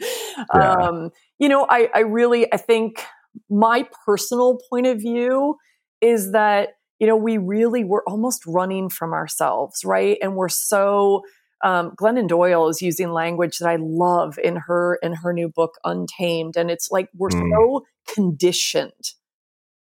Yeah. 0.55 0.72
Um, 0.72 1.11
you 1.41 1.49
know, 1.49 1.66
I, 1.68 1.89
I 1.93 2.01
really 2.01 2.53
I 2.53 2.59
think 2.59 3.05
my 3.51 3.89
personal 4.05 4.59
point 4.70 4.87
of 4.87 4.99
view 4.99 5.57
is 6.01 6.32
that 6.32 6.70
you 6.99 7.07
know 7.07 7.16
we 7.16 7.39
really 7.39 7.84
we're 7.84 8.05
almost 8.05 8.45
running 8.47 8.89
from 8.89 9.12
ourselves, 9.12 9.84
right? 9.84 10.18
And 10.22 10.37
we're 10.37 10.49
so 10.49 11.22
um, 11.64 11.93
Glennon 11.93 12.28
Doyle 12.28 12.68
is 12.68 12.82
using 12.82 13.12
language 13.12 13.59
that 13.59 13.68
I 13.68 13.76
love 13.80 14.39
in 14.43 14.57
her 14.57 14.99
in 15.03 15.14
her 15.14 15.32
new 15.32 15.49
book 15.49 15.74
Untamed, 15.84 16.57
and 16.57 16.70
it's 16.70 16.91
like 16.91 17.09
we're 17.14 17.30
mm. 17.30 17.51
so 17.51 17.84
conditioned 18.12 19.14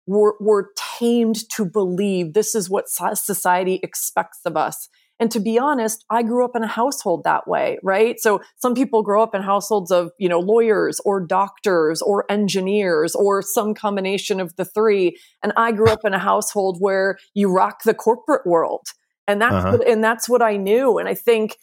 we're, 0.07 0.33
we're 0.39 0.67
tamed 0.99 1.49
to 1.51 1.65
believe 1.65 2.33
this 2.33 2.55
is 2.55 2.69
what 2.69 2.89
society 2.89 3.79
expects 3.81 4.39
of 4.45 4.55
us. 4.55 4.87
And 5.19 5.31
to 5.31 5.39
be 5.39 5.57
honest, 5.57 6.03
I 6.09 6.23
grew 6.23 6.43
up 6.43 6.55
in 6.55 6.63
a 6.63 6.67
household 6.67 7.23
that 7.23 7.47
way, 7.47 7.77
right? 7.81 8.19
So 8.19 8.41
some 8.57 8.75
people 8.75 9.01
grow 9.01 9.23
up 9.23 9.33
in 9.33 9.41
households 9.41 9.89
of, 9.89 10.11
you 10.19 10.27
know, 10.27 10.39
lawyers 10.39 10.99
or 11.05 11.25
doctors 11.25 12.01
or 12.01 12.29
engineers 12.29 13.15
or 13.15 13.41
some 13.41 13.73
combination 13.73 14.41
of 14.41 14.55
the 14.57 14.65
three. 14.65 15.17
And 15.41 15.53
I 15.55 15.71
grew 15.71 15.87
up 15.87 16.03
in 16.03 16.13
a 16.13 16.19
household 16.19 16.77
where 16.79 17.17
you 17.33 17.49
rock 17.49 17.83
the 17.83 17.93
corporate 17.93 18.45
world. 18.45 18.87
And 19.27 19.41
that's 19.41 19.53
uh-huh. 19.53 19.77
what, 19.77 19.87
and 19.87 20.03
that's 20.03 20.27
what 20.27 20.41
I 20.41 20.57
knew. 20.57 20.97
And 20.97 21.07
I 21.07 21.13
think 21.13 21.55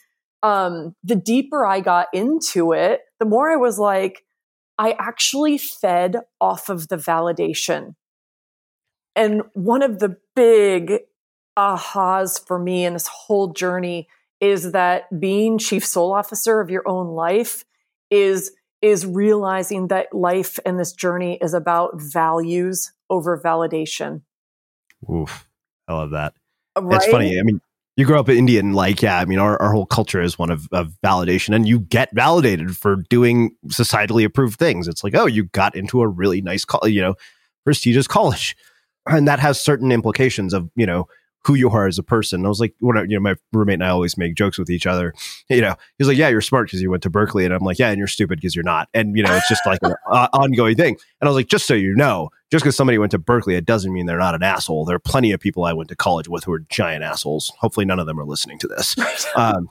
um, 0.43 0.97
the 1.05 1.17
deeper 1.17 1.67
I 1.67 1.81
got 1.81 2.09
into 2.15 2.73
it, 2.73 3.01
the 3.21 3.27
more 3.27 3.51
I 3.51 3.57
was 3.57 3.79
like, 3.79 4.25
I 4.79 4.97
actually 4.99 5.59
fed 5.59 6.17
off 6.41 6.71
of 6.71 6.89
the 6.89 6.97
validation. 6.97 7.95
And 9.15 9.43
one 9.53 9.83
of 9.83 9.99
the 9.99 10.17
big 10.35 11.01
ahas 11.59 12.45
for 12.47 12.59
me 12.59 12.85
in 12.85 12.95
this 12.95 13.07
whole 13.07 13.53
journey 13.53 14.09
is 14.41 14.73
that 14.73 15.05
being 15.21 15.59
chief 15.59 15.85
soul 15.85 16.13
officer 16.13 16.61
of 16.61 16.71
your 16.71 16.87
own 16.89 17.09
life 17.09 17.65
is 18.11 18.53
is 18.81 19.07
realizing 19.07 19.89
that 19.89 20.13
life 20.13 20.59
and 20.67 20.79
this 20.79 20.93
journey 20.93 21.39
is 21.41 21.55
about 21.55 21.93
values 21.95 22.93
over 23.09 23.39
validation. 23.39 24.23
Oof. 25.09 25.49
I 25.87 25.95
love 25.95 26.11
that. 26.11 26.35
Right? 26.77 26.97
It's 26.97 27.07
funny. 27.07 27.39
I 27.39 27.43
mean, 27.43 27.61
you 27.97 28.07
grow 28.07 28.19
up 28.19 28.29
in 28.29 28.37
Indian, 28.37 28.73
like, 28.73 29.01
yeah, 29.01 29.19
I 29.19 29.25
mean, 29.25 29.39
our, 29.39 29.61
our 29.63 29.73
whole 29.73 29.87
culture 29.87 30.21
is 30.21 30.37
one 30.37 30.51
of, 30.51 30.67
of 30.73 30.97
validation, 31.05 31.55
and 31.55 31.69
you 31.69 31.79
get 31.79 32.09
validated 32.13 32.77
for 32.77 32.97
doing 33.09 33.55
societally 33.69 34.25
approved 34.25 34.59
things. 34.59 34.89
It's 34.89 35.05
like, 35.05 35.15
oh, 35.15 35.27
you 35.27 35.45
got 35.45 35.77
into 35.77 36.01
a 36.01 36.09
really 36.09 36.41
nice, 36.41 36.65
co- 36.65 36.87
you 36.87 37.03
know, 37.03 37.15
prestigious 37.65 38.09
college 38.09 38.57
and 39.07 39.27
that 39.27 39.41
has 39.41 39.61
certain 39.61 39.93
implications 39.93 40.55
of 40.55 40.71
you 40.77 40.87
know 40.87 41.09
who 41.45 41.55
you 41.55 41.71
are 41.71 41.87
as 41.87 41.99
a 41.99 42.03
person. 42.03 42.45
I 42.45 42.49
was 42.49 42.61
like, 42.61 42.75
when 42.79 42.97
I, 42.97 43.03
you 43.03 43.17
know, 43.17 43.21
my 43.21 43.35
roommate 43.53 43.75
and 43.75 43.85
I 43.85 43.89
always 43.89 44.17
make 44.17 44.35
jokes 44.35 44.59
with 44.59 44.71
each 44.71 44.87
other. 44.87 45.13
You 45.49 45.61
know, 45.61 45.75
he's 45.99 46.09
like, 46.09 46.17
"Yeah, 46.17 46.29
you're 46.29 46.41
smart 46.41 46.69
because 46.69 46.81
you 46.81 46.91
went 46.91 47.03
to 47.03 47.11
Berkeley," 47.11 47.45
and 47.45 47.53
I'm 47.53 47.63
like, 47.63 47.79
"Yeah, 47.79 47.91
and 47.91 47.99
you're 47.99 48.07
stupid 48.07 48.39
because 48.39 48.55
you're 48.55 48.65
not." 48.65 48.89
And 48.95 49.17
you 49.17 49.23
know, 49.23 49.35
it's 49.35 49.49
just 49.49 49.67
like 49.67 49.79
an 49.83 49.95
uh, 50.11 50.29
ongoing 50.33 50.77
thing. 50.77 50.97
And 51.21 51.29
I 51.29 51.31
was 51.31 51.37
like, 51.37 51.49
just 51.49 51.67
so 51.67 51.75
you 51.75 51.95
know, 51.95 52.31
just 52.51 52.65
because 52.65 52.77
somebody 52.77 52.99
went 52.99 53.11
to 53.13 53.19
Berkeley, 53.19 53.55
it 53.57 53.67
doesn't 53.67 53.93
mean 53.93 54.07
they're 54.07 54.19
not 54.19 54.35
an 54.35 54.43
asshole. 54.43 54.85
There 54.85 54.97
are 54.97 55.01
plenty 55.01 55.33
of 55.33 55.41
people 55.41 55.65
I 55.65 55.73
went 55.73 55.89
to 55.91 55.97
college 55.97 56.29
with 56.29 56.45
who 56.45 56.53
are 56.53 56.61
giant 56.71 57.03
assholes. 57.03 57.53
Hopefully, 57.59 57.87
none 57.87 57.99
of 57.99 58.07
them 58.07 58.21
are 58.21 58.27
listening 58.27 58.59
to 58.61 58.69
this. 58.69 58.97
Um, 59.35 59.69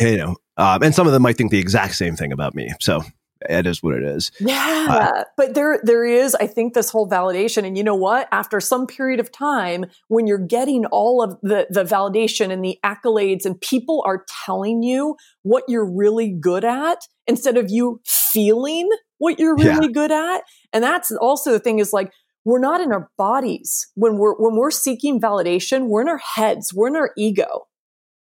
you 0.00 0.16
know, 0.16 0.36
um, 0.56 0.82
and 0.82 0.94
some 0.94 1.06
of 1.06 1.12
them 1.12 1.22
might 1.22 1.36
think 1.36 1.50
the 1.50 1.58
exact 1.58 1.94
same 1.94 2.16
thing 2.16 2.32
about 2.32 2.54
me. 2.54 2.70
So 2.80 3.02
it 3.48 3.66
is 3.66 3.82
what 3.82 3.94
it 3.94 4.04
is. 4.04 4.30
Yeah. 4.40 4.86
Uh, 4.88 5.24
but 5.36 5.54
there 5.54 5.80
there 5.82 6.04
is, 6.04 6.34
I 6.34 6.46
think, 6.46 6.74
this 6.74 6.90
whole 6.90 7.08
validation. 7.08 7.66
And 7.66 7.76
you 7.76 7.84
know 7.84 7.94
what? 7.94 8.28
After 8.32 8.60
some 8.60 8.86
period 8.86 9.20
of 9.20 9.30
time, 9.32 9.86
when 10.08 10.26
you're 10.26 10.38
getting 10.38 10.86
all 10.86 11.22
of 11.22 11.38
the, 11.42 11.66
the 11.70 11.84
validation 11.84 12.50
and 12.50 12.64
the 12.64 12.78
accolades, 12.84 13.44
and 13.44 13.60
people 13.60 14.02
are 14.06 14.24
telling 14.44 14.82
you 14.82 15.16
what 15.42 15.64
you're 15.68 15.90
really 15.90 16.30
good 16.30 16.64
at 16.64 16.98
instead 17.26 17.56
of 17.56 17.66
you 17.68 18.00
feeling 18.04 18.88
what 19.18 19.38
you're 19.38 19.56
really 19.56 19.86
yeah. 19.86 19.92
good 19.92 20.12
at. 20.12 20.42
And 20.72 20.82
that's 20.82 21.10
also 21.12 21.52
the 21.52 21.58
thing 21.58 21.78
is 21.78 21.92
like 21.92 22.12
we're 22.44 22.60
not 22.60 22.80
in 22.80 22.92
our 22.92 23.10
bodies 23.16 23.88
when 23.94 24.18
we're 24.18 24.34
when 24.34 24.56
we're 24.56 24.70
seeking 24.70 25.20
validation, 25.20 25.88
we're 25.88 26.02
in 26.02 26.08
our 26.08 26.18
heads, 26.18 26.72
we're 26.74 26.88
in 26.88 26.96
our 26.96 27.10
ego. 27.16 27.66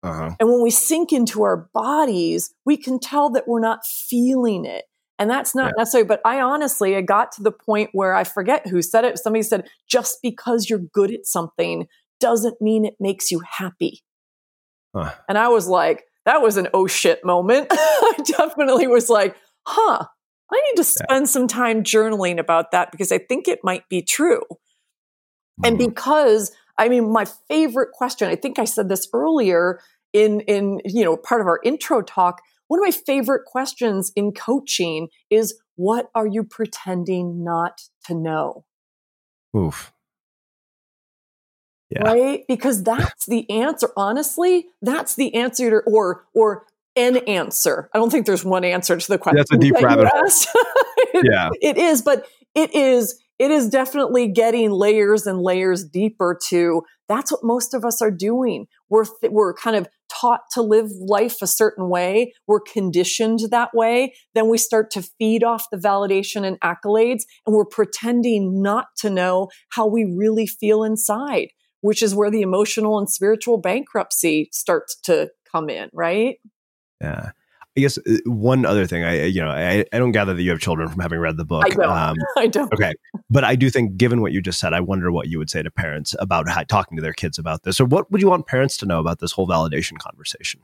Uh-huh. 0.03 0.34
And 0.40 0.48
when 0.48 0.62
we 0.62 0.70
sink 0.70 1.12
into 1.12 1.42
our 1.42 1.68
bodies, 1.72 2.53
we 2.66 2.76
can 2.76 2.98
tell 2.98 3.30
that 3.30 3.46
we're 3.46 3.61
not 3.61 3.86
feeling 3.86 4.64
it. 4.64 4.84
And 5.23 5.31
that's 5.31 5.55
not 5.55 5.66
yeah. 5.77 5.83
necessary. 5.83 6.03
But 6.03 6.20
I 6.25 6.41
honestly, 6.41 6.97
I 6.97 7.01
got 7.01 7.31
to 7.33 7.45
the 7.45 7.53
point 7.53 7.91
where 7.93 8.12
I 8.12 8.25
forget 8.25 8.66
who 8.66 8.83
said 8.83 9.05
it. 9.05 9.20
Somebody 9.20 9.45
said, 9.45 9.68
just 9.89 10.18
because 10.20 10.68
you're 10.68 10.81
good 10.81 11.12
at 11.12 11.27
something 11.27 11.87
doesn't 12.18 12.61
mean 12.61 12.85
it 12.85 12.97
makes 12.99 13.31
you 13.31 13.41
happy. 13.49 14.03
Huh. 14.93 15.12
And 15.29 15.39
I 15.39 15.47
was 15.47 15.68
like, 15.68 16.03
that 16.25 16.43
was 16.43 16.57
an 16.57 16.66
oh 16.75 16.89
shit 16.89 17.25
moment. 17.25 17.68
I 17.70 18.14
definitely 18.25 18.89
was 18.89 19.09
like, 19.09 19.37
huh, 19.64 20.07
I 20.53 20.61
need 20.61 20.77
to 20.77 20.85
spend 20.85 21.27
yeah. 21.27 21.31
some 21.31 21.47
time 21.47 21.85
journaling 21.85 22.41
about 22.41 22.73
that 22.73 22.91
because 22.91 23.12
I 23.12 23.18
think 23.18 23.47
it 23.47 23.61
might 23.62 23.89
be 23.89 24.03
true. 24.03 24.43
Mm. 24.51 25.68
And 25.68 25.79
mm-hmm. 25.79 25.89
because, 25.89 26.51
I 26.77 26.89
mean, 26.89 27.12
my 27.12 27.27
favorite 27.47 27.93
question, 27.93 28.29
I 28.29 28.35
think 28.35 28.59
I 28.59 28.64
said 28.64 28.89
this 28.89 29.07
earlier 29.12 29.79
in, 30.13 30.41
in, 30.43 30.81
you 30.85 31.05
know, 31.05 31.17
part 31.17 31.41
of 31.41 31.47
our 31.47 31.61
intro 31.65 32.03
talk 32.03 32.41
one 32.73 32.81
of 32.81 32.87
my 32.87 32.91
favorite 32.91 33.45
questions 33.45 34.13
in 34.17 34.33
coaching 34.33 35.09
is 35.29 35.61
what 35.77 36.09
are 36.15 36.27
you 36.27 36.43
pretending 36.43 37.45
not 37.45 37.83
to 38.07 38.15
know? 38.15 38.65
Oof. 39.55 39.93
Yeah. 41.91 42.03
Right? 42.03 42.45
Because 42.49 42.83
that's 42.83 43.27
the 43.27 43.51
answer. 43.51 43.91
Honestly, 43.95 44.69
that's 44.81 45.17
the 45.17 45.35
answer 45.35 45.69
to, 45.69 45.77
or 45.87 46.25
or 46.33 46.65
an 46.97 47.19
answer. 47.29 47.91
I 47.93 47.99
don't 47.99 48.09
think 48.09 48.25
there's 48.25 48.43
one 48.43 48.65
answer 48.65 48.97
to 48.97 49.07
the 49.07 49.19
question. 49.19 49.37
That's 49.37 49.53
a 49.53 49.59
deep 49.59 49.75
that 49.75 49.83
rabbit 49.83 50.09
hole. 50.09 50.25
it, 51.13 51.27
yeah. 51.31 51.51
It 51.61 51.77
is, 51.77 52.01
but 52.01 52.27
it 52.55 52.75
is 52.75 53.21
it 53.39 53.51
is 53.51 53.69
definitely 53.69 54.29
getting 54.29 54.71
layers 54.71 55.27
and 55.27 55.43
layers 55.43 55.85
deeper 55.85 56.39
to 56.49 56.85
that's 57.13 57.31
what 57.31 57.45
most 57.45 57.75
of 57.75 57.85
us 57.85 58.01
are 58.01 58.11
doing. 58.11 58.67
We're, 58.89 59.05
th- 59.05 59.31
we're 59.31 59.53
kind 59.53 59.77
of 59.77 59.87
taught 60.21 60.43
to 60.53 60.63
live 60.63 60.91
life 61.01 61.43
a 61.43 61.47
certain 61.47 61.89
way. 61.89 62.35
We're 62.47 62.61
conditioned 62.61 63.41
that 63.51 63.71
way. 63.75 64.15
Then 64.35 64.49
we 64.49 64.59
start 64.59 64.91
to 64.93 65.03
feed 65.03 65.43
off 65.43 65.67
the 65.71 65.77
validation 65.77 66.47
and 66.47 66.61
accolades 66.61 67.23
and 67.47 67.55
we're 67.55 67.65
pretending 67.65 68.63
not 68.63 68.87
to 68.99 69.11
know 69.11 69.49
how 69.71 69.87
we 69.87 70.05
really 70.05 70.47
feel 70.47 70.85
inside, 70.85 71.49
which 71.81 72.03
is 72.03 72.15
where 72.15 72.31
the 72.31 72.43
emotional 72.43 72.99
and 72.99 73.09
spiritual 73.09 73.59
bankruptcy 73.59 74.49
starts 74.53 74.99
to 75.03 75.31
come 75.51 75.69
in, 75.69 75.91
right? 75.93 76.37
Yeah. 77.01 77.33
I 77.77 77.81
guess 77.81 77.97
uh, 77.99 78.18
one 78.27 78.66
other 78.66 78.87
thing, 78.87 79.03
I 79.03 79.25
you 79.25 79.41
know, 79.41 79.49
I, 79.49 79.85
I 79.93 79.99
don't 79.99 80.12
gather 80.12 80.35
that 80.35 80.43
you 80.43 80.51
have 80.51 80.61
children 80.61 80.89
from 80.89 81.01
having 81.01 81.18
read 81.18 81.37
the 81.37 81.45
book. 81.45 81.64
I 81.64 81.70
don't. 81.70 81.85
Um, 81.85 82.16
I 82.37 82.47
don't. 82.47 82.73
Okay, 82.73 82.93
but 83.31 83.45
I 83.45 83.57
do 83.57 83.70
think, 83.70 83.97
given 83.97 84.20
what 84.20 84.33
you 84.33 84.43
just 84.43 84.59
said, 84.59 84.75
I 84.75 84.81
wonder 84.81 85.11
what 85.11 85.29
you 85.29 85.39
would 85.39 85.49
say 85.49 85.62
to 85.62 85.70
parents 85.70 86.14
about 86.18 86.49
how, 86.49 86.62
talking 86.64 86.97
to 86.97 87.03
their 87.03 87.14
kids 87.14 87.39
about 87.39 87.62
this, 87.62 87.81
or 87.81 87.87
what 87.87 88.11
would 88.11 88.20
you 88.20 88.29
want 88.29 88.47
parents 88.47 88.77
to 88.79 88.87
know 88.87 89.01
about 89.01 89.20
this 89.20 89.33
whole 89.33 89.49
validation 89.49 89.99
conversation? 89.99 90.61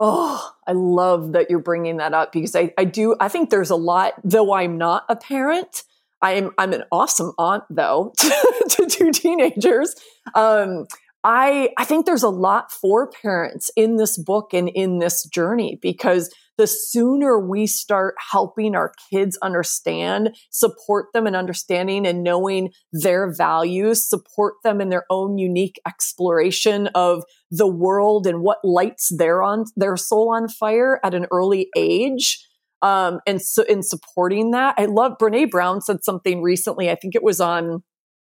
Oh, 0.00 0.52
I 0.66 0.72
love 0.72 1.32
that 1.32 1.50
you're 1.50 1.60
bringing 1.60 1.98
that 1.98 2.14
up 2.14 2.32
because 2.32 2.56
I, 2.56 2.72
I 2.78 2.84
do. 2.84 3.14
I 3.20 3.28
think 3.28 3.50
there's 3.50 3.70
a 3.70 3.76
lot, 3.76 4.14
though 4.24 4.52
I'm 4.52 4.78
not 4.78 5.04
a 5.08 5.16
parent. 5.16 5.84
I'm 6.22 6.52
I'm 6.56 6.72
an 6.72 6.84
awesome 6.90 7.32
aunt 7.36 7.64
though 7.68 8.12
to, 8.16 8.64
to 8.70 8.86
two 8.86 9.10
teenagers. 9.10 9.94
Um, 10.34 10.86
I, 11.24 11.70
I 11.78 11.84
think 11.84 12.04
there's 12.04 12.24
a 12.24 12.28
lot 12.28 12.72
for 12.72 13.08
parents 13.10 13.70
in 13.76 13.96
this 13.96 14.18
book 14.18 14.52
and 14.52 14.68
in 14.68 14.98
this 14.98 15.24
journey 15.24 15.78
because 15.80 16.34
the 16.58 16.66
sooner 16.66 17.38
we 17.38 17.66
start 17.66 18.14
helping 18.30 18.74
our 18.74 18.92
kids 19.10 19.38
understand, 19.40 20.36
support 20.50 21.06
them 21.14 21.26
in 21.26 21.34
understanding 21.34 22.06
and 22.06 22.22
knowing 22.22 22.70
their 22.92 23.32
values, 23.32 24.08
support 24.08 24.54
them 24.64 24.80
in 24.80 24.88
their 24.88 25.04
own 25.10 25.38
unique 25.38 25.80
exploration 25.86 26.88
of 26.94 27.24
the 27.50 27.68
world 27.68 28.26
and 28.26 28.42
what 28.42 28.58
lights 28.64 29.10
their 29.16 29.42
on 29.42 29.64
their 29.76 29.96
soul 29.96 30.34
on 30.34 30.48
fire 30.48 31.00
at 31.04 31.14
an 31.14 31.26
early 31.30 31.68
age. 31.76 32.44
Um, 32.82 33.20
and 33.26 33.40
so 33.40 33.62
in 33.62 33.82
supporting 33.82 34.50
that, 34.50 34.74
I 34.76 34.86
love 34.86 35.12
Brene 35.20 35.50
Brown 35.50 35.80
said 35.80 36.02
something 36.02 36.42
recently. 36.42 36.90
I 36.90 36.96
think 36.96 37.14
it 37.14 37.22
was 37.22 37.40
on 37.40 37.82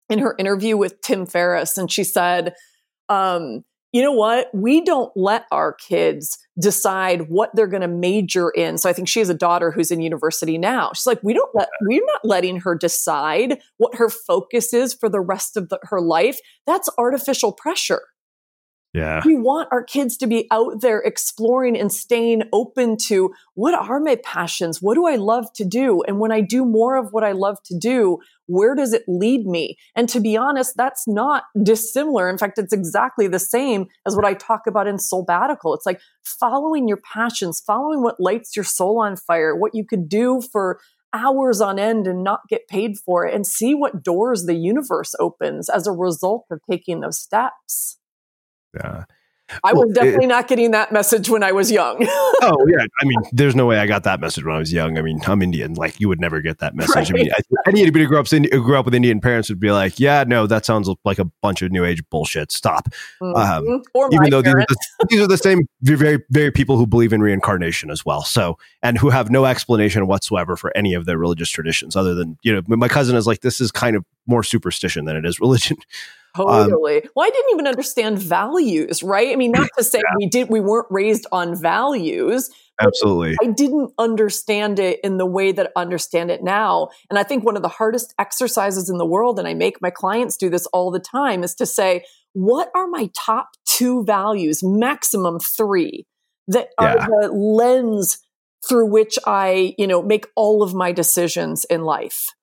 in 0.10 0.20
her 0.20 0.36
interview 0.38 0.76
with 0.76 1.02
Tim 1.02 1.26
Ferriss, 1.26 1.78
and 1.78 1.90
she 1.90 2.04
said, 2.04 2.54
um, 3.10 3.64
you 3.92 4.04
know 4.04 4.12
what? 4.12 4.50
We 4.54 4.82
don't 4.82 5.12
let 5.16 5.46
our 5.52 5.74
kids 5.74 6.38
decide 6.62 7.30
what 7.30 7.50
they're 7.56 7.68
going 7.68 7.82
to 7.82 7.88
major 7.88 8.50
in. 8.52 8.78
So 8.78 8.88
I 8.90 8.94
think 8.94 9.08
she 9.08 9.20
has 9.20 9.30
a 9.30 9.34
daughter 9.34 9.72
who's 9.72 9.90
in 9.90 10.00
university 10.00 10.58
now. 10.58 10.92
She's 10.94 11.08
like, 11.08 11.24
we 11.24 11.34
don't 11.34 11.50
let, 11.56 11.70
we're 11.82 12.06
not 12.06 12.22
letting 12.24 12.58
her 12.62 12.76
decide 12.76 13.60
what 13.78 13.96
her 13.96 14.10
focus 14.10 14.74
is 14.74 14.94
for 14.94 15.10
the 15.10 15.22
rest 15.22 15.58
of 15.58 15.70
the, 15.70 15.80
her 15.84 16.02
life. 16.02 16.40
That's 16.68 16.90
artificial 17.00 17.52
pressure. 17.52 18.02
Yeah. 18.94 19.22
We 19.24 19.38
want 19.38 19.70
our 19.72 19.84
kids 19.84 20.18
to 20.18 20.28
be 20.28 20.48
out 20.50 20.82
there 20.82 21.00
exploring 21.00 21.78
and 21.78 21.94
staying 21.94 22.44
open 22.52 22.98
to 23.06 23.34
what 23.54 23.76
are 23.76 24.00
my 24.00 24.18
passions? 24.24 24.82
What 24.82 24.96
do 24.96 25.06
I 25.06 25.16
love 25.16 25.54
to 25.54 25.66
do? 25.66 26.02
And 26.08 26.20
when 26.20 26.32
I 26.32 26.42
do 26.42 26.66
more 26.66 26.96
of 26.96 27.10
what 27.12 27.24
I 27.24 27.34
love 27.34 27.62
to 27.66 27.78
do, 27.78 28.18
where 28.48 28.74
does 28.74 28.94
it 28.94 29.04
lead 29.08 29.46
me? 29.46 29.78
And 29.96 30.10
to 30.10 30.20
be 30.20 30.36
honest, 30.36 30.74
that's 30.76 31.08
not 31.08 31.44
dissimilar. 31.62 32.30
In 32.30 32.40
fact, 32.40 32.58
it's 32.58 32.74
exactly 32.74 33.28
the 33.28 33.38
same 33.38 33.86
as 34.08 34.16
what 34.16 34.26
I 34.26 34.34
talk 34.34 34.62
about 34.66 34.88
in 34.88 34.96
Soulbbatical. 34.96 35.76
It's 35.76 35.86
like 35.86 36.02
following 36.24 36.88
your 36.88 37.00
passions, 37.14 37.62
following 37.66 38.02
what 38.02 38.20
lights 38.20 38.56
your 38.56 38.66
soul 38.66 39.00
on 39.02 39.18
fire, 39.18 39.56
what 39.56 39.76
you 39.76 39.86
could 39.86 40.10
do 40.10 40.42
for 40.42 40.80
hours 41.14 41.62
on 41.62 41.78
end 41.78 42.08
and 42.08 42.24
not 42.24 42.42
get 42.50 42.68
paid 42.68 42.98
for 42.98 43.26
it 43.26 43.36
and 43.36 43.46
see 43.46 43.76
what 43.76 44.04
doors 44.04 44.46
the 44.46 44.56
universe 44.56 45.14
opens 45.20 45.70
as 45.70 45.86
a 45.86 45.92
result 45.92 46.46
of 46.50 46.60
taking 46.70 47.02
those 47.02 47.20
steps. 47.20 47.99
Yeah. 48.76 49.06
I 49.64 49.74
well, 49.74 49.86
was 49.86 49.96
definitely 49.96 50.26
it, 50.26 50.30
not 50.30 50.48
getting 50.48 50.72
that 50.72 50.92
message 50.92 51.30
when 51.30 51.44
I 51.44 51.52
was 51.52 51.72
young. 51.72 51.98
oh 52.42 52.66
yeah, 52.68 52.86
I 53.02 53.06
mean, 53.06 53.20
there's 53.32 53.56
no 53.56 53.66
way 53.66 53.80
I 53.80 53.88
got 53.88 54.04
that 54.04 54.20
message 54.20 54.44
when 54.44 54.56
I 54.56 54.60
was 54.60 54.72
young. 54.72 54.98
I 54.98 55.02
mean, 55.02 55.20
I'm 55.26 55.42
Indian. 55.42 55.74
Like, 55.74 56.00
you 56.00 56.08
would 56.08 56.20
never 56.20 56.42
get 56.42 56.60
that 56.60 56.76
message. 56.76 57.12
Right. 57.12 57.32
I 57.66 57.72
mean, 57.72 57.84
anybody 57.84 58.04
who 58.04 58.10
grew 58.10 58.20
up 58.20 58.28
who 58.28 58.64
grew 58.64 58.78
up 58.78 58.86
with 58.86 58.94
Indian 58.94 59.20
parents 59.20 59.50
would 59.50 59.60
be 59.60 59.72
like, 59.72 60.00
"Yeah, 60.00 60.24
no, 60.28 60.48
that 60.48 60.66
sounds 60.66 60.90
like 61.04 61.20
a 61.20 61.26
bunch 61.42 61.62
of 61.62 61.72
new 61.72 61.84
age 61.84 62.02
bullshit. 62.10 62.52
Stop." 62.52 62.90
Mm-hmm. 63.22 63.36
Um, 63.36 63.84
or 63.94 64.10
even 64.14 64.30
though 64.30 64.42
these 64.42 64.54
are, 64.54 64.66
the, 64.68 65.08
these 65.10 65.22
are, 65.22 65.28
the, 65.28 65.38
same 65.38 65.68
very 65.82 66.24
very 66.30 66.52
people 66.52 66.78
who 66.78 66.86
believe 66.86 67.14
in 67.14 67.22
reincarnation 67.22 67.90
as 67.90 68.06
well. 68.06 68.24
So 68.24 68.58
and 68.84 68.98
who 68.98 69.10
have 69.10 69.32
no 69.32 69.46
explanation 69.46 70.06
whatsoever 70.08 70.56
for 70.56 70.76
any 70.76 70.94
of 70.94 71.06
their 71.06 71.18
religious 71.18 71.50
traditions, 71.50 71.96
other 71.96 72.14
than 72.14 72.38
you 72.44 72.54
know, 72.54 72.62
my 72.68 72.88
cousin 72.88 73.16
is 73.16 73.26
like, 73.26 73.42
"This 73.42 73.62
is 73.62 73.72
kind 73.72 73.96
of 73.96 74.06
more 74.28 74.44
superstition 74.44 75.06
than 75.06 75.16
it 75.16 75.26
is 75.26 75.40
religion." 75.40 75.78
Um, 76.38 76.46
totally. 76.46 77.04
Um, 77.04 77.10
well, 77.16 77.28
I 77.28 77.30
didn't 77.30 77.52
even 77.54 77.68
understand 77.68 78.20
values, 78.20 79.02
right? 79.04 79.32
I 79.32 79.36
mean, 79.36 79.52
not 79.52 79.70
to 79.78 79.84
say 79.84 80.00
yeah. 80.00 80.16
we 80.18 80.28
did 80.28 80.50
we 80.50 80.60
weren't 80.60 80.88
raised 80.90 81.26
on 81.32 81.56
values. 81.56 82.50
Absolutely. 82.82 83.36
I 83.42 83.48
didn't 83.48 83.92
understand 83.98 84.80
it 84.80 85.00
in 85.04 85.18
the 85.18 85.26
way 85.26 85.52
that 85.52 85.72
I 85.76 85.82
understand 85.82 86.32
it 86.32 86.42
now. 86.42 86.90
And 87.10 87.20
I 87.20 87.24
think 87.24 87.44
one 87.44 87.58
of 87.58 87.62
the 87.62 87.68
hardest 87.68 88.14
exercises 88.18 88.90
in 88.90 88.98
the 88.98 89.06
world, 89.06 89.38
and 89.38 89.48
I 89.48 89.54
make 89.54 89.82
my 89.82 89.90
clients 89.90 90.38
do 90.38 90.50
this 90.50 90.66
all 90.68 90.90
the 90.90 91.00
time, 91.00 91.44
is 91.44 91.56
to 91.56 91.66
say, 91.66 92.06
what 92.34 92.70
are 92.74 92.88
my 92.88 93.10
top 93.18 93.50
two 93.66 94.06
values, 94.06 94.62
maximum 94.64 95.40
three, 95.40 96.06
that 96.48 96.70
yeah. 96.80 96.94
are 96.94 96.98
the 96.98 97.32
lens 97.34 98.20
through 98.68 98.88
which 98.88 99.18
I, 99.26 99.76
you 99.78 99.88
know, 99.88 100.02
make 100.02 100.28
all 100.36 100.64
of 100.64 100.74
my 100.74 100.92
decisions 100.92 101.66
in 101.70 101.84
life. 101.84 102.34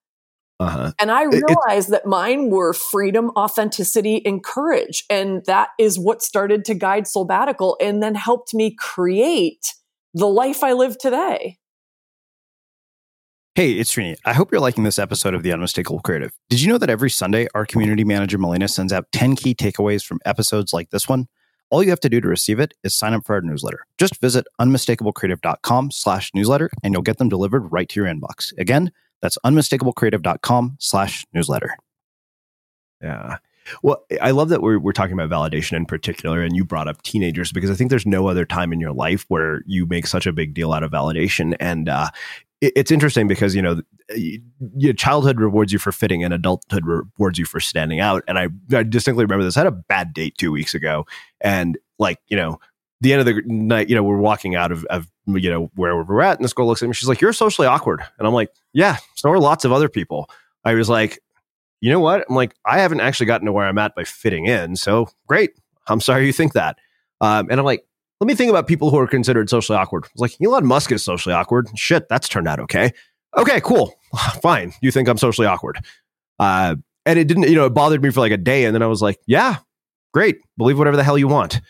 Uh-huh. 0.58 0.92
And 0.98 1.10
I 1.10 1.24
realized 1.24 1.90
that 1.90 2.06
mine 2.06 2.48
were 2.48 2.72
freedom, 2.72 3.30
authenticity, 3.36 4.24
and 4.24 4.42
courage. 4.42 5.04
And 5.10 5.44
that 5.46 5.70
is 5.78 5.98
what 5.98 6.22
started 6.22 6.64
to 6.66 6.74
guide 6.74 7.04
Soulbbatical 7.04 7.76
and 7.80 8.02
then 8.02 8.14
helped 8.14 8.54
me 8.54 8.74
create 8.74 9.74
the 10.14 10.26
life 10.26 10.64
I 10.64 10.72
live 10.72 10.96
today. 10.96 11.58
Hey, 13.54 13.72
it's 13.72 13.94
Srini. 13.94 14.16
I 14.24 14.34
hope 14.34 14.52
you're 14.52 14.60
liking 14.60 14.84
this 14.84 14.98
episode 14.98 15.32
of 15.32 15.42
The 15.42 15.52
Unmistakable 15.52 16.00
Creative. 16.00 16.30
Did 16.50 16.60
you 16.60 16.68
know 16.68 16.78
that 16.78 16.90
every 16.90 17.08
Sunday, 17.08 17.48
our 17.54 17.64
community 17.64 18.04
manager, 18.04 18.36
Melina, 18.36 18.68
sends 18.68 18.92
out 18.92 19.06
10 19.12 19.36
key 19.36 19.54
takeaways 19.54 20.04
from 20.04 20.20
episodes 20.26 20.74
like 20.74 20.90
this 20.90 21.08
one? 21.08 21.26
All 21.70 21.82
you 21.82 21.90
have 21.90 22.00
to 22.00 22.08
do 22.08 22.20
to 22.20 22.28
receive 22.28 22.60
it 22.60 22.74
is 22.84 22.96
sign 22.96 23.14
up 23.14 23.24
for 23.24 23.34
our 23.34 23.40
newsletter. 23.40 23.86
Just 23.98 24.20
visit 24.20 24.46
unmistakablecreative.com 24.60 25.90
slash 25.90 26.30
newsletter 26.34 26.70
and 26.82 26.92
you'll 26.92 27.02
get 27.02 27.16
them 27.16 27.28
delivered 27.28 27.72
right 27.72 27.88
to 27.88 28.00
your 28.00 28.08
inbox. 28.08 28.52
Again, 28.58 28.92
that's 29.26 29.38
unmistakablecreative.com 29.44 30.76
slash 30.78 31.26
newsletter. 31.32 31.76
Yeah. 33.02 33.38
Well, 33.82 34.04
I 34.22 34.30
love 34.30 34.50
that 34.50 34.62
we're, 34.62 34.78
we're 34.78 34.92
talking 34.92 35.18
about 35.18 35.30
validation 35.30 35.72
in 35.72 35.84
particular, 35.86 36.42
and 36.42 36.54
you 36.54 36.64
brought 36.64 36.86
up 36.86 37.02
teenagers 37.02 37.50
because 37.50 37.68
I 37.68 37.74
think 37.74 37.90
there's 37.90 38.06
no 38.06 38.28
other 38.28 38.44
time 38.44 38.72
in 38.72 38.78
your 38.78 38.92
life 38.92 39.24
where 39.26 39.62
you 39.66 39.84
make 39.86 40.06
such 40.06 40.26
a 40.26 40.32
big 40.32 40.54
deal 40.54 40.72
out 40.72 40.84
of 40.84 40.92
validation. 40.92 41.56
And 41.58 41.88
uh, 41.88 42.10
it, 42.60 42.72
it's 42.76 42.92
interesting 42.92 43.26
because, 43.26 43.56
you 43.56 43.62
know, 43.62 43.82
your 44.76 44.92
childhood 44.92 45.40
rewards 45.40 45.72
you 45.72 45.80
for 45.80 45.90
fitting 45.90 46.22
and 46.22 46.32
adulthood 46.32 46.86
rewards 46.86 47.40
you 47.40 47.44
for 47.44 47.58
standing 47.58 47.98
out. 47.98 48.22
And 48.28 48.38
I, 48.38 48.46
I 48.72 48.84
distinctly 48.84 49.24
remember 49.24 49.44
this. 49.44 49.56
I 49.56 49.60
had 49.60 49.66
a 49.66 49.72
bad 49.72 50.14
date 50.14 50.38
two 50.38 50.52
weeks 50.52 50.72
ago, 50.72 51.04
and 51.40 51.76
like, 51.98 52.20
you 52.28 52.36
know, 52.36 52.60
the 53.00 53.12
end 53.12 53.20
of 53.20 53.26
the 53.26 53.42
night, 53.46 53.88
you 53.88 53.96
know, 53.96 54.04
we're 54.04 54.16
walking 54.16 54.54
out 54.54 54.70
of, 54.70 54.84
of 54.84 55.10
you 55.26 55.50
know, 55.50 55.70
where 55.74 56.02
we're 56.02 56.22
at. 56.22 56.38
And 56.38 56.44
this 56.44 56.52
girl 56.52 56.66
looks 56.66 56.82
at 56.82 56.88
me. 56.88 56.94
She's 56.94 57.08
like, 57.08 57.20
You're 57.20 57.32
socially 57.32 57.66
awkward. 57.66 58.02
And 58.18 58.26
I'm 58.26 58.34
like, 58.34 58.50
Yeah, 58.72 58.96
so 59.14 59.30
are 59.30 59.38
lots 59.38 59.64
of 59.64 59.72
other 59.72 59.88
people. 59.88 60.30
I 60.64 60.74
was 60.74 60.88
like, 60.88 61.20
You 61.80 61.90
know 61.90 62.00
what? 62.00 62.24
I'm 62.28 62.34
like, 62.34 62.54
I 62.64 62.78
haven't 62.78 63.00
actually 63.00 63.26
gotten 63.26 63.46
to 63.46 63.52
where 63.52 63.66
I'm 63.66 63.78
at 63.78 63.94
by 63.94 64.04
fitting 64.04 64.46
in. 64.46 64.76
So 64.76 65.08
great. 65.26 65.52
I'm 65.88 66.00
sorry 66.00 66.26
you 66.26 66.32
think 66.32 66.52
that. 66.54 66.78
Um, 67.20 67.48
and 67.50 67.58
I'm 67.58 67.66
like, 67.66 67.86
let 68.20 68.26
me 68.26 68.34
think 68.34 68.50
about 68.50 68.66
people 68.66 68.90
who 68.90 68.98
are 68.98 69.06
considered 69.06 69.50
socially 69.50 69.76
awkward. 69.76 70.04
I 70.04 70.08
was 70.14 70.20
like, 70.20 70.40
Elon 70.40 70.66
Musk 70.66 70.90
is 70.90 71.04
socially 71.04 71.34
awkward. 71.34 71.68
Shit, 71.76 72.08
that's 72.08 72.28
turned 72.28 72.48
out 72.48 72.60
okay. 72.60 72.92
Okay, 73.36 73.60
cool. 73.60 73.94
Fine. 74.42 74.72
You 74.80 74.90
think 74.90 75.08
I'm 75.08 75.18
socially 75.18 75.46
awkward. 75.46 75.78
Uh, 76.38 76.76
and 77.04 77.18
it 77.18 77.28
didn't, 77.28 77.44
you 77.44 77.54
know, 77.54 77.66
it 77.66 77.74
bothered 77.74 78.02
me 78.02 78.10
for 78.10 78.20
like 78.20 78.32
a 78.32 78.38
day. 78.38 78.64
And 78.64 78.74
then 78.74 78.82
I 78.82 78.86
was 78.86 79.02
like, 79.02 79.18
yeah, 79.26 79.56
great. 80.14 80.38
Believe 80.56 80.78
whatever 80.78 80.96
the 80.96 81.04
hell 81.04 81.18
you 81.18 81.28
want. 81.28 81.60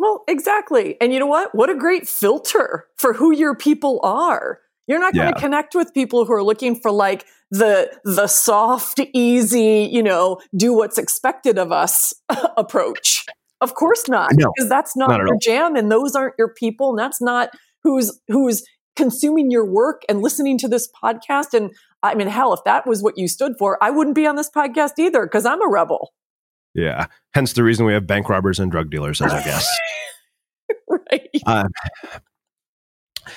Well, 0.00 0.24
exactly. 0.26 0.96
And 0.98 1.12
you 1.12 1.20
know 1.20 1.26
what? 1.26 1.54
What 1.54 1.68
a 1.68 1.74
great 1.74 2.08
filter 2.08 2.86
for 2.96 3.12
who 3.12 3.32
your 3.32 3.54
people 3.54 4.00
are. 4.02 4.58
You're 4.86 4.98
not 4.98 5.12
going 5.12 5.26
to 5.26 5.34
yeah. 5.36 5.40
connect 5.40 5.74
with 5.74 5.92
people 5.92 6.24
who 6.24 6.32
are 6.32 6.42
looking 6.42 6.74
for 6.74 6.90
like 6.90 7.26
the 7.50 7.92
the 8.04 8.26
soft, 8.26 8.98
easy, 9.12 9.86
you 9.92 10.02
know, 10.02 10.40
do 10.56 10.72
what's 10.72 10.96
expected 10.96 11.58
of 11.58 11.70
us 11.70 12.14
approach. 12.56 13.26
Of 13.60 13.74
course 13.74 14.08
not, 14.08 14.30
because 14.30 14.70
that's 14.70 14.96
not, 14.96 15.10
not 15.10 15.18
your 15.18 15.36
jam, 15.38 15.76
and 15.76 15.92
those 15.92 16.14
aren't 16.14 16.34
your 16.38 16.54
people, 16.54 16.88
and 16.88 16.98
that's 16.98 17.20
not 17.20 17.50
who's 17.82 18.18
who's 18.28 18.64
consuming 18.96 19.50
your 19.50 19.66
work 19.66 20.00
and 20.08 20.22
listening 20.22 20.56
to 20.58 20.68
this 20.68 20.88
podcast. 21.04 21.52
And 21.52 21.72
I 22.02 22.14
mean, 22.14 22.28
hell, 22.28 22.54
if 22.54 22.64
that 22.64 22.86
was 22.86 23.02
what 23.02 23.18
you 23.18 23.28
stood 23.28 23.52
for, 23.58 23.76
I 23.84 23.90
wouldn't 23.90 24.16
be 24.16 24.26
on 24.26 24.36
this 24.36 24.48
podcast 24.48 24.92
either 24.98 25.24
because 25.24 25.44
I'm 25.44 25.60
a 25.60 25.68
rebel. 25.68 26.14
Yeah. 26.74 27.06
Hence 27.34 27.52
the 27.52 27.62
reason 27.62 27.86
we 27.86 27.92
have 27.92 28.06
bank 28.06 28.28
robbers 28.28 28.58
and 28.58 28.70
drug 28.70 28.90
dealers 28.90 29.20
as 29.20 29.32
our 29.32 29.42
guests. 29.42 29.80
right. 30.88 31.30
Uh, 31.46 31.68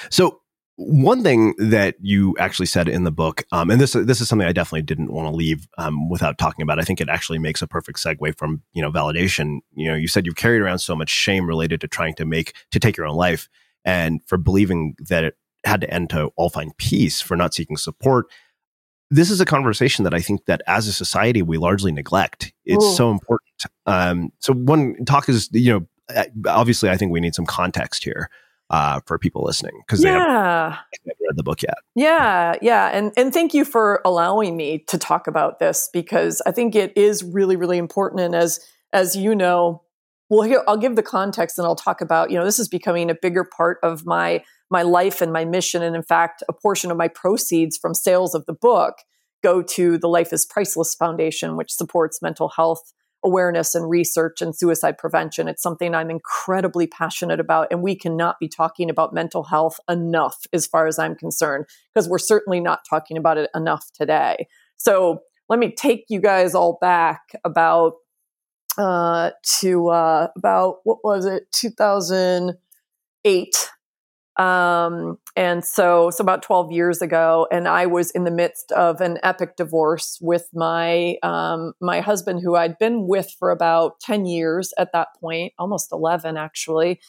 so 0.09 0.41
one 0.75 1.21
thing 1.21 1.53
that 1.57 1.95
you 2.01 2.36
actually 2.39 2.65
said 2.65 2.89
in 2.89 3.03
the 3.03 3.11
book, 3.11 3.43
um, 3.51 3.69
and 3.69 3.79
this 3.79 3.93
this 3.93 4.21
is 4.21 4.27
something 4.27 4.47
I 4.47 4.53
definitely 4.53 4.81
didn't 4.81 5.11
want 5.11 5.27
to 5.27 5.36
leave 5.36 5.67
um, 5.77 6.09
without 6.09 6.38
talking 6.38 6.63
about. 6.63 6.79
I 6.79 6.84
think 6.84 6.99
it 6.99 7.09
actually 7.09 7.39
makes 7.39 7.61
a 7.61 7.67
perfect 7.67 7.99
segue 7.99 8.38
from 8.38 8.63
you 8.73 8.81
know 8.81 8.91
validation. 8.91 9.59
You 9.73 9.91
know, 9.91 9.95
you 9.95 10.07
said 10.07 10.25
you've 10.25 10.36
carried 10.36 10.61
around 10.61 10.79
so 10.79 10.95
much 10.95 11.09
shame 11.09 11.47
related 11.47 11.81
to 11.81 11.88
trying 11.88 12.15
to 12.15 12.25
make 12.25 12.55
to 12.71 12.79
take 12.79 12.97
your 12.97 13.05
own 13.05 13.15
life, 13.15 13.49
and 13.86 14.21
for 14.25 14.38
believing 14.38 14.95
that 15.09 15.23
it 15.23 15.38
had 15.63 15.81
to 15.81 15.93
end 15.93 16.09
to 16.09 16.31
all 16.36 16.49
find 16.49 16.75
peace, 16.77 17.21
for 17.21 17.38
not 17.38 17.53
seeking 17.53 17.77
support. 17.77 18.25
This 19.11 19.29
is 19.29 19.39
a 19.39 19.45
conversation 19.45 20.03
that 20.03 20.13
I 20.13 20.19
think 20.19 20.45
that 20.45 20.61
as 20.67 20.87
a 20.87 20.93
society 20.93 21.41
we 21.41 21.57
largely 21.57 21.91
neglect. 21.91 22.51
It's 22.65 22.83
Ooh. 22.83 22.93
so 22.95 23.11
important. 23.11 23.63
Um, 23.85 24.31
so 24.39 24.53
one 24.53 24.95
talk 25.05 25.29
is 25.29 25.49
you 25.51 25.73
know 25.73 25.87
uh, 26.15 26.25
obviously 26.47 26.89
I 26.89 26.97
think 26.97 27.11
we 27.11 27.19
need 27.19 27.35
some 27.35 27.45
context 27.45 28.03
here 28.03 28.29
uh, 28.69 29.01
for 29.05 29.19
people 29.19 29.43
listening 29.43 29.83
because 29.85 30.01
they 30.01 30.09
haven't 30.09 30.27
Yeah. 30.27 30.77
read 31.05 31.35
the 31.35 31.43
book 31.43 31.61
yet. 31.61 31.75
Yeah, 31.95 32.55
yeah, 32.61 32.89
and 32.91 33.11
and 33.15 33.31
thank 33.31 33.53
you 33.53 33.65
for 33.65 34.01
allowing 34.03 34.57
me 34.57 34.79
to 34.87 34.97
talk 34.97 35.27
about 35.27 35.59
this 35.59 35.89
because 35.93 36.41
I 36.47 36.51
think 36.51 36.75
it 36.75 36.91
is 36.97 37.23
really 37.23 37.55
really 37.55 37.77
important. 37.77 38.21
And 38.21 38.33
as 38.33 38.59
as 38.91 39.15
you 39.15 39.35
know, 39.35 39.82
well, 40.34 40.47
here 40.47 40.63
I'll 40.67 40.77
give 40.77 40.95
the 40.95 41.03
context 41.03 41.57
and 41.57 41.65
I'll 41.65 41.75
talk 41.75 42.01
about 42.01 42.31
you 42.31 42.38
know 42.38 42.45
this 42.45 42.59
is 42.59 42.67
becoming 42.67 43.09
a 43.09 43.15
bigger 43.15 43.43
part 43.43 43.77
of 43.84 44.05
my 44.05 44.43
my 44.69 44.81
life 44.81 45.21
and 45.21 45.31
my 45.31 45.45
mission. 45.45 45.84
And 45.84 45.95
in 45.95 46.03
fact, 46.03 46.43
a 46.49 46.53
portion 46.53 46.89
of 46.89 46.97
my 46.97 47.07
proceeds 47.07 47.77
from 47.77 47.93
sales 47.93 48.34
of 48.34 48.45
the 48.45 48.53
book 48.53 48.95
go 49.43 49.61
to 49.61 49.97
the 49.97 50.07
Life 50.07 50.34
is 50.34 50.45
Priceless 50.45 50.95
Foundation, 50.95 51.57
which 51.57 51.71
supports 51.71 52.21
mental 52.21 52.49
health 52.49 52.93
awareness 53.25 53.73
and 53.73 53.89
research 53.89 54.41
and 54.41 54.55
suicide 54.55 54.97
prevention. 54.97 55.47
It's 55.47 55.61
something 55.61 55.95
I'm 55.95 56.09
incredibly 56.09 56.88
passionate 56.88 57.39
about, 57.39 57.67
and 57.71 57.81
we 57.81 57.95
cannot 57.95 58.38
be 58.39 58.49
talking 58.49 58.89
about 58.89 59.13
mental 59.13 59.43
health 59.43 59.79
enough, 59.89 60.36
as 60.51 60.67
far 60.67 60.88
as 60.88 60.99
I'm 60.99 61.15
concerned, 61.15 61.65
because 61.93 62.09
we're 62.09 62.17
certainly 62.17 62.59
not 62.59 62.81
talking 62.89 63.17
about 63.17 63.38
it 63.38 63.49
enough 63.55 63.86
today. 63.93 64.47
So 64.77 65.19
let 65.47 65.59
me 65.59 65.71
take 65.71 66.05
you 66.09 66.19
guys 66.19 66.53
all 66.53 66.77
back 66.81 67.21
about 67.45 67.93
uh, 68.78 69.32
to 69.59 69.89
uh, 69.89 70.28
about 70.36 70.78
what 70.84 70.99
was 71.03 71.26
it, 71.26 71.51
2008. 71.51 73.69
Um, 74.36 75.19
and 75.36 75.63
so 75.63 76.07
it's 76.07 76.19
about 76.19 76.41
12 76.41 76.71
years 76.71 77.03
ago, 77.03 77.47
and 77.51 77.67
I 77.67 77.86
was 77.86 78.09
in 78.11 78.24
the 78.24 78.32
midst 78.32 78.71
of 78.71 78.99
an 78.99 79.19
epic 79.21 79.57
divorce 79.57 80.17
with 80.21 80.49
my 80.53 81.17
um, 81.21 81.74
my 81.80 82.01
husband, 82.01 82.41
who 82.41 82.55
I'd 82.55 82.80
been 82.80 83.07
with 83.07 83.30
for 83.38 83.51
about 83.51 83.99
10 83.99 84.26
years 84.26 84.74
at 84.80 84.91
that 84.93 85.09
point, 85.19 85.53
almost 85.59 85.91
11 85.91 86.36
actually. 86.38 86.99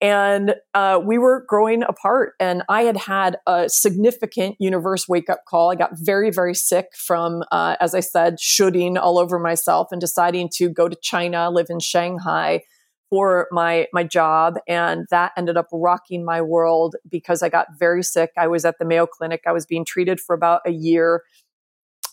And 0.00 0.54
uh, 0.72 0.98
we 1.04 1.18
were 1.18 1.44
growing 1.46 1.82
apart, 1.82 2.32
and 2.40 2.62
I 2.70 2.82
had 2.82 2.96
had 2.96 3.36
a 3.46 3.68
significant 3.68 4.56
universe 4.58 5.06
wake 5.06 5.28
up 5.28 5.44
call. 5.46 5.70
I 5.70 5.74
got 5.74 5.90
very, 5.92 6.30
very 6.30 6.54
sick 6.54 6.86
from, 6.96 7.44
uh, 7.52 7.76
as 7.80 7.94
I 7.94 8.00
said, 8.00 8.40
shooting 8.40 8.96
all 8.96 9.18
over 9.18 9.38
myself 9.38 9.88
and 9.92 10.00
deciding 10.00 10.48
to 10.54 10.70
go 10.70 10.88
to 10.88 10.96
China, 11.02 11.50
live 11.50 11.66
in 11.68 11.80
Shanghai 11.80 12.62
for 13.10 13.48
my 13.50 13.88
my 13.92 14.04
job 14.04 14.54
and 14.68 15.06
that 15.10 15.32
ended 15.36 15.56
up 15.56 15.66
rocking 15.72 16.24
my 16.24 16.40
world 16.40 16.94
because 17.10 17.42
I 17.42 17.48
got 17.48 17.66
very 17.76 18.04
sick. 18.04 18.30
I 18.38 18.46
was 18.46 18.64
at 18.64 18.78
the 18.78 18.84
Mayo 18.84 19.04
Clinic. 19.04 19.42
I 19.46 19.52
was 19.52 19.66
being 19.66 19.84
treated 19.84 20.20
for 20.20 20.32
about 20.32 20.60
a 20.64 20.70
year 20.70 21.24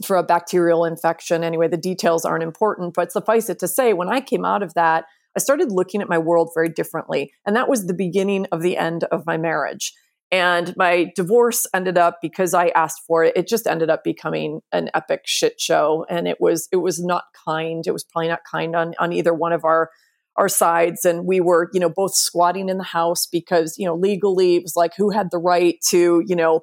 for 0.06 0.16
a 0.16 0.24
bacterial 0.24 0.86
infection. 0.86 1.44
Anyway, 1.44 1.68
the 1.68 1.78
details 1.78 2.26
aren't 2.26 2.44
important, 2.44 2.94
but 2.94 3.12
suffice 3.12 3.50
it 3.50 3.60
to 3.60 3.68
say 3.68 3.94
when 3.94 4.10
I 4.10 4.22
came 4.22 4.46
out 4.46 4.64
of 4.64 4.74
that, 4.74 5.06
I 5.38 5.40
started 5.40 5.72
looking 5.72 6.02
at 6.02 6.10
my 6.10 6.18
world 6.18 6.50
very 6.56 6.68
differently. 6.68 7.32
And 7.46 7.56
that 7.56 7.70
was 7.70 7.86
the 7.86 7.94
beginning 7.94 8.48
of 8.52 8.64
the 8.64 8.76
end 8.76 9.04
of 9.06 9.24
my 9.28 9.38
marriage. 9.38 9.94
And 10.32 10.76
my 10.76 11.12
divorce 11.16 11.68
ended 11.76 11.96
up 11.98 12.18
because 12.24 12.56
I 12.56 12.70
asked 12.70 13.04
for 13.06 13.24
it. 13.24 13.38
It 13.38 13.48
just 13.48 13.68
ended 13.68 13.92
up 13.92 14.04
becoming 14.04 14.62
an 14.72 14.90
epic 14.96 15.22
shit 15.26 15.62
show, 15.62 16.06
and 16.10 16.28
it 16.28 16.42
was 16.42 16.68
it 16.74 16.78
was 16.78 17.02
not 17.02 17.26
kind. 17.46 17.86
It 17.88 17.92
was 17.92 18.04
probably 18.04 18.28
not 18.28 18.42
kind 18.52 18.76
on 18.76 18.94
on 19.00 19.14
either 19.14 19.34
one 19.34 19.54
of 19.54 19.64
our 19.64 19.90
our 20.36 20.50
sides 20.50 21.04
and 21.04 21.26
we 21.26 21.40
were 21.40 21.70
you 21.74 21.80
know 21.80 21.90
both 21.90 22.14
squatting 22.14 22.70
in 22.70 22.78
the 22.78 22.84
house 22.84 23.26
because 23.26 23.76
you 23.78 23.86
know 23.86 23.96
legally 23.96 24.56
it 24.56 24.64
was 24.64 24.76
like 24.76 24.92
who 24.96 25.10
had 25.10 25.30
the 25.32 25.40
right 25.40 25.78
to 25.90 26.22
you 26.28 26.36
know 26.36 26.62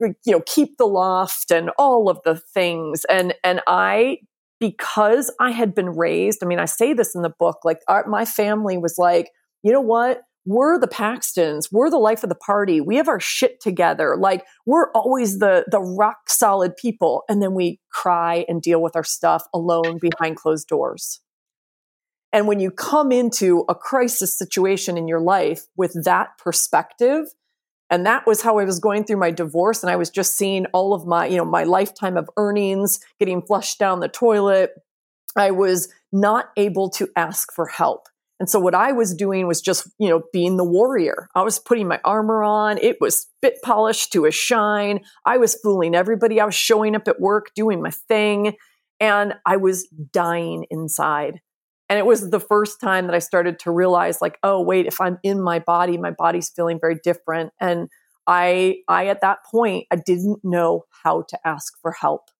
you 0.00 0.14
know 0.28 0.40
keep 0.46 0.78
the 0.78 0.86
loft 0.86 1.50
and 1.50 1.68
all 1.76 2.08
of 2.08 2.18
the 2.24 2.40
things 2.54 3.04
and 3.04 3.34
and 3.44 3.60
i 3.66 4.16
because 4.60 5.32
i 5.40 5.50
had 5.50 5.74
been 5.74 5.90
raised 5.90 6.42
i 6.42 6.46
mean 6.46 6.58
i 6.58 6.64
say 6.64 6.92
this 6.92 7.14
in 7.14 7.22
the 7.22 7.32
book 7.38 7.58
like 7.64 7.80
our, 7.88 8.06
my 8.06 8.24
family 8.24 8.76
was 8.78 8.96
like 8.98 9.30
you 9.66 9.72
know 9.72 9.80
what? 9.80 10.22
We're 10.44 10.78
the 10.78 10.86
paxtons. 10.86 11.72
We're 11.72 11.90
the 11.90 11.98
life 11.98 12.22
of 12.22 12.28
the 12.28 12.36
party. 12.36 12.80
We 12.80 12.96
have 12.98 13.08
our 13.08 13.18
shit 13.18 13.60
together. 13.60 14.16
Like 14.16 14.44
we're 14.64 14.92
always 14.92 15.40
the 15.40 15.64
the 15.68 15.80
rock 15.80 16.28
solid 16.28 16.76
people. 16.76 17.24
And 17.28 17.42
then 17.42 17.52
we 17.52 17.80
cry 17.90 18.44
and 18.48 18.62
deal 18.62 18.80
with 18.80 18.94
our 18.94 19.02
stuff 19.02 19.42
alone 19.52 19.98
behind 20.00 20.36
closed 20.36 20.68
doors. 20.68 21.20
And 22.32 22.46
when 22.46 22.60
you 22.60 22.70
come 22.70 23.10
into 23.10 23.64
a 23.68 23.74
crisis 23.74 24.38
situation 24.38 24.96
in 24.96 25.08
your 25.08 25.20
life 25.20 25.62
with 25.76 26.04
that 26.04 26.38
perspective, 26.38 27.26
and 27.90 28.06
that 28.06 28.26
was 28.26 28.42
how 28.42 28.58
I 28.58 28.64
was 28.64 28.80
going 28.80 29.04
through 29.04 29.18
my 29.18 29.30
divorce, 29.30 29.82
and 29.82 29.90
I 29.90 29.96
was 29.96 30.10
just 30.10 30.36
seeing 30.36 30.66
all 30.66 30.92
of 30.94 31.06
my, 31.06 31.26
you 31.26 31.36
know, 31.36 31.44
my 31.44 31.64
lifetime 31.64 32.16
of 32.16 32.28
earnings 32.36 33.00
getting 33.18 33.42
flushed 33.42 33.78
down 33.78 34.00
the 34.00 34.08
toilet. 34.08 34.70
I 35.36 35.50
was 35.50 35.92
not 36.12 36.46
able 36.56 36.88
to 36.90 37.08
ask 37.16 37.52
for 37.52 37.66
help. 37.66 38.08
And 38.38 38.50
so 38.50 38.60
what 38.60 38.74
I 38.74 38.92
was 38.92 39.14
doing 39.14 39.46
was 39.46 39.62
just, 39.62 39.88
you 39.98 40.08
know, 40.08 40.22
being 40.32 40.56
the 40.56 40.64
warrior. 40.64 41.28
I 41.34 41.42
was 41.42 41.58
putting 41.58 41.88
my 41.88 42.00
armor 42.04 42.42
on. 42.42 42.78
It 42.78 43.00
was 43.00 43.20
spit 43.20 43.56
polished 43.62 44.12
to 44.12 44.26
a 44.26 44.30
shine. 44.30 45.00
I 45.24 45.38
was 45.38 45.54
fooling 45.54 45.94
everybody. 45.94 46.40
I 46.40 46.44
was 46.44 46.54
showing 46.54 46.94
up 46.94 47.08
at 47.08 47.20
work, 47.20 47.52
doing 47.54 47.80
my 47.80 47.90
thing, 47.90 48.54
and 49.00 49.34
I 49.46 49.56
was 49.56 49.88
dying 50.12 50.66
inside. 50.70 51.40
And 51.88 51.98
it 51.98 52.06
was 52.06 52.30
the 52.30 52.40
first 52.40 52.80
time 52.80 53.06
that 53.06 53.14
I 53.14 53.20
started 53.20 53.58
to 53.60 53.70
realize 53.70 54.20
like, 54.20 54.38
oh, 54.42 54.60
wait, 54.60 54.86
if 54.86 55.00
I'm 55.00 55.18
in 55.22 55.40
my 55.40 55.60
body, 55.60 55.96
my 55.96 56.10
body's 56.10 56.50
feeling 56.50 56.78
very 56.80 56.98
different. 57.02 57.52
And 57.60 57.88
I 58.26 58.78
I 58.88 59.06
at 59.06 59.20
that 59.20 59.38
point 59.50 59.86
I 59.92 59.96
didn't 59.96 60.40
know 60.42 60.84
how 61.04 61.22
to 61.28 61.38
ask 61.46 61.74
for 61.80 61.92
help. 61.92 62.30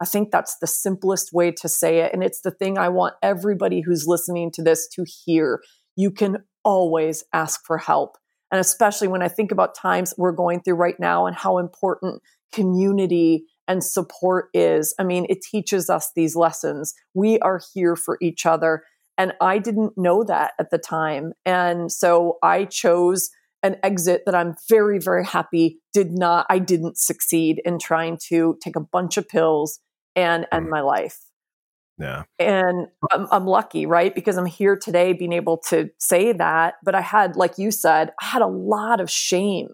I 0.00 0.04
think 0.04 0.30
that's 0.30 0.58
the 0.58 0.66
simplest 0.66 1.32
way 1.32 1.50
to 1.52 1.68
say 1.68 2.00
it. 2.00 2.12
And 2.12 2.22
it's 2.22 2.40
the 2.40 2.50
thing 2.50 2.78
I 2.78 2.88
want 2.88 3.14
everybody 3.22 3.80
who's 3.80 4.06
listening 4.06 4.50
to 4.52 4.62
this 4.62 4.88
to 4.88 5.04
hear. 5.04 5.60
You 5.96 6.10
can 6.10 6.44
always 6.64 7.24
ask 7.32 7.64
for 7.64 7.78
help. 7.78 8.16
And 8.50 8.60
especially 8.60 9.08
when 9.08 9.22
I 9.22 9.28
think 9.28 9.50
about 9.50 9.74
times 9.74 10.14
we're 10.16 10.32
going 10.32 10.60
through 10.62 10.74
right 10.74 10.98
now 10.98 11.26
and 11.26 11.34
how 11.34 11.58
important 11.58 12.22
community 12.52 13.46
and 13.66 13.82
support 13.82 14.48
is. 14.54 14.94
I 14.98 15.04
mean, 15.04 15.26
it 15.28 15.42
teaches 15.42 15.88
us 15.88 16.10
these 16.14 16.36
lessons. 16.36 16.94
We 17.14 17.38
are 17.40 17.60
here 17.72 17.96
for 17.96 18.18
each 18.20 18.46
other. 18.46 18.84
And 19.16 19.32
I 19.40 19.58
didn't 19.58 19.96
know 19.96 20.24
that 20.24 20.52
at 20.58 20.70
the 20.70 20.78
time. 20.78 21.32
And 21.46 21.90
so 21.90 22.38
I 22.42 22.64
chose 22.64 23.30
an 23.62 23.76
exit 23.82 24.24
that 24.26 24.34
I'm 24.34 24.54
very, 24.68 24.98
very 24.98 25.24
happy 25.24 25.80
did 25.92 26.12
not, 26.12 26.46
I 26.50 26.58
didn't 26.58 26.98
succeed 26.98 27.62
in 27.64 27.78
trying 27.78 28.18
to 28.28 28.58
take 28.62 28.76
a 28.76 28.80
bunch 28.80 29.16
of 29.16 29.28
pills 29.28 29.80
and 30.14 30.46
end 30.52 30.64
mm-hmm. 30.64 30.70
my 30.70 30.80
life. 30.80 31.18
Yeah. 31.98 32.24
And 32.38 32.88
I'm, 33.12 33.28
I'm 33.30 33.46
lucky, 33.46 33.86
right? 33.86 34.14
Because 34.14 34.36
I'm 34.36 34.46
here 34.46 34.76
today 34.76 35.12
being 35.12 35.32
able 35.32 35.58
to 35.68 35.90
say 35.98 36.32
that. 36.32 36.74
But 36.82 36.94
I 36.94 37.00
had, 37.00 37.36
like 37.36 37.56
you 37.56 37.70
said, 37.70 38.10
I 38.20 38.26
had 38.26 38.42
a 38.42 38.48
lot 38.48 39.00
of 39.00 39.10
shame 39.10 39.68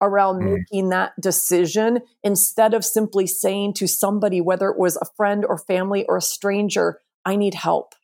around 0.00 0.40
Mm. 0.42 0.54
making 0.58 0.88
that 0.90 1.18
decision 1.20 2.02
instead 2.22 2.74
of 2.74 2.84
simply 2.84 3.26
saying 3.26 3.72
to 3.74 3.86
somebody, 3.86 4.40
whether 4.40 4.68
it 4.68 4.78
was 4.78 4.96
a 4.96 5.06
friend 5.16 5.44
or 5.44 5.56
family 5.58 6.04
or 6.06 6.16
a 6.16 6.22
stranger, 6.22 7.00
I 7.24 7.36
need 7.36 7.54
help. 7.54 7.94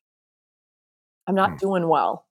I'm 1.27 1.35
not 1.35 1.59
doing 1.59 1.89
well. 1.89 2.27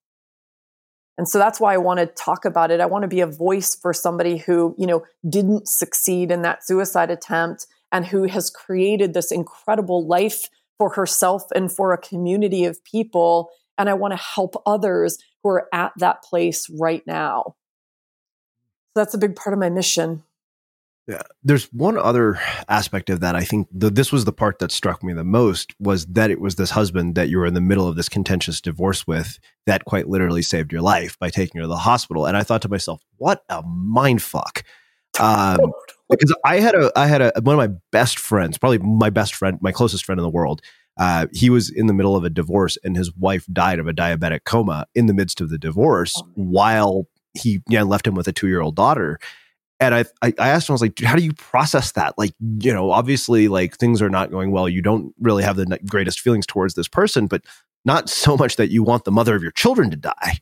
And 1.18 1.28
so 1.28 1.38
that's 1.38 1.60
why 1.60 1.74
I 1.74 1.78
want 1.78 2.00
to 2.00 2.08
talk 2.08 2.46
about 2.46 2.72
it. 2.72 2.80
I 2.80 2.86
want 2.88 3.04
to 3.04 3.08
be 3.08 3.22
a 3.22 3.28
voice 3.28 3.76
for 3.76 3.94
somebody 3.94 4.38
who, 4.38 4.76
you 4.78 4.88
know, 4.88 5.06
didn't 5.30 5.68
succeed 5.68 6.32
in 6.32 6.42
that 6.42 6.66
suicide 6.66 7.12
attempt 7.12 7.68
and 7.92 8.06
who 8.06 8.24
has 8.24 8.50
created 8.50 9.14
this 9.14 9.32
incredible 9.32 10.06
life 10.06 10.50
for 10.78 10.90
herself 10.90 11.44
and 11.54 11.72
for 11.72 11.94
a 11.94 11.98
community 11.98 12.66
of 12.66 12.84
people. 12.84 13.52
And 13.78 13.90
I 13.90 13.94
want 13.94 14.14
to 14.14 14.18
help 14.18 14.56
others 14.66 15.18
who 15.44 15.50
are 15.50 15.68
at 15.74 15.92
that 15.98 16.24
place 16.24 16.70
right 16.70 17.06
now. 17.06 17.56
So 18.94 19.02
that's 19.02 19.14
a 19.14 19.18
big 19.18 19.36
part 19.36 19.54
of 19.54 19.60
my 19.60 19.70
mission. 19.70 20.24
Yeah. 21.08 21.22
There's 21.44 21.66
one 21.74 21.98
other 21.98 22.40
aspect 22.70 23.10
of 23.10 23.22
that. 23.22 23.36
I 23.36 23.44
think 23.44 23.68
the, 23.72 23.90
this 23.90 24.12
was 24.12 24.26
the 24.26 24.32
part 24.32 24.60
that 24.60 24.72
struck 24.72 25.04
me 25.04 25.14
the 25.14 25.24
most 25.24 25.74
was 25.80 26.06
that 26.08 26.30
it 26.30 26.40
was 26.40 26.56
this 26.56 26.70
husband 26.70 27.16
that 27.16 27.28
you 27.28 27.40
were 27.40 27.46
in 27.46 27.54
the 27.54 27.62
middle 27.62 27.88
of 27.88 27.96
this 27.96 28.08
contentious 28.08 28.62
divorce 28.62 29.08
with 29.08 29.40
that 29.66 29.86
quite 29.86 30.08
literally 30.08 30.42
saved 30.42 30.72
your 30.72 30.82
life 30.82 31.18
by 31.20 31.30
taking 31.30 31.60
you 31.60 31.64
to 31.64 31.68
the 31.68 31.78
hospital. 31.78 32.28
And 32.28 32.38
I 32.38 32.44
thought 32.44 32.62
to 32.64 32.70
myself, 32.70 33.02
what 33.18 33.44
a 33.50 33.64
mind 33.64 34.22
fuck. 34.22 34.64
Um, 35.20 35.60
because 36.10 36.36
I 36.46 36.60
had 36.60 36.76
a, 36.76 36.92
I 36.96 37.08
had 37.08 37.22
a, 37.22 37.32
one 37.42 37.60
of 37.60 37.70
my 37.70 37.76
best 37.92 38.20
friends, 38.20 38.58
probably 38.58 38.78
my 38.78 39.10
best 39.10 39.34
friend, 39.34 39.58
my 39.62 39.72
closest 39.72 40.06
friend 40.06 40.20
in 40.20 40.24
the 40.24 40.30
world. 40.30 40.62
Uh, 40.98 41.26
he 41.34 41.50
was 41.50 41.70
in 41.70 41.88
the 41.88 41.94
middle 41.94 42.16
of 42.16 42.24
a 42.24 42.30
divorce 42.30 42.78
and 42.84 42.96
his 42.96 43.16
wife 43.16 43.46
died 43.52 43.80
of 43.80 43.88
a 43.88 43.94
diabetic 43.94 44.44
coma 44.46 44.86
in 44.94 45.08
the 45.08 45.14
midst 45.14 45.42
of 45.42 45.50
the 45.50 45.58
divorce 45.58 46.22
while 46.36 47.08
he 47.34 47.62
yeah, 47.70 47.84
left 47.84 48.08
him 48.08 48.16
with 48.16 48.28
a 48.28 48.34
two 48.34 48.48
year 48.48 48.62
old 48.62 48.76
daughter. 48.76 49.20
and 49.80 49.96
I, 49.96 50.06
I 50.22 50.34
asked 50.38 50.70
him, 50.70 50.74
I 50.74 50.76
was 50.76 50.82
like, 50.82 51.00
how 51.00 51.16
do 51.16 51.24
you 51.24 51.34
process 51.34 51.94
that? 51.94 52.18
Like, 52.18 52.34
you 52.60 52.74
know, 52.74 52.92
obviously, 52.92 53.48
like 53.48 53.78
things 53.78 54.02
are 54.02 54.10
not 54.10 54.32
going 54.32 54.52
well. 54.52 54.70
You 54.70 54.82
don't 54.82 55.14
really 55.20 55.44
have 55.44 55.56
the 55.56 55.80
greatest 55.88 56.20
feelings 56.20 56.46
towards 56.46 56.76
this 56.76 56.88
person, 56.88 57.28
but 57.28 57.44
not 57.86 58.10
so 58.24 58.38
much 58.38 58.56
that 58.58 58.72
you 58.72 58.84
want 58.84 59.06
the 59.06 59.12
mother 59.12 59.36
of 59.36 59.44
your 59.44 59.52
children 59.52 59.90
to 59.92 59.98
die. 59.98 60.38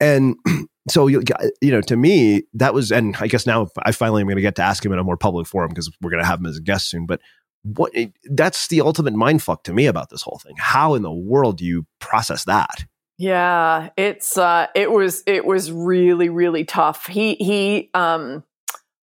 And 0.00 0.36
so, 0.88 1.06
you, 1.06 1.22
know, 1.62 1.80
to 1.82 1.96
me, 1.96 2.42
that 2.54 2.74
was, 2.74 2.90
and 2.90 3.16
I 3.20 3.28
guess 3.28 3.46
now 3.46 3.68
I 3.82 3.92
finally 3.92 4.20
am 4.20 4.26
going 4.26 4.36
to 4.36 4.42
get 4.42 4.56
to 4.56 4.62
ask 4.62 4.84
him 4.84 4.92
in 4.92 4.98
a 4.98 5.04
more 5.04 5.16
public 5.16 5.46
forum 5.46 5.68
because 5.70 5.90
we're 6.00 6.10
going 6.10 6.22
to 6.22 6.26
have 6.26 6.40
him 6.40 6.46
as 6.46 6.56
a 6.56 6.62
guest 6.62 6.88
soon. 6.88 7.06
But 7.06 7.20
what 7.62 7.92
eh, 7.94 8.08
that's 8.24 8.68
the 8.68 8.80
ultimate 8.80 9.14
mind 9.14 9.42
fuck 9.42 9.62
to 9.64 9.72
me 9.72 9.86
about 9.86 10.10
this 10.10 10.22
whole 10.22 10.40
thing. 10.44 10.54
How 10.58 10.94
in 10.94 11.02
the 11.02 11.12
world 11.12 11.58
do 11.58 11.64
you 11.64 11.86
process 12.00 12.44
that? 12.44 12.84
Yeah, 13.22 13.90
it's 13.96 14.36
uh 14.36 14.66
it 14.74 14.90
was 14.90 15.22
it 15.28 15.44
was 15.44 15.70
really 15.70 16.28
really 16.28 16.64
tough. 16.64 17.06
He 17.06 17.36
he 17.36 17.88
um 17.94 18.42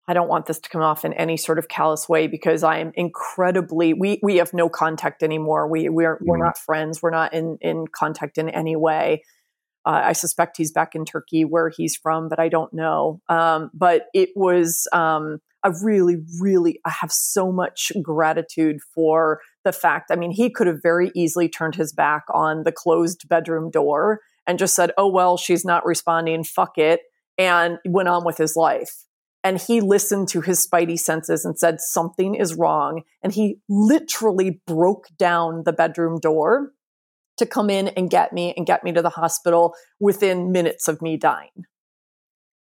I 0.07 0.15
don't 0.15 0.27
want 0.27 0.47
this 0.47 0.59
to 0.59 0.69
come 0.69 0.81
off 0.81 1.05
in 1.05 1.13
any 1.13 1.37
sort 1.37 1.59
of 1.59 1.67
callous 1.67 2.09
way 2.09 2.25
because 2.25 2.63
I 2.63 2.79
am 2.79 2.93
incredibly 2.95 3.93
we 3.93 4.19
we 4.23 4.37
have 4.37 4.55
no 4.55 4.69
contact 4.69 5.21
anymore. 5.21 5.69
We 5.69 5.89
we're 5.89 6.15
mm. 6.15 6.21
we're 6.25 6.43
not 6.43 6.57
friends. 6.57 6.99
We're 6.99 7.11
not 7.11 7.35
in 7.35 7.59
in 7.61 7.85
contact 7.95 8.39
in 8.39 8.49
any 8.49 8.75
way. 8.75 9.21
Uh, 9.85 10.01
I 10.05 10.13
suspect 10.13 10.57
he's 10.57 10.71
back 10.71 10.95
in 10.95 11.05
Turkey 11.05 11.45
where 11.45 11.69
he's 11.69 11.95
from, 11.95 12.27
but 12.27 12.39
I 12.39 12.49
don't 12.49 12.73
know. 12.73 13.21
Um, 13.29 13.69
but 13.75 14.07
it 14.15 14.29
was 14.35 14.87
um, 14.93 15.41
I 15.63 15.69
really, 15.83 16.17
really, 16.39 16.79
I 16.85 16.91
have 17.01 17.11
so 17.11 17.51
much 17.51 17.91
gratitude 18.01 18.77
for 18.95 19.41
the 19.67 19.73
fact. 19.73 20.09
I 20.09 20.15
mean, 20.15 20.31
he 20.31 20.49
could 20.49 20.65
have 20.65 20.81
very 20.81 21.11
easily 21.13 21.49
turned 21.49 21.75
his 21.75 21.91
back 21.91 22.23
on 22.33 22.63
the 22.63 22.71
closed 22.71 23.27
bedroom 23.27 23.69
door 23.69 24.21
and 24.47 24.57
just 24.57 24.73
said, 24.73 24.93
"Oh 24.97 25.07
well, 25.07 25.35
she's 25.35 25.65
not 25.65 25.85
responding. 25.85 26.45
Fuck 26.45 26.77
it," 26.77 27.01
and 27.37 27.77
went 27.85 28.07
on 28.07 28.23
with 28.25 28.37
his 28.37 28.55
life. 28.55 29.03
And 29.43 29.61
he 29.61 29.81
listened 29.81 30.29
to 30.29 30.41
his 30.41 30.65
spidey 30.65 30.97
senses 30.97 31.45
and 31.45 31.59
said 31.59 31.81
something 31.81 32.33
is 32.33 32.55
wrong. 32.55 33.03
And 33.21 33.33
he 33.33 33.59
literally 33.69 34.61
broke 34.65 35.07
down 35.17 35.63
the 35.63 35.73
bedroom 35.73 36.19
door 36.19 36.71
to 37.37 37.45
come 37.45 37.69
in 37.69 37.89
and 37.89 38.09
get 38.09 38.33
me 38.33 38.53
and 38.57 38.65
get 38.65 38.83
me 38.83 38.91
to 38.93 39.01
the 39.01 39.09
hospital 39.09 39.75
within 39.99 40.51
minutes 40.51 40.87
of 40.87 41.01
me 41.01 41.17
dying. 41.17 41.65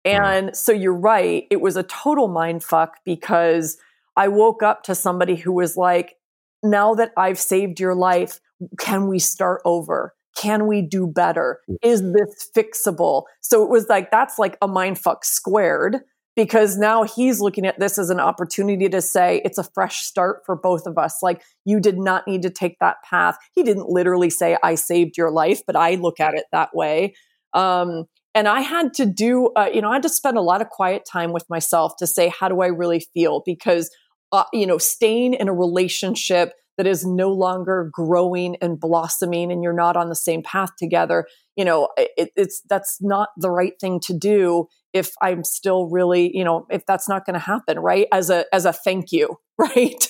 Hmm. 0.05 0.11
And 0.11 0.55
so 0.55 0.71
you're 0.71 0.93
right. 0.93 1.45
It 1.51 1.61
was 1.61 1.75
a 1.75 1.83
total 1.83 2.27
mind 2.27 2.63
fuck 2.63 2.97
because 3.05 3.77
I 4.15 4.27
woke 4.27 4.63
up 4.63 4.83
to 4.83 4.95
somebody 4.95 5.35
who 5.35 5.51
was 5.51 5.77
like, 5.77 6.15
now 6.63 6.93
that 6.95 7.11
I've 7.17 7.39
saved 7.39 7.79
your 7.79 7.95
life, 7.95 8.39
can 8.79 9.07
we 9.07 9.19
start 9.19 9.61
over? 9.65 10.13
Can 10.37 10.67
we 10.67 10.81
do 10.81 11.07
better? 11.07 11.59
Is 11.81 12.01
this 12.01 12.49
fixable? 12.55 13.23
So 13.41 13.63
it 13.63 13.69
was 13.69 13.87
like, 13.89 14.11
that's 14.11 14.39
like 14.39 14.57
a 14.61 14.67
mind 14.67 14.97
fuck 14.97 15.25
squared 15.25 15.97
because 16.35 16.77
now 16.77 17.03
he's 17.03 17.41
looking 17.41 17.65
at 17.65 17.79
this 17.79 17.97
as 17.97 18.09
an 18.09 18.19
opportunity 18.19 18.87
to 18.87 19.01
say 19.01 19.41
it's 19.43 19.57
a 19.57 19.63
fresh 19.63 20.03
start 20.05 20.43
for 20.45 20.55
both 20.55 20.85
of 20.85 20.97
us. 20.97 21.17
Like 21.21 21.41
you 21.65 21.79
did 21.79 21.97
not 21.97 22.27
need 22.27 22.43
to 22.43 22.49
take 22.49 22.77
that 22.79 22.97
path. 23.03 23.37
He 23.53 23.63
didn't 23.63 23.89
literally 23.89 24.29
say, 24.29 24.57
I 24.63 24.75
saved 24.75 25.17
your 25.17 25.31
life, 25.31 25.61
but 25.67 25.75
I 25.75 25.95
look 25.95 26.19
at 26.19 26.33
it 26.33 26.45
that 26.51 26.73
way. 26.73 27.13
Um, 27.53 28.05
and 28.33 28.47
I 28.47 28.61
had 28.61 28.93
to 28.93 29.05
do, 29.05 29.51
uh, 29.57 29.69
you 29.73 29.81
know, 29.81 29.89
I 29.89 29.95
had 29.95 30.03
to 30.03 30.09
spend 30.09 30.37
a 30.37 30.41
lot 30.41 30.61
of 30.61 30.69
quiet 30.69 31.03
time 31.05 31.33
with 31.33 31.49
myself 31.49 31.97
to 31.97 32.07
say, 32.07 32.29
how 32.29 32.47
do 32.47 32.61
I 32.61 32.67
really 32.67 33.05
feel? 33.13 33.41
Because, 33.45 33.89
uh, 34.31 34.43
you 34.53 34.65
know, 34.65 34.77
staying 34.77 35.33
in 35.33 35.47
a 35.47 35.53
relationship 35.53 36.53
that 36.77 36.87
is 36.87 37.05
no 37.05 37.31
longer 37.31 37.89
growing 37.91 38.55
and 38.61 38.79
blossoming 38.79 39.51
and 39.51 39.63
you're 39.63 39.73
not 39.73 39.95
on 39.97 40.09
the 40.09 40.15
same 40.15 40.41
path 40.41 40.71
together, 40.77 41.27
you 41.55 41.65
know, 41.65 41.89
it, 41.97 42.31
it's, 42.35 42.61
that's 42.69 42.97
not 43.01 43.29
the 43.37 43.51
right 43.51 43.73
thing 43.79 43.99
to 43.99 44.17
do 44.17 44.67
if 44.93 45.11
I'm 45.21 45.43
still 45.43 45.89
really, 45.89 46.35
you 46.35 46.43
know, 46.43 46.65
if 46.69 46.85
that's 46.85 47.07
not 47.07 47.25
going 47.25 47.33
to 47.33 47.39
happen, 47.39 47.79
right? 47.79 48.07
As 48.11 48.29
a, 48.29 48.45
as 48.53 48.65
a 48.65 48.73
thank 48.73 49.11
you, 49.11 49.37
right? 49.57 50.07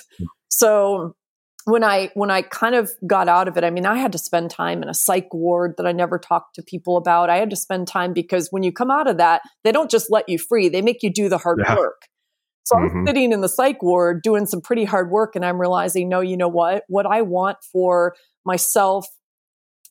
So, 0.49 1.15
when 1.65 1.84
I 1.84 2.09
when 2.15 2.32
I 2.32 2.41
kind 2.41 2.74
of 2.74 2.89
got 3.05 3.28
out 3.28 3.47
of 3.47 3.55
it, 3.55 3.63
I 3.63 3.69
mean, 3.69 3.86
I 3.86 3.97
had 3.97 4.11
to 4.13 4.17
spend 4.17 4.49
time 4.49 4.82
in 4.82 4.89
a 4.89 4.93
psych 4.93 5.32
ward 5.32 5.76
that 5.78 5.86
I 5.86 5.91
never 5.91 6.17
talked 6.17 6.55
to 6.55 6.63
people 6.63 6.97
about. 6.97 7.30
I 7.30 7.38
had 7.38 7.51
to 7.51 7.55
spend 7.55 7.88
time 7.88 8.13
because 8.13 8.47
when 8.49 8.63
you 8.63 8.72
come 8.72 8.89
out 8.89 9.07
of 9.07 9.17
that, 9.17 9.41
they 9.63 9.72
don't 9.72 9.91
just 9.91 10.09
let 10.09 10.28
you 10.28 10.39
free; 10.39 10.69
they 10.69 10.82
make 10.82 11.03
you 11.03 11.11
do 11.11 11.30
the 11.30 11.38
hard 11.38 11.59
yeah. 11.63 11.76
work. 11.76 12.07
So 12.64 12.76
mm-hmm. 12.76 12.99
I'm 12.99 13.07
sitting 13.07 13.32
in 13.32 13.41
the 13.41 13.49
psych 13.49 13.82
ward 13.82 14.22
doing 14.22 14.45
some 14.45 14.62
pretty 14.62 14.86
hard 14.86 15.09
work, 15.09 15.36
and 15.36 15.45
I'm 15.45 15.59
realizing, 15.59 16.09
no, 16.09 16.22
you 16.22 16.38
know 16.38 16.47
what? 16.47 16.84
What 16.88 17.05
I 17.05 17.22
want 17.22 17.57
for 17.72 18.16
myself 18.45 19.07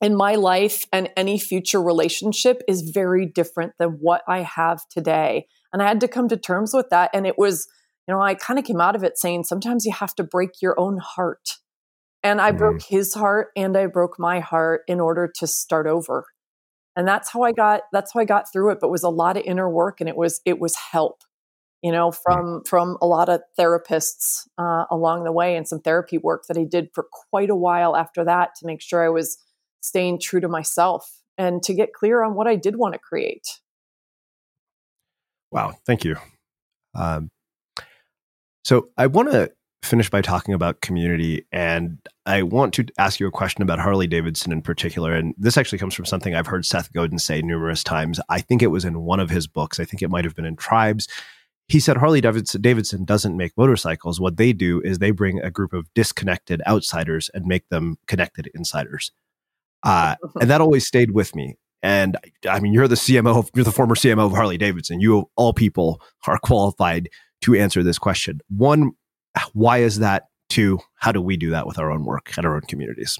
in 0.00 0.16
my 0.16 0.34
life 0.34 0.86
and 0.92 1.10
any 1.16 1.38
future 1.38 1.82
relationship 1.82 2.62
is 2.66 2.82
very 2.82 3.26
different 3.26 3.72
than 3.78 3.98
what 4.00 4.22
I 4.26 4.42
have 4.42 4.80
today. 4.90 5.46
And 5.72 5.82
I 5.82 5.88
had 5.88 6.00
to 6.00 6.08
come 6.08 6.28
to 6.28 6.36
terms 6.36 6.72
with 6.72 6.88
that. 6.90 7.10
And 7.12 7.26
it 7.26 7.36
was 7.36 7.68
you 8.10 8.16
know, 8.16 8.22
I 8.22 8.34
kind 8.34 8.58
of 8.58 8.64
came 8.64 8.80
out 8.80 8.96
of 8.96 9.04
it 9.04 9.16
saying 9.18 9.44
sometimes 9.44 9.84
you 9.84 9.92
have 9.92 10.16
to 10.16 10.24
break 10.24 10.60
your 10.60 10.78
own 10.80 10.98
heart. 10.98 11.58
And 12.24 12.40
I 12.40 12.48
mm-hmm. 12.48 12.58
broke 12.58 12.82
his 12.82 13.14
heart 13.14 13.50
and 13.56 13.76
I 13.76 13.86
broke 13.86 14.18
my 14.18 14.40
heart 14.40 14.82
in 14.88 14.98
order 14.98 15.30
to 15.36 15.46
start 15.46 15.86
over. 15.86 16.26
And 16.96 17.06
that's 17.06 17.30
how 17.30 17.42
I 17.42 17.52
got 17.52 17.82
that's 17.92 18.12
how 18.12 18.18
I 18.18 18.24
got 18.24 18.52
through 18.52 18.70
it, 18.72 18.78
but 18.80 18.88
it 18.88 18.90
was 18.90 19.04
a 19.04 19.08
lot 19.08 19.36
of 19.36 19.44
inner 19.44 19.70
work 19.70 20.00
and 20.00 20.08
it 20.08 20.16
was 20.16 20.40
it 20.44 20.58
was 20.58 20.74
help, 20.74 21.22
you 21.82 21.92
know, 21.92 22.10
from 22.10 22.62
from 22.64 22.98
a 23.00 23.06
lot 23.06 23.28
of 23.28 23.40
therapists 23.58 24.46
uh, 24.58 24.84
along 24.90 25.24
the 25.24 25.32
way 25.32 25.56
and 25.56 25.66
some 25.66 25.80
therapy 25.80 26.18
work 26.18 26.44
that 26.48 26.58
I 26.58 26.64
did 26.64 26.90
for 26.92 27.06
quite 27.30 27.50
a 27.50 27.56
while 27.56 27.96
after 27.96 28.24
that 28.24 28.54
to 28.56 28.66
make 28.66 28.82
sure 28.82 29.04
I 29.04 29.08
was 29.08 29.38
staying 29.80 30.20
true 30.20 30.40
to 30.40 30.48
myself 30.48 31.20
and 31.38 31.62
to 31.62 31.72
get 31.72 31.94
clear 31.94 32.22
on 32.22 32.34
what 32.34 32.46
I 32.46 32.56
did 32.56 32.76
want 32.76 32.94
to 32.94 32.98
create. 32.98 33.60
Wow, 35.50 35.72
thank 35.86 36.04
you. 36.04 36.16
Um, 36.94 37.30
so 38.64 38.90
I 38.98 39.06
want 39.06 39.32
to 39.32 39.50
finish 39.82 40.10
by 40.10 40.20
talking 40.20 40.52
about 40.52 40.82
community, 40.82 41.46
and 41.50 41.98
I 42.26 42.42
want 42.42 42.74
to 42.74 42.84
ask 42.98 43.18
you 43.18 43.26
a 43.26 43.30
question 43.30 43.62
about 43.62 43.78
Harley 43.78 44.06
Davidson 44.06 44.52
in 44.52 44.60
particular. 44.60 45.14
And 45.14 45.34
this 45.38 45.56
actually 45.56 45.78
comes 45.78 45.94
from 45.94 46.04
something 46.04 46.34
I've 46.34 46.46
heard 46.46 46.66
Seth 46.66 46.92
Godin 46.92 47.18
say 47.18 47.40
numerous 47.40 47.82
times. 47.82 48.20
I 48.28 48.42
think 48.42 48.62
it 48.62 48.66
was 48.66 48.84
in 48.84 49.00
one 49.00 49.18
of 49.18 49.30
his 49.30 49.46
books. 49.46 49.80
I 49.80 49.86
think 49.86 50.02
it 50.02 50.10
might 50.10 50.24
have 50.24 50.36
been 50.36 50.44
in 50.44 50.56
Tribes. 50.56 51.08
He 51.70 51.78
said 51.78 51.98
Harley 51.98 52.20
Davidson 52.20 53.04
doesn't 53.04 53.36
make 53.36 53.52
motorcycles. 53.56 54.20
What 54.20 54.36
they 54.36 54.52
do 54.52 54.80
is 54.80 54.98
they 54.98 55.12
bring 55.12 55.38
a 55.38 55.52
group 55.52 55.72
of 55.72 55.86
disconnected 55.94 56.60
outsiders 56.66 57.30
and 57.32 57.46
make 57.46 57.68
them 57.68 57.96
connected 58.08 58.50
insiders. 58.54 59.12
Uh, 59.84 60.16
and 60.40 60.50
that 60.50 60.60
always 60.60 60.84
stayed 60.84 61.12
with 61.12 61.36
me. 61.36 61.56
And 61.80 62.16
I 62.48 62.58
mean, 62.58 62.72
you're 62.72 62.88
the 62.88 62.96
CMO, 62.96 63.48
you're 63.54 63.64
the 63.64 63.70
former 63.70 63.94
CMO 63.94 64.26
of 64.26 64.32
Harley 64.32 64.58
Davidson. 64.58 65.00
You, 65.00 65.18
of 65.18 65.24
all 65.36 65.52
people, 65.52 66.02
are 66.26 66.38
qualified 66.42 67.08
to 67.42 67.54
answer 67.54 67.84
this 67.84 68.00
question. 68.00 68.40
One, 68.48 68.90
why 69.52 69.78
is 69.78 70.00
that? 70.00 70.24
Two, 70.48 70.80
how 70.96 71.12
do 71.12 71.22
we 71.22 71.36
do 71.36 71.50
that 71.50 71.68
with 71.68 71.78
our 71.78 71.92
own 71.92 72.04
work 72.04 72.36
at 72.36 72.44
our 72.44 72.56
own 72.56 72.62
communities? 72.62 73.16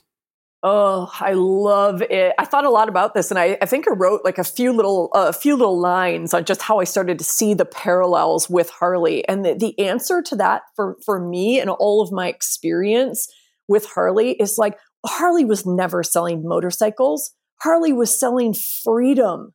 Oh, 0.62 1.10
I 1.18 1.32
love 1.32 2.02
it. 2.02 2.34
I 2.38 2.44
thought 2.44 2.66
a 2.66 2.70
lot 2.70 2.90
about 2.90 3.14
this 3.14 3.30
and 3.30 3.38
I, 3.38 3.56
I 3.62 3.66
think 3.66 3.88
I 3.88 3.92
wrote 3.92 4.20
like 4.24 4.36
a 4.36 4.44
few 4.44 4.74
little, 4.74 5.08
a 5.14 5.32
few 5.32 5.56
little 5.56 5.80
lines 5.80 6.34
on 6.34 6.44
just 6.44 6.60
how 6.60 6.80
I 6.80 6.84
started 6.84 7.18
to 7.18 7.24
see 7.24 7.54
the 7.54 7.64
parallels 7.64 8.50
with 8.50 8.68
Harley. 8.68 9.26
And 9.26 9.42
the, 9.42 9.54
the 9.54 9.78
answer 9.78 10.20
to 10.20 10.36
that 10.36 10.62
for, 10.76 10.98
for 11.04 11.18
me 11.18 11.58
and 11.60 11.70
all 11.70 12.02
of 12.02 12.12
my 12.12 12.28
experience 12.28 13.26
with 13.68 13.86
Harley 13.86 14.32
is 14.32 14.58
like, 14.58 14.76
Harley 15.06 15.46
was 15.46 15.64
never 15.64 16.02
selling 16.02 16.42
motorcycles. 16.46 17.32
Harley 17.62 17.94
was 17.94 18.18
selling 18.18 18.54
freedom. 18.84 19.54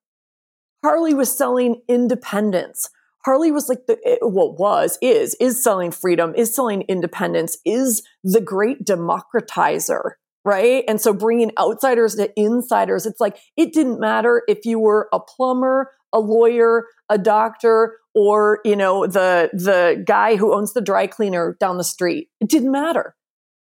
Harley 0.83 1.13
was 1.13 1.35
selling 1.35 1.81
independence. 1.87 2.89
Harley 3.25 3.51
was 3.51 3.69
like 3.69 3.87
the, 3.87 3.97
what 4.21 4.59
was, 4.59 4.97
is, 5.01 5.35
is 5.39 5.63
selling 5.63 5.91
freedom, 5.91 6.33
is 6.35 6.55
selling 6.55 6.83
independence, 6.83 7.57
is 7.65 8.03
the 8.23 8.41
great 8.41 8.85
democratizer, 8.85 10.11
right? 10.45 10.83
And 10.87 11.01
so 11.01 11.11
bringing 11.11 11.51
outsiders 11.57 12.15
to 12.15 12.31
insiders, 12.39 13.05
it's 13.05 13.19
like 13.19 13.37
it 13.57 13.73
didn't 13.73 13.99
matter 13.99 14.43
if 14.47 14.63
you 14.63 14.79
were 14.79 15.09
a 15.11 15.19
plumber, 15.19 15.91
a 16.13 16.19
lawyer, 16.19 16.85
a 17.09 17.17
doctor, 17.17 17.97
or, 18.13 18.59
you 18.63 18.75
know, 18.75 19.07
the, 19.07 19.49
the 19.51 20.01
guy 20.07 20.37
who 20.37 20.55
owns 20.55 20.73
the 20.73 20.81
dry 20.81 21.07
cleaner 21.07 21.57
down 21.59 21.77
the 21.77 21.83
street. 21.83 22.29
It 22.39 22.47
didn't 22.47 22.71
matter. 22.71 23.15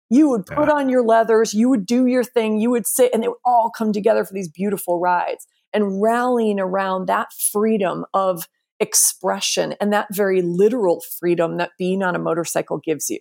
You 0.10 0.30
would 0.30 0.46
put 0.46 0.68
yeah. 0.68 0.76
on 0.76 0.90
your 0.90 1.04
leathers, 1.04 1.56
you 1.56 1.70
would 1.70 1.88
do 1.88 2.06
your 2.06 2.24
thing, 2.24 2.60
you 2.60 2.70
would 2.70 2.86
sit, 2.86 3.12
and 3.14 3.24
they 3.24 3.30
would 3.30 3.38
all 3.44 3.72
come 3.76 3.92
together 3.92 4.24
for 4.24 4.34
these 4.34 4.50
beautiful 4.50 5.00
rides 5.00 5.48
and 5.74 6.04
rallying 6.04 6.60
around 6.60 7.08
that 7.08 7.30
freedom 7.52 8.06
of 8.14 8.48
expression 8.80 9.74
and 9.82 9.92
that 9.92 10.08
very 10.12 10.42
literal 10.44 11.02
freedom 11.20 11.58
that 11.58 11.72
being 11.80 12.04
on 12.04 12.16
a 12.16 12.20
motorcycle 12.20 12.78
gives 12.78 13.10
you. 13.10 13.20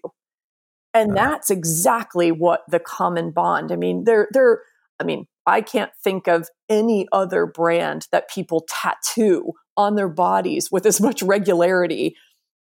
And 0.94 1.16
that's 1.16 1.50
exactly 1.50 2.30
what 2.30 2.62
the 2.68 2.78
common 2.78 3.30
bond. 3.30 3.72
I 3.72 3.76
mean, 3.76 4.04
they're 4.04 4.28
they're 4.30 4.62
I 5.00 5.04
mean, 5.04 5.26
I 5.46 5.60
can't 5.60 5.90
think 6.04 6.28
of 6.28 6.48
any 6.68 7.08
other 7.12 7.46
brand 7.46 8.06
that 8.12 8.30
people 8.30 8.66
tattoo 8.68 9.52
on 9.76 9.96
their 9.96 10.08
bodies 10.08 10.68
with 10.70 10.86
as 10.86 11.00
much 11.00 11.22
regularity 11.22 12.16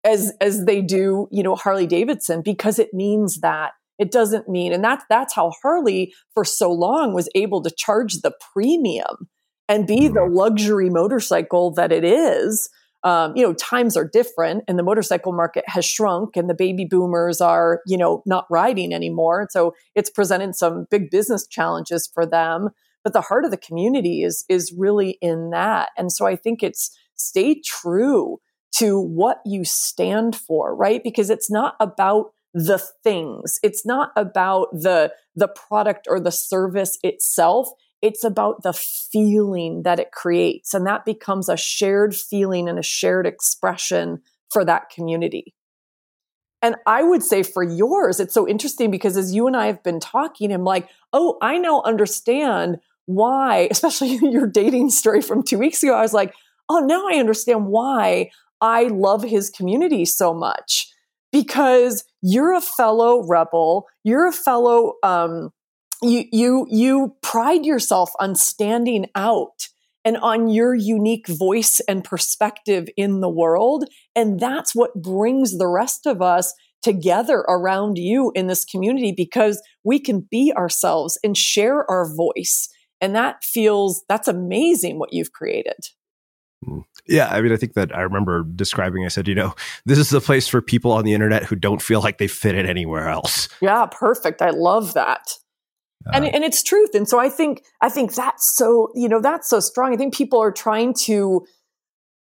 as 0.04 0.32
as 0.40 0.64
they 0.64 0.80
do, 0.80 1.28
you 1.30 1.42
know, 1.42 1.56
Harley 1.56 1.86
Davidson 1.86 2.42
because 2.42 2.78
it 2.78 2.94
means 2.94 3.40
that. 3.40 3.72
It 3.98 4.10
doesn't 4.10 4.48
mean 4.48 4.72
and 4.72 4.82
that's 4.82 5.04
that's 5.10 5.34
how 5.34 5.52
Harley 5.60 6.14
for 6.32 6.42
so 6.42 6.72
long 6.72 7.12
was 7.12 7.28
able 7.34 7.60
to 7.60 7.70
charge 7.70 8.22
the 8.22 8.32
premium 8.54 9.28
and 9.68 9.86
be 9.86 10.08
the 10.08 10.20
mm-hmm. 10.20 10.34
luxury 10.34 10.88
motorcycle 10.88 11.70
that 11.72 11.92
it 11.92 12.02
is 12.02 12.70
um, 13.02 13.34
you 13.34 13.42
know, 13.42 13.54
times 13.54 13.96
are 13.96 14.04
different 14.04 14.64
and 14.68 14.78
the 14.78 14.82
motorcycle 14.82 15.32
market 15.32 15.64
has 15.66 15.84
shrunk 15.84 16.36
and 16.36 16.50
the 16.50 16.54
baby 16.54 16.84
boomers 16.84 17.40
are, 17.40 17.80
you 17.86 17.96
know, 17.96 18.22
not 18.26 18.46
riding 18.50 18.92
anymore. 18.92 19.48
So 19.50 19.74
it's 19.94 20.10
presented 20.10 20.54
some 20.54 20.86
big 20.90 21.10
business 21.10 21.46
challenges 21.46 22.10
for 22.12 22.26
them. 22.26 22.70
But 23.02 23.14
the 23.14 23.22
heart 23.22 23.46
of 23.46 23.50
the 23.50 23.56
community 23.56 24.22
is, 24.22 24.44
is 24.48 24.74
really 24.76 25.16
in 25.22 25.50
that. 25.50 25.90
And 25.96 26.12
so 26.12 26.26
I 26.26 26.36
think 26.36 26.62
it's 26.62 26.94
stay 27.14 27.60
true 27.64 28.38
to 28.76 29.00
what 29.00 29.40
you 29.46 29.64
stand 29.64 30.36
for, 30.36 30.76
right? 30.76 31.02
Because 31.02 31.30
it's 31.30 31.50
not 31.50 31.76
about 31.80 32.32
the 32.52 32.78
things. 33.02 33.58
It's 33.62 33.86
not 33.86 34.12
about 34.16 34.68
the, 34.72 35.12
the 35.34 35.48
product 35.48 36.06
or 36.10 36.20
the 36.20 36.32
service 36.32 36.98
itself. 37.02 37.68
It's 38.02 38.24
about 38.24 38.62
the 38.62 38.72
feeling 38.72 39.82
that 39.82 39.98
it 40.00 40.12
creates. 40.12 40.72
And 40.74 40.86
that 40.86 41.04
becomes 41.04 41.48
a 41.48 41.56
shared 41.56 42.14
feeling 42.16 42.68
and 42.68 42.78
a 42.78 42.82
shared 42.82 43.26
expression 43.26 44.22
for 44.50 44.64
that 44.64 44.90
community. 44.90 45.54
And 46.62 46.76
I 46.86 47.02
would 47.02 47.22
say 47.22 47.42
for 47.42 47.62
yours, 47.62 48.20
it's 48.20 48.34
so 48.34 48.46
interesting 48.46 48.90
because 48.90 49.16
as 49.16 49.34
you 49.34 49.46
and 49.46 49.56
I 49.56 49.66
have 49.66 49.82
been 49.82 50.00
talking, 50.00 50.52
I'm 50.52 50.64
like, 50.64 50.88
oh, 51.12 51.38
I 51.40 51.58
now 51.58 51.82
understand 51.84 52.78
why, 53.06 53.68
especially 53.70 54.16
your 54.22 54.46
dating 54.46 54.90
story 54.90 55.22
from 55.22 55.42
two 55.42 55.58
weeks 55.58 55.82
ago. 55.82 55.94
I 55.94 56.02
was 56.02 56.14
like, 56.14 56.34
oh, 56.68 56.80
now 56.80 57.08
I 57.08 57.18
understand 57.18 57.66
why 57.66 58.30
I 58.60 58.84
love 58.84 59.22
his 59.22 59.50
community 59.50 60.04
so 60.04 60.34
much 60.34 60.92
because 61.32 62.04
you're 62.22 62.54
a 62.54 62.60
fellow 62.60 63.26
rebel, 63.26 63.86
you're 64.04 64.28
a 64.28 64.32
fellow 64.32 64.94
um, 65.02 65.50
you 66.02 66.24
you 66.32 66.66
you 66.68 67.14
pride 67.22 67.64
yourself 67.64 68.10
on 68.20 68.34
standing 68.34 69.06
out 69.14 69.68
and 70.04 70.16
on 70.18 70.48
your 70.48 70.74
unique 70.74 71.28
voice 71.28 71.80
and 71.88 72.04
perspective 72.04 72.88
in 72.96 73.20
the 73.20 73.28
world 73.28 73.84
and 74.16 74.40
that's 74.40 74.74
what 74.74 75.02
brings 75.02 75.58
the 75.58 75.68
rest 75.68 76.06
of 76.06 76.22
us 76.22 76.54
together 76.82 77.40
around 77.48 77.98
you 77.98 78.32
in 78.34 78.46
this 78.46 78.64
community 78.64 79.12
because 79.14 79.62
we 79.84 79.98
can 79.98 80.26
be 80.30 80.52
ourselves 80.56 81.18
and 81.22 81.36
share 81.36 81.88
our 81.90 82.06
voice 82.14 82.68
and 83.00 83.14
that 83.14 83.44
feels 83.44 84.02
that's 84.08 84.28
amazing 84.28 84.98
what 84.98 85.12
you've 85.12 85.32
created 85.32 85.76
hmm. 86.64 86.80
yeah, 87.06 87.28
I 87.28 87.42
mean, 87.42 87.52
I 87.52 87.56
think 87.56 87.74
that 87.74 87.94
I 87.94 88.00
remember 88.00 88.44
describing. 88.44 89.04
I 89.04 89.08
said, 89.08 89.28
you 89.28 89.34
know, 89.34 89.54
this 89.84 89.98
is 89.98 90.10
the 90.10 90.20
place 90.20 90.46
for 90.48 90.62
people 90.62 90.92
on 90.92 91.04
the 91.04 91.14
internet 91.14 91.44
who 91.44 91.56
don't 91.56 91.82
feel 91.82 92.00
like 92.00 92.18
they 92.18 92.28
fit 92.28 92.54
in 92.54 92.66
anywhere 92.66 93.08
else. 93.08 93.48
Yeah, 93.60 93.86
perfect. 93.86 94.42
I 94.42 94.50
love 94.50 94.94
that. 94.94 95.22
Uh, 96.06 96.10
and 96.14 96.34
and 96.34 96.44
it's 96.44 96.62
truth. 96.62 96.94
And 96.94 97.08
so 97.08 97.18
I 97.18 97.28
think 97.28 97.62
I 97.80 97.88
think 97.88 98.14
that's 98.14 98.56
so 98.56 98.88
you 98.94 99.08
know 99.08 99.20
that's 99.20 99.48
so 99.48 99.60
strong. 99.60 99.92
I 99.92 99.96
think 99.96 100.14
people 100.14 100.40
are 100.40 100.52
trying 100.52 100.94
to 101.04 101.46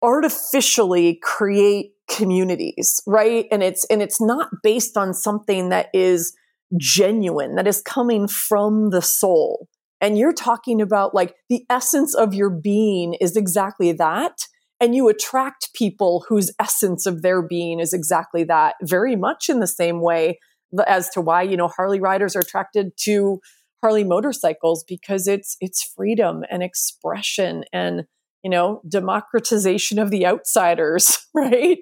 artificially 0.02 1.20
create 1.22 1.92
communities, 2.10 3.02
right? 3.08 3.46
And 3.52 3.64
it's 3.64 3.86
and 3.86 4.02
it's 4.02 4.20
not 4.20 4.50
based 4.64 4.98
on 4.98 5.14
something 5.14 5.70
that 5.70 5.90
is 5.94 6.34
genuine, 6.78 7.56
that 7.56 7.68
is 7.68 7.82
coming 7.82 8.28
from 8.28 8.90
the 8.90 9.02
soul. 9.02 9.68
And 10.00 10.18
you're 10.18 10.34
talking 10.34 10.82
about 10.82 11.14
like 11.14 11.36
the 11.50 11.64
essence 11.70 12.16
of 12.16 12.34
your 12.34 12.50
being 12.50 13.14
is 13.16 13.36
exactly 13.36 13.92
that. 13.94 14.48
And 14.80 14.96
you 14.96 15.10
attract 15.10 15.76
people 15.76 16.26
whose 16.28 16.52
essence 16.60 17.06
of 17.06 17.22
their 17.22 17.44
being 17.44 17.80
is 17.80 17.94
exactly 17.94 18.44
that, 18.46 18.76
very 18.82 19.16
much 19.16 19.48
in 19.48 19.60
the 19.60 19.68
same 19.68 20.02
way 20.02 20.40
as 20.88 21.08
to 21.10 21.22
why, 21.22 21.44
you 21.44 21.56
know, 21.56 21.68
Harley 21.68 22.00
riders 22.00 22.36
are 22.36 22.40
attracted 22.40 22.92
to 23.02 23.40
Harley 23.82 24.04
motorcycles 24.04 24.84
because 24.84 25.28
it's 25.28 25.58
it's 25.60 25.84
freedom 25.84 26.44
and 26.50 26.64
expression 26.64 27.66
and 27.74 28.04
you 28.44 28.50
know 28.50 28.82
democratization 28.88 30.00
of 30.00 30.12
the 30.12 30.26
outsiders, 30.26 31.18
right? 31.34 31.80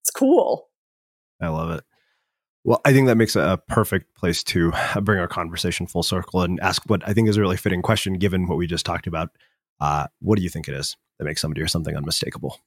It's 0.00 0.10
cool. 0.14 0.68
I 1.40 1.48
love 1.48 1.70
it. 1.70 1.84
Well, 2.62 2.80
I 2.84 2.92
think 2.92 3.06
that 3.06 3.16
makes 3.16 3.36
a 3.36 3.60
perfect 3.68 4.14
place 4.14 4.44
to 4.44 4.72
bring 5.00 5.18
our 5.18 5.28
conversation 5.28 5.86
full 5.86 6.02
circle 6.02 6.42
and 6.42 6.60
ask 6.60 6.82
what 6.86 7.06
I 7.08 7.14
think 7.14 7.28
is 7.28 7.38
a 7.38 7.40
really 7.40 7.56
fitting 7.56 7.80
question 7.80 8.14
given 8.14 8.46
what 8.46 8.58
we 8.58 8.66
just 8.66 8.84
talked 8.84 9.06
about. 9.06 9.30
Uh, 9.80 10.08
what 10.20 10.36
do 10.36 10.42
you 10.42 10.50
think 10.50 10.68
it 10.68 10.74
is 10.74 10.96
that 11.18 11.24
makes 11.24 11.40
somebody 11.40 11.62
or 11.62 11.68
something 11.68 11.96
unmistakable? 11.96 12.58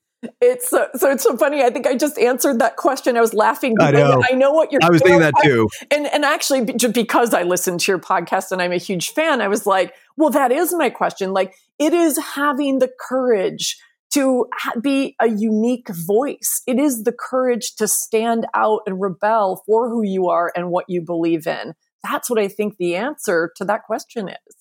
It's 0.42 0.70
so, 0.70 0.88
so 0.96 1.12
it's 1.12 1.24
so 1.24 1.38
funny. 1.38 1.64
I 1.64 1.70
think 1.70 1.88
I 1.88 1.96
just 1.96 2.18
answered 2.18 2.60
that 2.60 2.78
question. 2.78 3.18
I 3.18 3.22
was 3.22 3.34
laughing. 3.34 3.76
I 3.80 3.92
know. 3.92 4.24
I 4.30 4.34
know 4.36 4.52
what 4.52 4.72
you're. 4.72 4.82
I 4.84 4.90
was 4.90 5.02
thinking 5.02 5.20
that 5.20 5.34
too. 5.44 5.68
And 5.92 6.08
and 6.08 6.24
actually, 6.24 6.66
because 6.92 7.34
I 7.34 7.44
listened 7.44 7.80
to 7.82 7.92
your 7.92 8.00
podcast 8.00 8.52
and 8.52 8.62
I'm 8.62 8.72
a 8.72 8.78
huge 8.78 9.12
fan, 9.12 9.42
I 9.42 9.48
was 9.48 9.66
like, 9.66 9.94
well, 10.18 10.30
that 10.30 10.52
is 10.52 10.74
my 10.74 10.90
question. 10.90 11.34
Like, 11.34 11.54
it 11.80 11.94
is 11.94 12.18
having 12.18 12.80
the 12.80 12.90
courage 13.00 13.78
to 14.14 14.46
be 14.82 15.16
a 15.20 15.28
unique 15.28 15.90
voice. 15.90 16.62
It 16.68 16.80
is 16.80 17.04
the 17.04 17.14
courage 17.14 17.76
to 17.78 17.88
stand 17.88 18.46
out 18.54 18.82
and 18.86 19.02
rebel 19.02 19.64
for 19.66 19.90
who 19.90 20.04
you 20.04 20.28
are 20.30 20.52
and 20.56 20.70
what 20.70 20.86
you 20.88 21.02
believe 21.02 21.48
in. 21.48 21.74
That's 22.04 22.30
what 22.30 22.38
I 22.38 22.48
think 22.48 22.78
the 22.78 22.96
answer 22.96 23.52
to 23.56 23.66
that 23.66 23.84
question 23.84 24.30
is. 24.30 24.56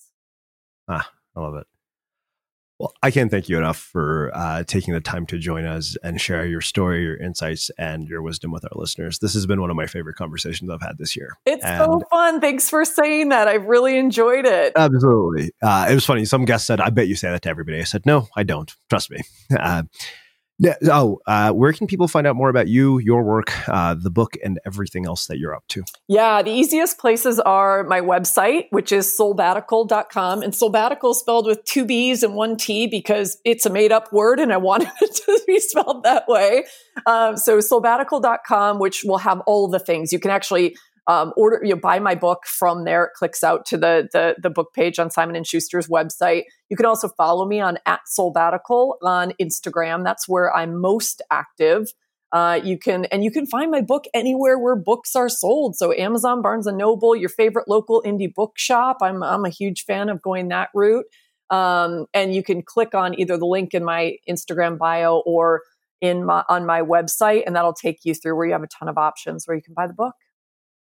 Ah, 0.87 1.09
I 1.35 1.39
love 1.39 1.55
it. 1.55 1.67
Well, 2.83 2.93
I 3.01 3.11
can't 3.11 3.31
thank 3.31 3.47
you 3.47 3.57
enough 3.57 3.77
for 3.77 4.29
uh, 4.35 4.65
taking 4.65 4.93
the 4.93 4.99
time 4.99 5.25
to 5.27 5.37
join 5.37 5.63
us 5.63 5.95
and 6.03 6.19
share 6.19 6.45
your 6.45 6.59
story, 6.59 7.03
your 7.03 7.15
insights, 7.15 7.71
and 7.77 8.09
your 8.09 8.21
wisdom 8.21 8.51
with 8.51 8.65
our 8.65 8.77
listeners. 8.77 9.19
This 9.19 9.33
has 9.35 9.45
been 9.45 9.61
one 9.61 9.69
of 9.69 9.77
my 9.77 9.87
favorite 9.87 10.17
conversations 10.17 10.69
I've 10.69 10.81
had 10.81 10.97
this 10.97 11.15
year. 11.15 11.37
It's 11.45 11.63
and 11.63 11.81
so 11.81 12.03
fun. 12.11 12.41
Thanks 12.41 12.69
for 12.69 12.83
saying 12.83 13.29
that. 13.29 13.47
I've 13.47 13.67
really 13.67 13.97
enjoyed 13.97 14.45
it. 14.45 14.73
Absolutely. 14.75 15.53
Uh, 15.61 15.87
it 15.89 15.95
was 15.95 16.05
funny. 16.05 16.25
Some 16.25 16.43
guests 16.43 16.67
said, 16.67 16.81
I 16.81 16.89
bet 16.89 17.07
you 17.07 17.15
say 17.15 17.31
that 17.31 17.43
to 17.43 17.49
everybody. 17.49 17.79
I 17.79 17.85
said, 17.85 18.05
no, 18.05 18.27
I 18.35 18.43
don't. 18.43 18.69
Trust 18.89 19.11
me. 19.11 19.21
Uh, 19.57 19.83
Oh, 20.89 21.19
uh, 21.25 21.51
where 21.51 21.73
can 21.73 21.87
people 21.87 22.07
find 22.07 22.27
out 22.27 22.35
more 22.35 22.49
about 22.49 22.67
you, 22.67 22.99
your 22.99 23.23
work, 23.23 23.51
uh, 23.67 23.95
the 23.95 24.11
book, 24.11 24.35
and 24.43 24.59
everything 24.65 25.05
else 25.05 25.27
that 25.27 25.37
you're 25.37 25.55
up 25.55 25.63
to? 25.69 25.83
Yeah, 26.07 26.41
the 26.41 26.51
easiest 26.51 26.99
places 26.99 27.39
are 27.39 27.83
my 27.83 28.01
website, 28.01 28.65
which 28.69 28.91
is 28.91 29.07
soulbbatical.com. 29.07 30.43
And 30.43 30.53
soulbbatical 30.53 31.15
spelled 31.15 31.47
with 31.47 31.63
two 31.65 31.85
B's 31.85 32.23
and 32.23 32.35
one 32.35 32.55
T 32.55 32.87
because 32.87 33.37
it's 33.43 33.65
a 33.65 33.69
made 33.69 33.91
up 33.91 34.13
word 34.13 34.39
and 34.39 34.53
I 34.53 34.57
wanted 34.57 34.89
it 35.01 35.15
to 35.15 35.41
be 35.47 35.59
spelled 35.59 36.03
that 36.03 36.27
way. 36.27 36.65
Um, 37.05 37.35
so 37.37 37.57
soulbbatical.com, 37.57 38.79
which 38.79 39.03
will 39.03 39.17
have 39.17 39.41
all 39.41 39.67
the 39.67 39.79
things. 39.79 40.13
You 40.13 40.19
can 40.19 40.31
actually 40.31 40.75
um, 41.07 41.33
order 41.35 41.59
you 41.63 41.73
know, 41.73 41.79
buy 41.79 41.99
my 41.99 42.15
book 42.15 42.45
from 42.45 42.85
there. 42.85 43.05
It 43.05 43.11
clicks 43.15 43.43
out 43.43 43.65
to 43.67 43.77
the, 43.77 44.07
the 44.13 44.35
the 44.41 44.49
book 44.49 44.73
page 44.73 44.99
on 44.99 45.09
Simon 45.09 45.35
and 45.35 45.45
Schuster's 45.45 45.87
website. 45.87 46.43
You 46.69 46.77
can 46.77 46.85
also 46.85 47.09
follow 47.09 47.45
me 47.45 47.59
on 47.59 47.77
at 47.85 48.01
Soulbbatical 48.07 48.95
on 49.01 49.33
Instagram. 49.41 50.03
That's 50.03 50.27
where 50.27 50.55
I'm 50.55 50.79
most 50.79 51.21
active. 51.29 51.93
Uh, 52.31 52.59
you 52.63 52.79
can 52.79 53.05
and 53.05 53.23
you 53.23 53.29
can 53.29 53.45
find 53.45 53.69
my 53.69 53.81
book 53.81 54.05
anywhere 54.13 54.57
where 54.57 54.75
books 54.75 55.15
are 55.15 55.29
sold. 55.29 55.75
So 55.75 55.93
Amazon, 55.93 56.41
Barnes 56.41 56.67
and 56.67 56.77
Noble, 56.77 57.15
your 57.15 57.29
favorite 57.29 57.67
local 57.67 58.01
indie 58.03 58.33
bookshop. 58.33 58.97
I'm 59.01 59.21
I'm 59.21 59.45
a 59.45 59.49
huge 59.49 59.83
fan 59.83 60.09
of 60.09 60.21
going 60.21 60.47
that 60.47 60.69
route. 60.73 61.05
Um, 61.49 62.07
and 62.13 62.33
you 62.33 62.41
can 62.41 62.63
click 62.63 62.95
on 62.95 63.19
either 63.19 63.37
the 63.37 63.45
link 63.45 63.75
in 63.75 63.83
my 63.83 64.17
Instagram 64.27 64.79
bio 64.79 65.21
or 65.25 65.61
in 66.01 66.25
my 66.25 66.43
on 66.49 66.65
my 66.65 66.81
website, 66.81 67.43
and 67.45 67.55
that'll 67.55 67.73
take 67.73 67.99
you 68.03 68.15
through 68.15 68.35
where 68.35 68.47
you 68.47 68.53
have 68.53 68.63
a 68.63 68.67
ton 68.67 68.89
of 68.89 68.97
options 68.97 69.45
where 69.45 69.55
you 69.55 69.61
can 69.61 69.73
buy 69.75 69.85
the 69.85 69.93
book. 69.93 70.15